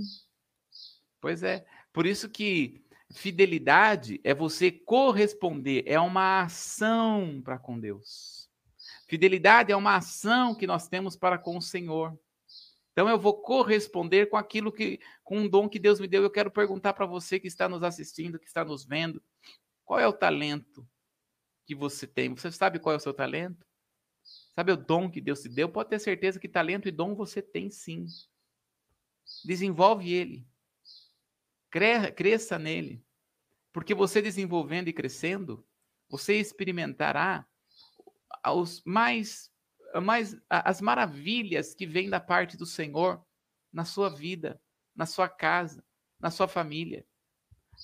Pois 1.19 1.43
é. 1.43 1.65
Por 1.91 2.05
isso 2.05 2.29
que 2.29 2.83
fidelidade 3.11 4.21
é 4.23 4.33
você 4.33 4.71
corresponder, 4.71 5.83
é 5.87 5.99
uma 5.99 6.43
ação 6.43 7.41
para 7.43 7.57
com 7.57 7.79
Deus. 7.79 8.49
Fidelidade 9.07 9.71
é 9.71 9.75
uma 9.75 9.95
ação 9.95 10.53
que 10.53 10.67
nós 10.67 10.87
temos 10.87 11.15
para 11.15 11.37
com 11.37 11.57
o 11.57 11.61
Senhor. 11.61 12.17
Então 12.91 13.09
eu 13.09 13.19
vou 13.19 13.41
corresponder 13.41 14.27
com 14.27 14.37
aquilo 14.37 14.71
que, 14.71 14.99
com 15.23 15.39
um 15.39 15.49
dom 15.49 15.67
que 15.67 15.79
Deus 15.79 15.99
me 15.99 16.07
deu. 16.07 16.21
Eu 16.21 16.29
quero 16.29 16.51
perguntar 16.51 16.93
para 16.93 17.05
você 17.05 17.39
que 17.39 17.47
está 17.47 17.67
nos 17.67 17.81
assistindo, 17.81 18.39
que 18.39 18.45
está 18.45 18.63
nos 18.63 18.85
vendo, 18.85 19.23
qual 19.83 19.99
é 19.99 20.07
o 20.07 20.13
talento 20.13 20.87
que 21.65 21.73
você 21.73 22.05
tem? 22.05 22.29
Você 22.35 22.51
sabe 22.51 22.77
qual 22.77 22.93
é 22.93 22.97
o 22.97 22.99
seu 22.99 23.13
talento? 23.13 23.65
Sabe 24.59 24.73
o 24.73 24.75
dom 24.75 25.09
que 25.09 25.21
Deus 25.21 25.41
te 25.41 25.47
deu? 25.47 25.69
Pode 25.69 25.87
ter 25.87 25.99
certeza 25.99 26.37
que 26.37 26.49
talento 26.49 26.85
e 26.85 26.91
dom 26.91 27.15
você 27.15 27.41
tem 27.41 27.71
sim. 27.71 28.05
Desenvolve 29.45 30.11
ele. 30.11 30.45
Cresça 31.71 32.59
nele. 32.59 33.01
Porque 33.71 33.95
você 33.95 34.21
desenvolvendo 34.21 34.89
e 34.89 34.93
crescendo, 34.93 35.65
você 36.09 36.41
experimentará 36.41 37.47
os 38.53 38.83
mais, 38.83 39.49
mais 40.03 40.35
as 40.49 40.81
maravilhas 40.81 41.73
que 41.73 41.87
vêm 41.87 42.09
da 42.09 42.19
parte 42.19 42.57
do 42.57 42.65
Senhor 42.65 43.25
na 43.71 43.85
sua 43.85 44.09
vida, 44.09 44.61
na 44.93 45.05
sua 45.05 45.29
casa, 45.29 45.81
na 46.19 46.29
sua 46.29 46.49
família. 46.49 47.07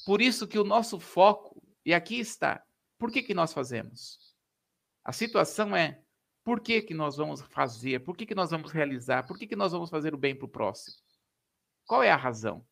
Por 0.06 0.22
isso 0.22 0.46
que 0.46 0.60
o 0.60 0.66
nosso 0.66 1.00
foco, 1.00 1.66
e 1.86 1.94
aqui 1.94 2.20
está, 2.20 2.62
por 2.98 3.14
que, 3.14 3.24
que 3.24 3.34
nós 3.34 3.54
fazemos? 3.54 4.36
A 5.06 5.14
situação 5.14 5.74
é 5.74 6.04
por 6.46 6.60
que, 6.60 6.80
que 6.84 6.94
nós 6.94 7.18
vamos 7.18 7.42
fazer? 7.42 8.02
Por 8.02 8.16
que, 8.16 8.24
que 8.24 8.36
nós 8.36 8.52
vamos 8.52 8.72
realizar? 8.72 9.26
Por 9.26 9.36
que, 9.36 9.48
que 9.48 9.56
nós 9.56 9.72
vamos 9.72 9.90
fazer 9.90 10.14
o 10.14 10.18
bem 10.18 10.36
para 10.36 10.46
o 10.46 10.50
próximo? 10.50 10.96
Qual 11.88 12.04
é 12.04 12.12
a 12.12 12.16
razão? 12.16 12.64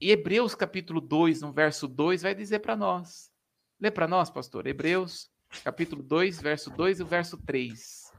E 0.00 0.12
Hebreus 0.12 0.54
capítulo 0.54 1.00
2, 1.00 1.42
no 1.42 1.52
verso 1.52 1.88
2, 1.88 2.22
vai 2.22 2.32
dizer 2.32 2.60
para 2.60 2.76
nós. 2.76 3.32
Lê 3.80 3.90
para 3.90 4.06
nós, 4.06 4.30
pastor. 4.30 4.68
Hebreus 4.68 5.28
capítulo 5.64 6.04
2, 6.04 6.40
verso 6.40 6.70
2 6.70 7.00
e 7.00 7.02
o 7.02 7.06
verso 7.06 7.36
3. 7.36 8.12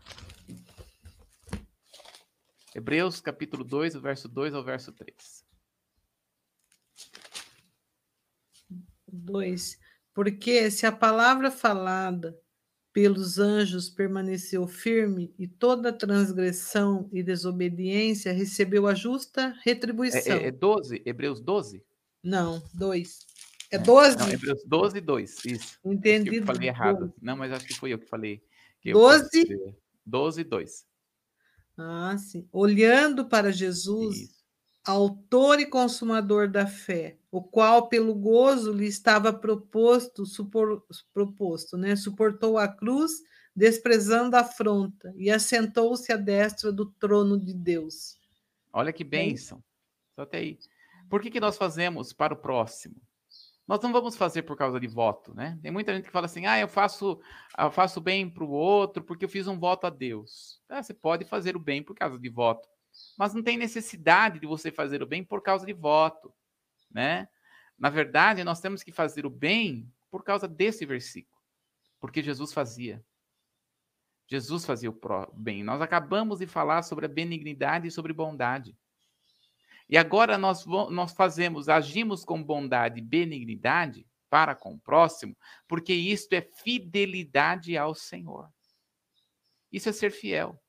Hebreus 2.75 3.21
capítulo 3.21 3.63
2, 3.63 3.95
o 3.95 4.01
verso 4.01 4.27
2 4.27 4.53
ao 4.53 4.63
verso 4.63 4.91
3. 4.91 5.45
2. 9.07 9.79
Porque 10.13 10.69
se 10.69 10.85
a 10.85 10.91
palavra 10.91 11.49
falada 11.49 12.37
pelos 12.93 13.39
anjos 13.39 13.89
permaneceu 13.89 14.67
firme 14.67 15.33
e 15.39 15.47
toda 15.47 15.93
transgressão 15.93 17.09
e 17.11 17.23
desobediência 17.23 18.33
recebeu 18.33 18.87
a 18.87 18.93
justa 18.93 19.55
retribuição. 19.63 20.35
É, 20.35 20.43
é, 20.43 20.47
é 20.47 20.51
12, 20.51 21.01
Hebreus 21.05 21.39
12? 21.39 21.83
Não, 22.23 22.61
2. 22.73 23.19
É 23.71 23.77
12? 23.77 24.17
Não, 24.17 24.29
Hebreus 24.29 24.63
12, 24.65 25.01
2, 25.01 25.45
isso. 25.45 25.79
Entendi. 25.85 26.37
Eu 26.37 26.45
falei 26.45 26.67
errado. 26.67 27.13
Não, 27.21 27.37
mas 27.37 27.51
acho 27.53 27.65
que 27.65 27.73
foi 27.73 27.93
eu 27.93 27.99
que 27.99 28.07
falei. 28.07 28.41
Que 28.81 28.91
12? 28.91 29.73
12, 30.05 30.43
2. 30.43 30.85
Ah, 31.77 32.17
sim. 32.17 32.47
Olhando 32.51 33.29
para 33.29 33.51
Jesus, 33.51 34.17
isso 34.17 34.40
autor 34.85 35.59
e 35.59 35.65
consumador 35.65 36.49
da 36.49 36.65
fé, 36.65 37.17
o 37.31 37.41
qual 37.41 37.87
pelo 37.87 38.13
gozo 38.15 38.73
lhe 38.73 38.87
estava 38.87 39.31
proposto, 39.31 40.25
supor, 40.25 40.83
proposto, 41.13 41.77
né? 41.77 41.95
Suportou 41.95 42.57
a 42.57 42.67
cruz, 42.67 43.11
desprezando 43.55 44.35
a 44.35 44.39
afronta, 44.39 45.13
e 45.15 45.29
assentou-se 45.29 46.11
à 46.11 46.17
destra 46.17 46.71
do 46.71 46.85
trono 46.85 47.39
de 47.39 47.53
Deus. 47.53 48.17
Olha 48.73 48.91
que 48.91 49.03
bênção. 49.03 49.63
Só 50.15 50.23
até 50.23 50.37
aí. 50.37 50.57
Por 51.09 51.21
que, 51.21 51.29
que 51.29 51.39
nós 51.39 51.57
fazemos 51.57 52.13
para 52.13 52.33
o 52.33 52.37
próximo? 52.37 52.95
Nós 53.67 53.79
não 53.81 53.91
vamos 53.91 54.17
fazer 54.17 54.41
por 54.41 54.57
causa 54.57 54.79
de 54.79 54.87
voto, 54.87 55.33
né? 55.33 55.57
Tem 55.61 55.71
muita 55.71 55.93
gente 55.93 56.05
que 56.05 56.11
fala 56.11 56.25
assim: 56.25 56.45
ah, 56.45 56.59
eu 56.59 56.67
faço, 56.67 57.21
eu 57.57 57.71
faço 57.71 58.01
bem 58.01 58.29
para 58.29 58.43
o 58.43 58.49
outro 58.49 59.03
porque 59.03 59.25
eu 59.25 59.29
fiz 59.29 59.47
um 59.47 59.57
voto 59.57 59.85
a 59.87 59.89
Deus. 59.89 60.61
Ah, 60.67 60.81
você 60.81 60.93
pode 60.93 61.23
fazer 61.25 61.55
o 61.55 61.59
bem 61.59 61.83
por 61.83 61.95
causa 61.95 62.17
de 62.17 62.29
voto 62.29 62.67
mas 63.17 63.33
não 63.33 63.43
tem 63.43 63.57
necessidade 63.57 64.39
de 64.39 64.47
você 64.47 64.71
fazer 64.71 65.01
o 65.01 65.05
bem 65.05 65.23
por 65.23 65.41
causa 65.41 65.65
de 65.65 65.73
voto, 65.73 66.33
né? 66.89 67.27
Na 67.77 67.89
verdade, 67.89 68.43
nós 68.43 68.59
temos 68.59 68.83
que 68.83 68.91
fazer 68.91 69.25
o 69.25 69.29
bem 69.29 69.91
por 70.09 70.23
causa 70.23 70.47
desse 70.47 70.85
versículo, 70.85 71.41
porque 71.99 72.21
Jesus 72.21 72.53
fazia. 72.53 73.03
Jesus 74.27 74.65
fazia 74.65 74.89
o 74.89 74.97
bem. 75.33 75.63
Nós 75.63 75.81
acabamos 75.81 76.39
de 76.39 76.47
falar 76.47 76.83
sobre 76.83 77.05
a 77.05 77.09
benignidade 77.09 77.87
e 77.87 77.91
sobre 77.91 78.13
bondade. 78.13 78.77
E 79.89 79.97
agora 79.97 80.37
nós, 80.37 80.65
nós 80.65 81.11
fazemos, 81.11 81.67
agimos 81.67 82.23
com 82.23 82.41
bondade 82.41 82.99
e 82.99 83.03
benignidade 83.03 84.07
para 84.29 84.55
com 84.55 84.75
o 84.75 84.79
próximo, 84.79 85.35
porque 85.67 85.93
isto 85.93 86.31
é 86.31 86.41
fidelidade 86.41 87.77
ao 87.77 87.93
Senhor. 87.93 88.49
Isso 89.69 89.89
é 89.89 89.91
ser 89.91 90.11
fiel. 90.11 90.60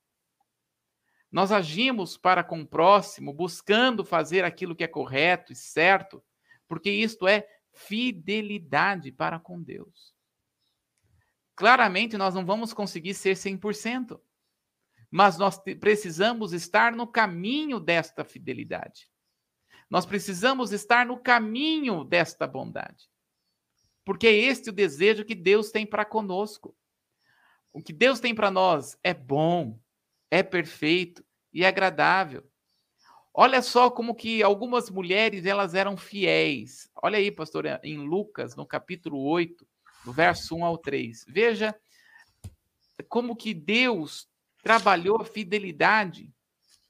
Nós 1.33 1.51
agimos 1.51 2.19
para 2.19 2.45
com 2.45 2.61
o 2.61 2.67
próximo, 2.67 3.33
buscando 3.33 4.05
fazer 4.05 4.45
aquilo 4.45 4.77
que 4.77 4.85
é 4.85 4.89
correto 4.89 5.51
e 5.51 5.57
certo, 5.57 6.23
porque 6.69 6.91
isto 6.91 7.27
é 7.27 7.49
fidelidade 7.73 9.11
para 9.11 9.41
com 9.41 9.61
Deus. 9.63 10.15
Claramente, 11.57 12.19
nós 12.19 12.35
não 12.35 12.45
vamos 12.45 12.75
conseguir 12.75 13.15
ser 13.15 13.35
100%, 13.35 14.21
mas 15.11 15.39
nós 15.39 15.59
precisamos 15.59 16.53
estar 16.53 16.93
no 16.93 17.07
caminho 17.07 17.81
desta 17.81 18.25
fidelidade. 18.25 19.11
Nós 19.89 20.05
precisamos 20.05 20.71
estar 20.71 21.07
no 21.07 21.19
caminho 21.19 22.05
desta 22.05 22.47
bondade. 22.47 23.11
Porque 24.05 24.27
é 24.27 24.33
este 24.33 24.71
o 24.71 24.73
desejo 24.73 25.25
que 25.25 25.35
Deus 25.35 25.71
tem 25.71 25.87
para 25.87 26.05
conosco. 26.05 26.77
O 27.73 27.83
que 27.83 27.93
Deus 27.93 28.21
tem 28.21 28.35
para 28.35 28.51
nós 28.51 28.99
é 29.03 29.15
bom, 29.15 29.79
é 30.33 30.43
perfeito 30.43 31.23
e 31.53 31.63
é 31.63 31.69
agradável. 31.69 32.43
Olha 33.35 33.61
só 33.61 33.91
como 33.91 34.15
que 34.15 34.43
algumas 34.43 34.89
mulheres 34.89 35.45
elas 35.45 35.75
eram 35.75 35.95
fiéis. 35.95 36.91
Olha 37.03 37.19
aí, 37.19 37.31
pastor, 37.31 37.67
em 37.85 37.99
Lucas, 37.99 38.57
no 38.57 38.65
capítulo 38.65 39.23
8, 39.23 39.69
do 40.07 40.11
verso 40.11 40.57
1 40.57 40.65
ao 40.65 40.79
3. 40.79 41.27
Veja 41.29 41.79
como 43.11 43.37
que 43.37 43.53
Deus 43.53 44.27
trabalhou 44.63 45.21
a 45.21 45.25
fidelidade 45.25 46.33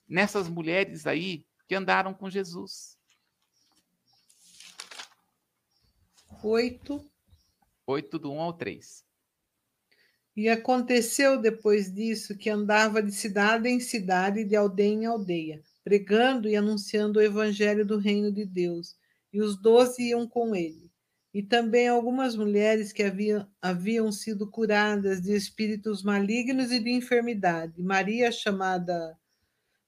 nessas 0.09 0.49
mulheres 0.49 1.05
aí 1.05 1.45
que 1.67 1.75
andaram 1.75 2.15
com 2.15 2.31
Jesus. 2.31 2.97
8. 6.45 7.11
8 7.89 8.19
do 8.21 8.31
1 8.31 8.41
ao 8.41 8.53
3. 8.53 9.05
E 10.37 10.49
aconteceu 10.49 11.41
depois 11.41 11.93
disso 11.93 12.37
que 12.37 12.49
andava 12.49 13.03
de 13.03 13.13
cidade 13.13 13.69
em 13.69 13.81
cidade, 13.81 14.45
de 14.45 14.57
aldeia 14.57 14.95
em 14.95 15.07
aldeia, 15.07 15.63
pregando 15.85 16.49
e 16.49 16.57
anunciando 16.57 17.19
o 17.19 17.23
evangelho 17.23 17.85
do 17.85 17.99
reino 17.99 18.33
de 18.33 18.45
Deus. 18.45 18.97
E 19.33 19.41
os 19.41 19.61
doze 19.61 20.03
iam 20.03 20.27
com 20.27 20.55
ele 20.55 20.93
e 21.35 21.43
também 21.43 21.89
algumas 21.89 22.37
mulheres 22.37 22.93
que 22.93 23.03
haviam, 23.03 23.47
haviam 23.61 24.13
sido 24.13 24.51
curadas 24.51 25.23
de 25.23 25.35
espíritos 25.35 26.03
malignos 26.03 26.71
e 26.71 26.79
de 26.79 26.91
enfermidade. 26.91 27.83
Maria, 27.83 28.31
chamada 28.31 29.17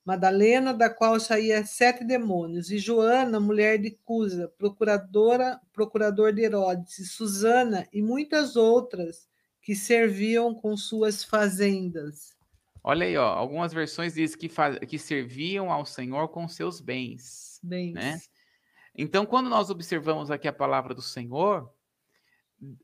Madalena, 0.04 0.72
da 0.72 0.88
qual 0.88 1.20
saía 1.20 1.64
sete 1.66 2.04
demônios, 2.04 2.70
e 2.70 2.78
Joana, 2.78 3.38
mulher 3.40 3.78
de 3.78 3.90
Cusa, 4.04 4.48
procuradora, 4.56 5.60
procurador 5.72 6.32
de 6.32 6.42
Herodes, 6.42 6.98
e 6.98 7.04
Susana, 7.04 7.86
e 7.92 8.02
muitas 8.02 8.56
outras 8.56 9.28
que 9.64 9.74
serviam 9.74 10.54
com 10.54 10.76
suas 10.76 11.24
fazendas. 11.24 12.36
Olha 12.82 13.06
aí, 13.06 13.16
ó, 13.16 13.26
algumas 13.26 13.72
versões 13.72 14.12
dizem 14.12 14.38
que, 14.38 14.50
que 14.86 14.98
serviam 14.98 15.72
ao 15.72 15.86
Senhor 15.86 16.28
com 16.28 16.46
seus 16.46 16.82
bens. 16.82 17.58
Bens. 17.62 17.94
Né? 17.94 18.20
Então, 18.94 19.24
quando 19.24 19.48
nós 19.48 19.70
observamos 19.70 20.30
aqui 20.30 20.46
a 20.46 20.52
palavra 20.52 20.94
do 20.94 21.00
Senhor, 21.00 21.72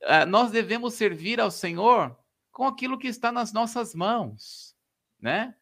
ah, 0.05 0.24
nós 0.24 0.51
devemos 0.51 0.95
servir 0.95 1.39
ao 1.39 1.51
Senhor 1.51 2.18
com 2.51 2.64
aquilo 2.64 2.99
que 2.99 3.09
está 3.09 3.31
nas 3.31 3.53
nossas 3.53 3.95
mãos, 3.95 4.74
né? 5.20 5.55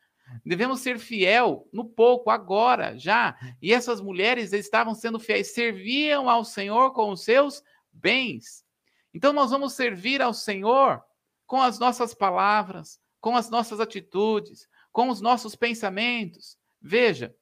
Devemos 0.44 0.80
ser 0.80 0.98
fiel 0.98 1.68
no 1.72 1.84
pouco, 1.84 2.30
agora, 2.30 2.96
já. 2.96 3.36
E 3.60 3.72
essas 3.72 4.00
mulheres 4.00 4.52
estavam 4.52 4.94
sendo 4.94 5.18
fiéis, 5.18 5.52
serviam 5.52 6.28
ao 6.28 6.44
Senhor 6.44 6.92
com 6.92 7.10
os 7.10 7.24
seus 7.24 7.62
bens. 7.90 8.64
Então, 9.12 9.32
nós 9.32 9.50
vamos 9.50 9.72
servir 9.72 10.20
ao 10.20 10.34
Senhor 10.34 11.02
com 11.48 11.60
as 11.62 11.78
nossas 11.78 12.14
palavras, 12.14 13.00
com 13.20 13.34
as 13.34 13.48
nossas 13.48 13.80
atitudes, 13.80 14.68
com 14.92 15.08
os 15.08 15.20
nossos 15.20 15.56
pensamentos. 15.56 16.58
Veja, 16.80 17.34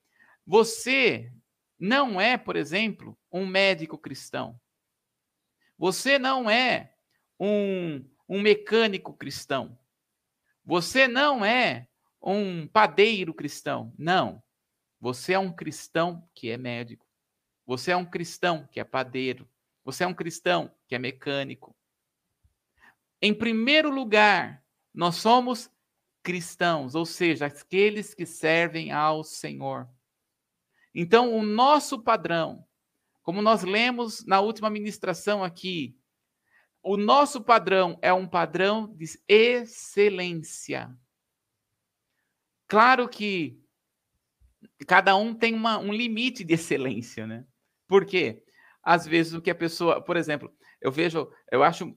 você 0.46 1.30
não 1.78 2.18
é, 2.18 2.38
por 2.38 2.54
exemplo, 2.54 3.18
um 3.30 3.44
médico 3.44 3.98
cristão. 3.98 4.59
Você 5.76 6.20
não 6.20 6.48
é 6.48 6.94
um, 7.38 8.09
um 8.28 8.40
mecânico 8.40 9.12
cristão. 9.12 9.76
Você 10.64 11.09
não 11.09 11.44
é 11.44 11.88
um 12.22 12.66
padeiro 12.68 13.34
cristão. 13.34 13.92
Não. 13.98 14.40
Você 15.00 15.32
é 15.32 15.38
um 15.38 15.52
cristão 15.52 16.26
que 16.32 16.48
é 16.48 16.57
médico. 16.57 17.04
Você 17.66 17.90
é 17.90 17.96
um 17.96 18.07
cristão 18.07 18.68
que 18.68 18.78
é 18.78 18.84
padeiro. 18.84 19.48
Você 19.84 20.04
é 20.04 20.07
um 20.07 20.14
cristão 20.14 20.72
que 20.86 20.94
é 20.94 20.98
mecânico. 20.98 21.76
Em 23.20 23.32
primeiro 23.32 23.90
lugar, 23.90 24.62
nós 24.92 25.16
somos 25.16 25.70
cristãos, 26.22 26.94
ou 26.94 27.06
seja, 27.06 27.46
aqueles 27.46 28.14
que 28.14 28.26
servem 28.26 28.90
ao 28.90 29.22
Senhor. 29.22 29.88
Então, 30.94 31.34
o 31.34 31.42
nosso 31.42 32.02
padrão, 32.02 32.66
como 33.22 33.40
nós 33.40 33.62
lemos 33.62 34.24
na 34.26 34.40
última 34.40 34.70
ministração 34.70 35.44
aqui, 35.44 35.96
o 36.82 36.96
nosso 36.96 37.40
padrão 37.42 37.98
é 38.00 38.12
um 38.12 38.26
padrão 38.26 38.94
de 38.94 39.06
excelência. 39.28 40.96
Claro 42.68 43.08
que 43.08 43.60
cada 44.86 45.16
um 45.16 45.34
tem 45.34 45.54
uma, 45.54 45.78
um 45.78 45.92
limite 45.92 46.44
de 46.44 46.54
excelência, 46.54 47.26
né? 47.26 47.44
Por 47.86 48.04
quê? 48.04 48.42
Às 48.82 49.06
vezes 49.06 49.32
o 49.32 49.42
que 49.42 49.50
a 49.50 49.54
pessoa, 49.54 50.00
por 50.00 50.16
exemplo, 50.16 50.52
eu 50.87 50.93
vejo, 50.93 51.28
eu 51.51 51.62
acho 51.62 51.97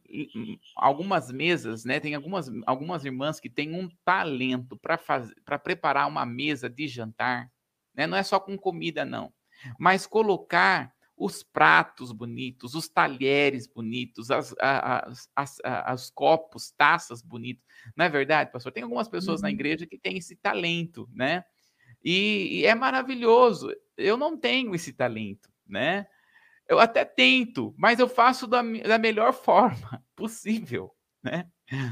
algumas 0.75 1.31
mesas, 1.31 1.85
né? 1.85 1.99
Tem 1.99 2.15
algumas, 2.15 2.49
algumas 2.65 3.05
irmãs 3.05 3.39
que 3.39 3.49
têm 3.49 3.73
um 3.73 3.89
talento 4.03 4.75
para 4.77 4.97
fazer, 4.97 5.35
para 5.45 5.59
preparar 5.59 6.07
uma 6.07 6.25
mesa 6.25 6.69
de 6.69 6.87
jantar 6.87 7.51
né? 7.99 8.07
Não 8.07 8.17
é 8.17 8.23
só 8.23 8.39
com 8.39 8.57
comida, 8.57 9.03
não. 9.03 9.33
Mas 9.77 10.07
colocar 10.07 10.93
os 11.17 11.43
pratos 11.43 12.13
bonitos, 12.13 12.75
os 12.75 12.87
talheres 12.87 13.67
bonitos, 13.67 14.31
as, 14.31 14.55
as, 14.57 15.29
as, 15.35 15.57
as 15.63 16.09
copos, 16.09 16.71
taças 16.71 17.21
bonitos. 17.21 17.61
Não 17.97 18.05
é 18.05 18.09
verdade, 18.09 18.53
pastor? 18.53 18.71
Tem 18.71 18.83
algumas 18.83 19.09
pessoas 19.09 19.41
uhum. 19.41 19.47
na 19.47 19.51
igreja 19.51 19.85
que 19.85 19.97
têm 19.97 20.17
esse 20.17 20.37
talento, 20.37 21.09
né? 21.13 21.43
E, 22.01 22.61
e, 22.61 22.65
é 22.65 22.73
maravilhoso. 22.73 23.69
Eu 23.97 24.15
não 24.15 24.37
tenho 24.37 24.73
esse 24.73 24.93
talento, 24.93 25.51
né? 25.67 26.07
Eu 26.69 26.79
até 26.79 27.03
tento, 27.03 27.73
mas 27.75 27.99
eu 27.99 28.07
faço 28.07 28.45
da, 28.45 28.61
da 28.61 28.99
melhor 28.99 29.33
forma 29.33 30.05
possível, 30.15 30.95
né? 31.23 31.49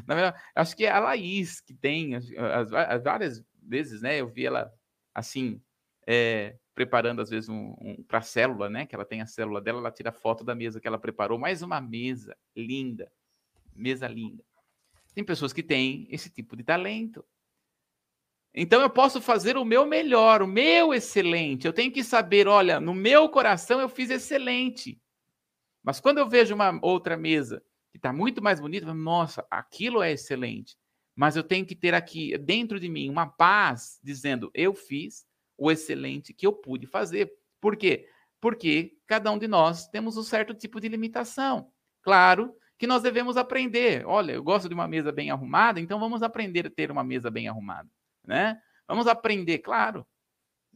Verdade, 0.08 0.40
acho 0.56 0.76
que 0.76 0.86
é 0.86 0.92
a 0.92 1.00
Laís 1.00 1.60
que 1.60 1.74
tem, 1.74 2.16
as, 2.16 2.32
as, 2.72 3.04
várias 3.04 3.44
vezes, 3.62 4.02
né? 4.02 4.22
Eu 4.22 4.28
vi 4.28 4.46
ela 4.46 4.72
assim, 5.14 5.60
é, 6.06 6.56
preparando, 6.76 7.22
às 7.22 7.30
vezes, 7.30 7.50
um, 7.50 7.76
um 7.82 8.04
para 8.04 8.20
a 8.20 8.22
célula, 8.22 8.70
né? 8.70 8.86
Que 8.86 8.94
ela 8.94 9.04
tem 9.04 9.20
a 9.20 9.26
célula 9.26 9.60
dela, 9.60 9.80
ela 9.80 9.92
tira 9.92 10.12
foto 10.12 10.44
da 10.44 10.54
mesa 10.54 10.80
que 10.80 10.88
ela 10.88 11.00
preparou. 11.00 11.40
Mais 11.40 11.64
uma 11.64 11.82
mesa 11.82 12.38
linda. 12.56 13.12
Mesa 13.76 14.08
linda. 14.08 14.44
Tem 15.14 15.24
pessoas 15.24 15.52
que 15.52 15.64
têm 15.64 16.08
esse 16.12 16.30
tipo 16.30 16.56
de 16.56 16.64
talento. 16.64 17.26
Então 18.60 18.82
eu 18.82 18.90
posso 18.90 19.22
fazer 19.22 19.56
o 19.56 19.64
meu 19.64 19.86
melhor, 19.86 20.42
o 20.42 20.48
meu 20.48 20.92
excelente. 20.92 21.68
Eu 21.68 21.74
tenho 21.74 21.92
que 21.92 22.04
saber, 22.04 22.48
olha, 22.48 22.80
no 22.80 22.92
meu 22.92 23.30
coração 23.30 23.80
eu 23.80 23.88
fiz 23.88 24.10
excelente. 24.10 25.00
Mas 25.84 26.00
quando 26.00 26.18
eu 26.18 26.28
vejo 26.28 26.56
uma 26.56 26.80
outra 26.82 27.16
mesa 27.16 27.64
que 27.92 28.00
está 28.00 28.12
muito 28.12 28.42
mais 28.42 28.60
bonita, 28.60 28.92
nossa, 28.96 29.46
aquilo 29.52 30.02
é 30.02 30.12
excelente. 30.12 30.76
Mas 31.16 31.36
eu 31.36 31.44
tenho 31.44 31.68
que 31.68 31.76
ter 31.76 31.94
aqui 31.94 32.36
dentro 32.36 32.80
de 32.80 32.90
mim 32.90 33.12
uma 33.12 33.28
paz 33.28 34.00
dizendo, 34.04 34.50
eu 34.56 34.74
fiz 34.74 35.24
o 35.56 35.72
excelente 35.72 36.34
que 36.34 36.48
eu 36.48 36.52
pude 36.52 36.88
fazer. 36.88 37.32
Por 37.62 37.78
quê? 37.78 38.08
Porque 38.42 38.98
cada 39.06 39.32
um 39.32 39.38
de 39.38 39.48
nós 39.48 39.88
temos 39.88 40.18
um 40.18 40.24
certo 40.24 40.56
tipo 40.56 40.82
de 40.82 40.90
limitação. 40.90 41.72
Claro 42.02 42.56
que 42.76 42.88
nós 42.88 43.04
devemos 43.04 43.38
aprender. 43.38 44.04
Olha, 44.08 44.32
eu 44.32 44.44
gosto 44.44 44.68
de 44.68 44.74
uma 44.74 44.88
mesa 44.88 45.12
bem 45.12 45.30
arrumada, 45.30 45.80
então 45.80 46.00
vamos 46.00 46.24
aprender 46.24 46.66
a 46.66 46.72
ter 46.72 46.90
uma 46.90 47.04
mesa 47.04 47.30
bem 47.30 47.48
arrumada, 47.48 47.88
né? 48.28 48.62
Vamos 48.88 49.08
aprender, 49.08 49.60
claro. 49.60 50.06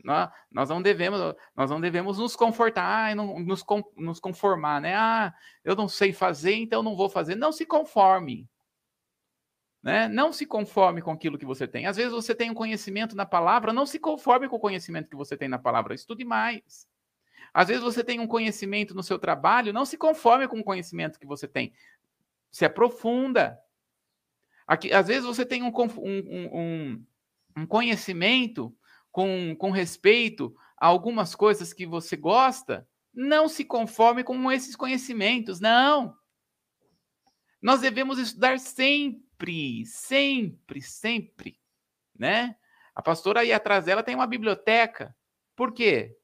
Nós, 0.03 0.29
nós 0.49 0.69
não 0.69 0.81
devemos, 0.81 1.19
nós 1.55 1.69
não 1.69 1.79
devemos 1.79 2.17
nos 2.17 2.35
confortar, 2.35 3.15
não, 3.15 3.39
nos, 3.39 3.63
nos 3.95 4.19
conformar, 4.19 4.81
né? 4.81 4.95
Ah, 4.95 5.33
eu 5.63 5.75
não 5.75 5.87
sei 5.87 6.11
fazer, 6.11 6.55
então 6.55 6.81
não 6.81 6.95
vou 6.95 7.09
fazer. 7.09 7.35
Não 7.35 7.51
se 7.51 7.65
conforme. 7.65 8.49
Né? 9.83 10.07
Não 10.07 10.31
se 10.31 10.45
conforme 10.45 11.01
com 11.01 11.11
aquilo 11.11 11.37
que 11.37 11.45
você 11.45 11.67
tem. 11.67 11.87
Às 11.87 11.97
vezes 11.97 12.11
você 12.11 12.35
tem 12.35 12.49
um 12.51 12.55
conhecimento 12.55 13.15
na 13.15 13.25
palavra, 13.25 13.73
não 13.73 13.85
se 13.85 13.99
conforme 13.99 14.47
com 14.47 14.55
o 14.55 14.59
conhecimento 14.59 15.09
que 15.09 15.15
você 15.15 15.35
tem 15.35 15.47
na 15.47 15.59
palavra, 15.59 15.93
estude 15.93 16.23
mais. 16.23 16.87
Às 17.53 17.67
vezes 17.67 17.83
você 17.83 18.03
tem 18.03 18.19
um 18.19 18.27
conhecimento 18.27 18.93
no 18.93 19.03
seu 19.03 19.19
trabalho, 19.19 19.73
não 19.73 19.85
se 19.85 19.97
conforme 19.97 20.47
com 20.47 20.59
o 20.59 20.63
conhecimento 20.63 21.19
que 21.19 21.25
você 21.25 21.47
tem. 21.47 21.73
Se 22.49 22.63
aprofunda. 22.63 23.59
Aqui, 24.65 24.93
às 24.93 25.07
vezes 25.07 25.25
você 25.25 25.45
tem 25.45 25.63
um, 25.63 25.69
um, 25.69 26.59
um, 26.59 27.05
um 27.55 27.65
conhecimento 27.65 28.75
com, 29.11 29.55
com 29.57 29.71
respeito 29.71 30.55
a 30.77 30.87
algumas 30.87 31.35
coisas 31.35 31.73
que 31.73 31.85
você 31.85 32.15
gosta, 32.15 32.87
não 33.13 33.47
se 33.47 33.65
conforme 33.65 34.23
com 34.23 34.51
esses 34.51 34.75
conhecimentos, 34.75 35.59
não. 35.59 36.15
Nós 37.61 37.81
devemos 37.81 38.17
estudar 38.17 38.59
sempre, 38.59 39.85
sempre, 39.85 40.81
sempre, 40.81 41.59
né? 42.17 42.55
A 42.95 43.01
pastora 43.01 43.41
aí 43.41 43.53
atrás 43.53 43.85
dela 43.85 44.03
tem 44.03 44.15
uma 44.15 44.27
biblioteca. 44.27 45.15
Por 45.55 45.71
quê? 45.73 46.17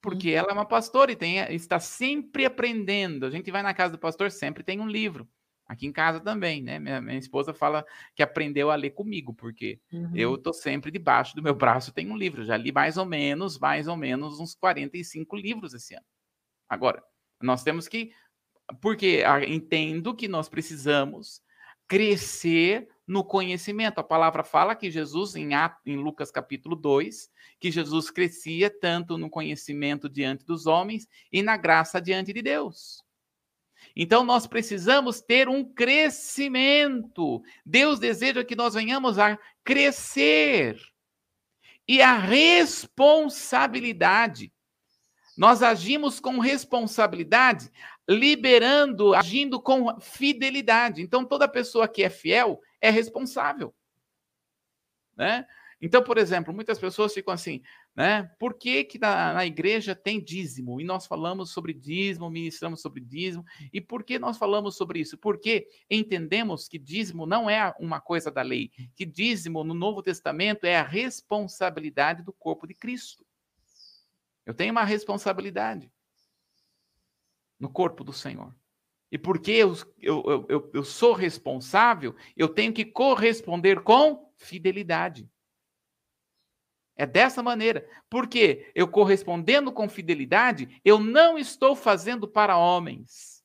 Porque 0.00 0.30
ela 0.30 0.48
é 0.50 0.52
uma 0.52 0.66
pastora 0.66 1.12
e 1.12 1.16
tem, 1.16 1.38
está 1.54 1.78
sempre 1.78 2.46
aprendendo. 2.46 3.26
A 3.26 3.30
gente 3.30 3.50
vai 3.50 3.62
na 3.62 3.74
casa 3.74 3.92
do 3.92 3.98
pastor, 3.98 4.30
sempre 4.30 4.64
tem 4.64 4.80
um 4.80 4.88
livro. 4.88 5.28
Aqui 5.70 5.86
em 5.86 5.92
casa 5.92 6.18
também, 6.18 6.60
né? 6.60 6.80
Minha, 6.80 7.00
minha 7.00 7.16
esposa 7.16 7.54
fala 7.54 7.86
que 8.16 8.24
aprendeu 8.24 8.72
a 8.72 8.74
ler 8.74 8.90
comigo, 8.90 9.32
porque 9.32 9.78
uhum. 9.92 10.10
eu 10.16 10.36
tô 10.36 10.52
sempre 10.52 10.90
debaixo 10.90 11.36
do 11.36 11.42
meu 11.44 11.54
braço, 11.54 11.92
tem 11.92 12.10
um 12.10 12.16
livro. 12.16 12.44
Já 12.44 12.56
li 12.56 12.72
mais 12.72 12.96
ou 12.96 13.06
menos, 13.06 13.56
mais 13.56 13.86
ou 13.86 13.96
menos 13.96 14.40
uns 14.40 14.52
45 14.52 15.36
livros 15.36 15.72
esse 15.72 15.94
ano. 15.94 16.04
Agora, 16.68 17.00
nós 17.40 17.62
temos 17.62 17.86
que. 17.86 18.10
Porque 18.80 19.22
entendo 19.46 20.12
que 20.12 20.26
nós 20.26 20.48
precisamos 20.48 21.40
crescer 21.86 22.88
no 23.06 23.22
conhecimento. 23.22 24.00
A 24.00 24.04
palavra 24.04 24.42
fala 24.42 24.74
que 24.74 24.90
Jesus, 24.90 25.36
em, 25.36 25.50
em 25.86 25.96
Lucas 25.96 26.32
capítulo 26.32 26.74
2, 26.74 27.30
que 27.60 27.70
Jesus 27.70 28.10
crescia 28.10 28.68
tanto 28.68 29.16
no 29.16 29.30
conhecimento 29.30 30.08
diante 30.08 30.44
dos 30.44 30.66
homens 30.66 31.06
e 31.30 31.44
na 31.44 31.56
graça 31.56 32.00
diante 32.00 32.32
de 32.32 32.42
Deus. 32.42 33.04
Então 33.94 34.24
nós 34.24 34.46
precisamos 34.46 35.20
ter 35.20 35.46
um 35.48 35.62
crescimento. 35.64 37.42
Deus 37.64 37.98
deseja 37.98 38.44
que 38.44 38.56
nós 38.56 38.74
venhamos 38.74 39.18
a 39.18 39.38
crescer. 39.64 40.78
E 41.86 42.00
a 42.00 42.16
responsabilidade. 42.16 44.50
Nós 45.36 45.62
agimos 45.62 46.18
com 46.20 46.38
responsabilidade, 46.38 47.70
liberando, 48.08 49.14
agindo 49.14 49.60
com 49.60 50.00
fidelidade. 50.00 51.02
Então 51.02 51.24
toda 51.24 51.48
pessoa 51.48 51.88
que 51.88 52.02
é 52.02 52.10
fiel 52.10 52.60
é 52.80 52.90
responsável. 52.90 53.74
Né? 55.16 55.46
Então, 55.80 56.02
por 56.02 56.18
exemplo, 56.18 56.52
muitas 56.52 56.78
pessoas 56.78 57.14
ficam 57.14 57.32
assim, 57.32 57.62
né? 57.94 58.30
Por 58.38 58.54
que, 58.54 58.84
que 58.84 58.98
na, 58.98 59.32
na, 59.32 59.46
igreja 59.46 59.94
tem 59.94 60.22
dízimo? 60.22 60.80
E 60.80 60.84
nós 60.84 61.06
falamos 61.06 61.52
sobre 61.52 61.72
dízimo, 61.72 62.30
ministramos 62.30 62.80
sobre 62.80 63.00
dízimo. 63.00 63.44
E 63.72 63.80
por 63.80 64.04
que 64.04 64.18
nós 64.18 64.38
falamos 64.38 64.76
sobre 64.76 65.00
isso? 65.00 65.18
Porque 65.18 65.66
entendemos 65.90 66.68
que 66.68 66.78
dízimo 66.78 67.26
não 67.26 67.50
é 67.50 67.74
uma 67.78 68.00
coisa 68.00 68.30
da 68.30 68.42
lei, 68.42 68.70
que 68.94 69.04
dízimo 69.04 69.64
no 69.64 69.74
Novo 69.74 70.02
Testamento 70.02 70.64
é 70.64 70.76
a 70.76 70.84
responsabilidade 70.84 72.22
do 72.22 72.32
corpo 72.32 72.66
de 72.66 72.74
Cristo. 72.74 73.26
Eu 74.46 74.54
tenho 74.54 74.72
uma 74.72 74.84
responsabilidade 74.84 75.90
no 77.58 77.68
corpo 77.68 78.02
do 78.02 78.12
Senhor. 78.12 78.54
E 79.12 79.18
porque 79.18 79.50
eu, 79.50 79.76
eu, 79.98 80.46
eu, 80.48 80.70
eu 80.72 80.84
sou 80.84 81.12
responsável, 81.12 82.14
eu 82.36 82.48
tenho 82.48 82.72
que 82.72 82.84
corresponder 82.84 83.82
com 83.82 84.32
fidelidade. 84.36 85.28
É 87.00 87.06
dessa 87.06 87.42
maneira. 87.42 87.88
Porque 88.10 88.70
eu 88.74 88.86
correspondendo 88.86 89.72
com 89.72 89.88
fidelidade, 89.88 90.78
eu 90.84 90.98
não 90.98 91.38
estou 91.38 91.74
fazendo 91.74 92.28
para 92.28 92.58
homens. 92.58 93.42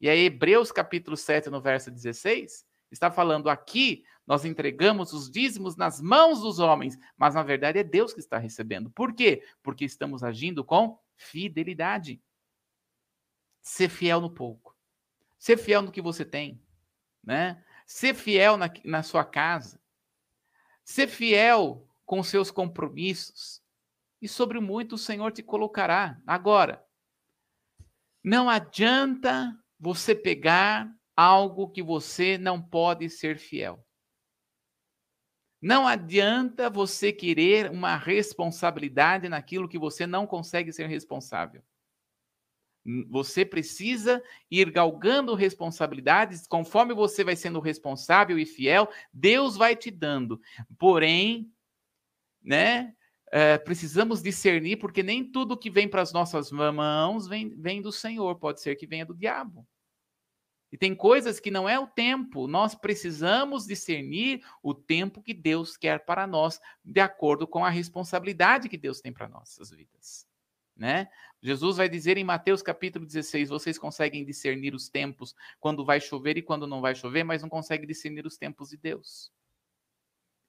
E 0.00 0.08
aí, 0.08 0.20
Hebreus 0.20 0.72
capítulo 0.72 1.18
7, 1.18 1.50
no 1.50 1.60
verso 1.60 1.90
16, 1.90 2.64
está 2.90 3.10
falando 3.10 3.50
aqui, 3.50 4.04
nós 4.26 4.46
entregamos 4.46 5.12
os 5.12 5.30
dízimos 5.30 5.76
nas 5.76 6.00
mãos 6.00 6.40
dos 6.40 6.58
homens, 6.58 6.98
mas 7.14 7.34
na 7.34 7.42
verdade 7.42 7.78
é 7.78 7.84
Deus 7.84 8.14
que 8.14 8.20
está 8.20 8.38
recebendo. 8.38 8.88
Por 8.88 9.12
quê? 9.12 9.42
Porque 9.62 9.84
estamos 9.84 10.24
agindo 10.24 10.64
com 10.64 10.98
fidelidade. 11.14 12.22
Ser 13.60 13.90
fiel 13.90 14.18
no 14.18 14.30
pouco. 14.30 14.74
Ser 15.38 15.58
fiel 15.58 15.82
no 15.82 15.92
que 15.92 16.00
você 16.00 16.24
tem, 16.24 16.58
né? 17.22 17.62
Ser 17.84 18.14
fiel 18.14 18.56
na, 18.56 18.70
na 18.82 19.02
sua 19.02 19.26
casa. 19.26 19.78
Ser 20.82 21.06
fiel 21.06 21.86
com 22.06 22.22
seus 22.22 22.50
compromissos. 22.50 23.60
E 24.22 24.26
sobre 24.28 24.60
muito 24.60 24.94
o 24.94 24.98
Senhor 24.98 25.30
te 25.32 25.42
colocará. 25.42 26.18
Agora, 26.26 26.82
não 28.24 28.48
adianta 28.48 29.54
você 29.78 30.14
pegar 30.14 30.90
algo 31.14 31.68
que 31.70 31.82
você 31.82 32.38
não 32.38 32.62
pode 32.62 33.10
ser 33.10 33.38
fiel. 33.38 33.84
Não 35.60 35.86
adianta 35.86 36.70
você 36.70 37.12
querer 37.12 37.70
uma 37.70 37.96
responsabilidade 37.96 39.28
naquilo 39.28 39.68
que 39.68 39.78
você 39.78 40.06
não 40.06 40.26
consegue 40.26 40.72
ser 40.72 40.86
responsável. 40.86 41.62
Você 43.08 43.44
precisa 43.44 44.22
ir 44.48 44.70
galgando 44.70 45.34
responsabilidades, 45.34 46.46
conforme 46.46 46.94
você 46.94 47.24
vai 47.24 47.34
sendo 47.34 47.58
responsável 47.58 48.38
e 48.38 48.46
fiel, 48.46 48.88
Deus 49.12 49.56
vai 49.56 49.74
te 49.74 49.90
dando. 49.90 50.40
Porém, 50.78 51.52
né? 52.46 52.94
É, 53.32 53.58
precisamos 53.58 54.22
discernir, 54.22 54.76
porque 54.76 55.02
nem 55.02 55.24
tudo 55.24 55.56
que 55.56 55.68
vem 55.68 55.88
para 55.88 56.00
as 56.00 56.12
nossas 56.12 56.52
mãos 56.52 57.26
vem, 57.26 57.48
vem 57.60 57.82
do 57.82 57.90
Senhor, 57.90 58.36
pode 58.36 58.60
ser 58.60 58.76
que 58.76 58.86
venha 58.86 59.04
do 59.04 59.16
diabo. 59.16 59.66
E 60.70 60.76
tem 60.76 60.94
coisas 60.94 61.40
que 61.40 61.50
não 61.50 61.68
é 61.68 61.78
o 61.78 61.86
tempo, 61.86 62.46
nós 62.46 62.74
precisamos 62.74 63.66
discernir 63.66 64.44
o 64.62 64.74
tempo 64.74 65.22
que 65.22 65.34
Deus 65.34 65.76
quer 65.76 66.04
para 66.04 66.26
nós, 66.26 66.60
de 66.84 67.00
acordo 67.00 67.46
com 67.46 67.64
a 67.64 67.70
responsabilidade 67.70 68.68
que 68.68 68.76
Deus 68.76 69.00
tem 69.00 69.12
para 69.12 69.28
nossas 69.28 69.70
vidas. 69.70 70.26
Né? 70.76 71.08
Jesus 71.40 71.78
vai 71.78 71.88
dizer 71.88 72.18
em 72.18 72.24
Mateus 72.24 72.62
capítulo 72.62 73.06
16: 73.06 73.48
vocês 73.48 73.78
conseguem 73.78 74.24
discernir 74.24 74.74
os 74.74 74.88
tempos 74.88 75.34
quando 75.58 75.84
vai 75.84 76.00
chover 76.00 76.36
e 76.36 76.42
quando 76.42 76.66
não 76.66 76.80
vai 76.80 76.94
chover, 76.94 77.24
mas 77.24 77.42
não 77.42 77.48
conseguem 77.48 77.86
discernir 77.86 78.26
os 78.26 78.36
tempos 78.36 78.70
de 78.70 78.76
Deus. 78.76 79.32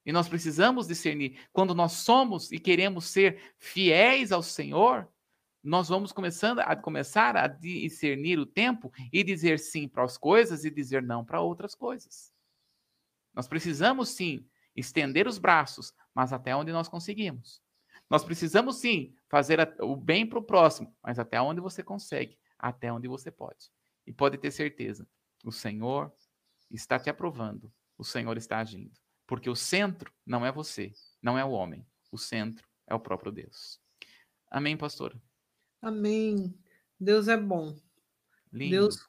E 0.08 0.12
nós 0.12 0.26
precisamos 0.26 0.88
discernir. 0.88 1.38
Quando 1.52 1.74
nós 1.74 1.92
somos 1.92 2.50
e 2.50 2.58
queremos 2.58 3.04
ser 3.04 3.52
fiéis 3.58 4.32
ao 4.32 4.42
Senhor, 4.42 5.06
nós 5.62 5.90
vamos 5.90 6.12
começando 6.12 6.60
a 6.60 6.74
começar 6.74 7.36
a 7.36 7.46
discernir 7.46 8.38
o 8.38 8.46
tempo 8.46 8.90
e 9.12 9.22
dizer 9.22 9.58
sim 9.58 9.86
para 9.86 10.02
as 10.02 10.16
coisas 10.16 10.64
e 10.64 10.70
dizer 10.70 11.02
não 11.02 11.22
para 11.22 11.42
outras 11.42 11.74
coisas. 11.74 12.32
Nós 13.34 13.46
precisamos 13.46 14.08
sim 14.08 14.48
estender 14.74 15.28
os 15.28 15.36
braços, 15.36 15.92
mas 16.14 16.32
até 16.32 16.56
onde 16.56 16.72
nós 16.72 16.88
conseguimos. 16.88 17.60
Nós 18.08 18.24
precisamos 18.24 18.76
sim 18.76 19.14
fazer 19.28 19.58
o 19.78 19.94
bem 19.94 20.26
para 20.26 20.38
o 20.38 20.42
próximo, 20.42 20.96
mas 21.02 21.18
até 21.18 21.38
onde 21.38 21.60
você 21.60 21.82
consegue, 21.82 22.38
até 22.58 22.90
onde 22.90 23.06
você 23.06 23.30
pode. 23.30 23.70
E 24.06 24.12
pode 24.14 24.38
ter 24.38 24.52
certeza, 24.52 25.06
o 25.44 25.52
Senhor 25.52 26.10
está 26.70 26.98
te 26.98 27.10
aprovando, 27.10 27.70
o 27.98 28.04
Senhor 28.04 28.38
está 28.38 28.60
agindo. 28.60 28.98
Porque 29.28 29.50
o 29.50 29.54
centro 29.54 30.10
não 30.24 30.44
é 30.44 30.50
você, 30.50 30.90
não 31.22 31.38
é 31.38 31.44
o 31.44 31.50
homem. 31.50 31.86
O 32.10 32.16
centro 32.16 32.66
é 32.86 32.94
o 32.94 32.98
próprio 32.98 33.30
Deus. 33.30 33.78
Amém, 34.50 34.74
pastora? 34.74 35.20
Amém. 35.82 36.58
Deus 36.98 37.28
é 37.28 37.36
bom. 37.36 37.78
Lindo. 38.50 38.70
Deus 38.70 39.06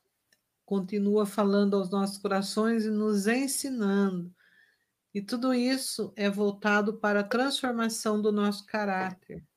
continua 0.65 1.25
falando 1.25 1.77
aos 1.77 1.89
nossos 1.89 2.17
corações 2.17 2.83
e 2.85 2.89
nos 2.89 3.27
ensinando. 3.27 4.35
E 5.13 5.21
tudo 5.21 5.53
isso 5.53 6.11
é 6.17 6.29
voltado 6.29 6.99
para 6.99 7.21
a 7.21 7.27
transformação 7.27 8.21
do 8.21 8.29
nosso 8.29 8.65
caráter. 8.65 9.47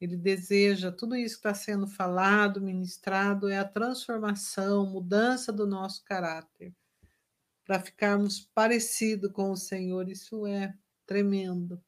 Ele 0.00 0.16
deseja, 0.16 0.90
tudo 0.90 1.14
isso 1.16 1.34
que 1.34 1.46
está 1.46 1.52
sendo 1.52 1.86
falado, 1.86 2.62
ministrado, 2.62 3.46
é 3.46 3.58
a 3.58 3.68
transformação, 3.68 4.86
mudança 4.86 5.52
do 5.52 5.66
nosso 5.66 6.02
caráter 6.02 6.74
para 7.68 7.80
ficarmos 7.80 8.40
parecidos 8.54 9.30
com 9.30 9.50
o 9.50 9.56
Senhor. 9.56 10.08
Isso 10.08 10.46
é 10.46 10.74
tremendo. 11.06 11.78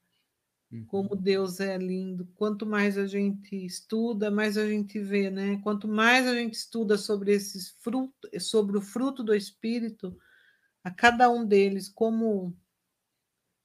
Como 0.87 1.15
uhum. 1.15 1.21
Deus 1.21 1.59
é 1.59 1.79
lindo. 1.79 2.29
Quanto 2.37 2.67
mais 2.67 2.99
a 2.99 3.07
gente 3.07 3.57
estuda, 3.65 4.31
mais 4.31 4.59
a 4.59 4.69
gente 4.69 5.01
vê, 5.01 5.31
né? 5.31 5.59
Quanto 5.65 5.89
mais 5.89 6.27
a 6.29 6.35
gente 6.35 6.53
estuda 6.55 6.99
sobre 6.99 7.33
esses 7.33 7.71
frutos, 7.81 8.31
sobre 8.47 8.77
o 8.77 8.83
fruto 8.83 9.25
do 9.25 9.35
Espírito, 9.35 10.17
a 10.85 10.91
cada 10.91 11.31
um 11.31 11.45
deles, 11.47 11.89
como 11.89 12.55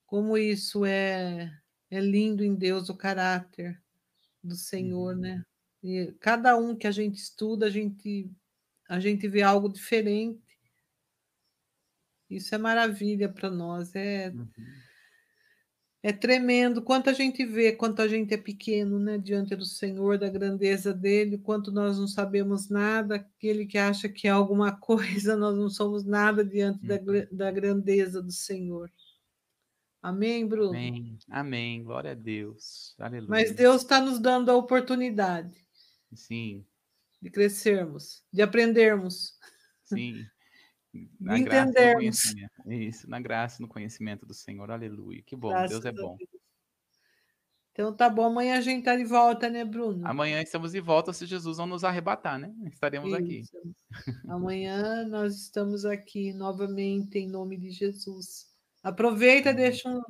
como 0.08 0.38
isso 0.38 0.86
é 0.86 1.52
é 1.92 2.00
lindo 2.00 2.44
em 2.44 2.56
Deus 2.56 2.90
o 2.90 2.96
caráter 2.96 3.80
do 4.42 4.56
Senhor, 4.56 5.16
né? 5.18 5.32
uhum. 5.32 5.38
né? 5.38 5.46
E 5.84 6.14
cada 6.20 6.58
um 6.58 6.76
que 6.76 6.88
a 6.88 6.92
gente 6.92 7.18
estuda, 7.18 7.68
a 7.68 7.70
gente 7.70 8.32
a 8.88 9.00
gente 9.02 9.28
vê 9.28 9.42
algo 9.42 9.68
diferente 9.70 10.45
Isso 12.30 12.54
é 12.56 12.58
maravilha 12.58 13.30
para 13.30 13.50
nós. 13.50 13.94
É, 13.96 14.30
uhum. 14.30 14.48
é 16.02 16.12
tremendo 16.12 16.82
quanto 16.82 17.10
a 17.10 17.14
gente 17.14 17.46
vê, 17.46 17.72
quanto 17.72 18.02
a 18.02 18.08
gente 18.08 18.34
é 18.34 18.38
pequeno, 18.38 19.00
né, 19.00 19.18
diante 19.18 19.56
do 19.56 19.66
Senhor, 19.66 20.18
da 20.18 20.30
grandeza 20.30 20.94
dele, 20.94 21.38
quanto 21.38 21.72
nós 21.72 21.98
não 21.98 22.08
sabemos 22.08 22.70
nada. 22.70 23.16
Aquele 23.16 23.66
que 23.66 23.78
acha 23.78 24.10
que 24.10 24.28
é 24.28 24.32
alguma 24.32 24.72
coisa, 24.80 25.36
nós 25.36 25.56
não 25.56 25.70
somos 25.70 26.04
nada 26.04 26.44
diante 26.44 26.80
uhum. 26.82 26.88
da, 26.88 27.28
da 27.32 27.52
grandeza 27.52 28.22
do 28.22 28.32
Senhor. 28.32 28.92
Amém, 30.02 30.48
Bruno? 30.48 30.70
Amém. 30.70 31.18
Amém. 31.32 31.84
Glória 31.84 32.12
a 32.12 32.14
Deus. 32.14 32.94
Aleluia. 33.00 33.28
Mas 33.28 33.52
Deus 33.52 33.82
está 33.82 34.00
nos 34.00 34.20
dando 34.20 34.52
a 34.52 34.56
oportunidade. 34.56 35.66
Sim. 36.14 36.64
De 37.20 37.32
crescermos, 37.32 38.24
de 38.32 38.44
aprendermos. 38.44 39.34
Sim. 39.84 40.24
Na 41.20 41.38
entendermos. 41.38 42.36
Isso, 42.66 43.10
na 43.10 43.20
graça 43.20 43.60
e 43.60 43.62
no 43.62 43.68
conhecimento 43.68 44.26
do 44.26 44.34
Senhor. 44.34 44.70
Aleluia. 44.72 45.22
Que 45.26 45.36
bom, 45.36 45.50
Graças 45.50 45.70
Deus 45.72 45.86
é 45.86 45.92
bom. 45.92 46.16
Deus. 46.18 46.30
Então 47.72 47.94
tá 47.94 48.10
bom, 48.10 48.24
amanhã 48.24 48.58
a 48.58 48.62
gente 48.62 48.86
tá 48.86 48.96
de 48.96 49.04
volta, 49.04 49.50
né, 49.50 49.66
Bruno? 49.66 50.08
Amanhã 50.08 50.42
estamos 50.42 50.72
de 50.72 50.80
volta 50.80 51.12
se 51.12 51.26
Jesus 51.26 51.58
não 51.58 51.68
nos 51.68 51.84
arrebatar, 51.84 52.40
né? 52.40 52.54
Estaremos 52.68 53.10
Isso. 53.10 53.18
aqui. 53.18 53.44
Amanhã 54.30 55.06
nós 55.08 55.36
estamos 55.36 55.84
aqui 55.84 56.32
novamente 56.32 57.20
em 57.20 57.28
nome 57.28 57.58
de 57.58 57.72
Jesus. 57.72 58.50
Aproveita, 58.82 59.54
deixa 59.54 59.90
um 59.90 60.02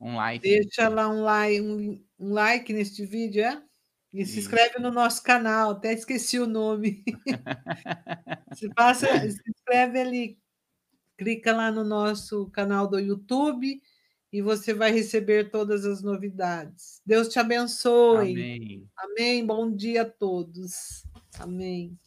um 0.00 0.16
like. 0.16 0.46
Deixa 0.46 0.88
lá 0.88 1.08
um 1.08 1.22
like, 1.22 1.60
um, 1.60 2.04
um 2.18 2.32
like 2.32 2.72
neste 2.72 3.06
vídeo, 3.06 3.42
é? 3.42 3.62
E 4.14 4.24
se 4.24 4.38
inscreve 4.38 4.78
no 4.78 4.92
nosso 4.92 5.20
canal, 5.24 5.72
até 5.72 5.92
esqueci 5.92 6.38
o 6.38 6.46
nome. 6.46 7.02
se, 8.54 8.72
passa, 8.72 9.08
se 9.28 9.42
inscreve 9.50 10.00
ali, 10.00 10.38
clica 11.18 11.52
lá 11.52 11.72
no 11.72 11.82
nosso 11.82 12.48
canal 12.50 12.86
do 12.86 13.00
YouTube 13.00 13.82
e 14.32 14.40
você 14.40 14.72
vai 14.72 14.92
receber 14.92 15.50
todas 15.50 15.84
as 15.84 16.00
novidades. 16.00 17.02
Deus 17.04 17.28
te 17.28 17.40
abençoe. 17.40 18.30
Amém. 18.30 18.88
Amém. 18.96 19.44
Bom 19.44 19.74
dia 19.74 20.02
a 20.02 20.08
todos. 20.08 21.02
Amém. 21.40 21.98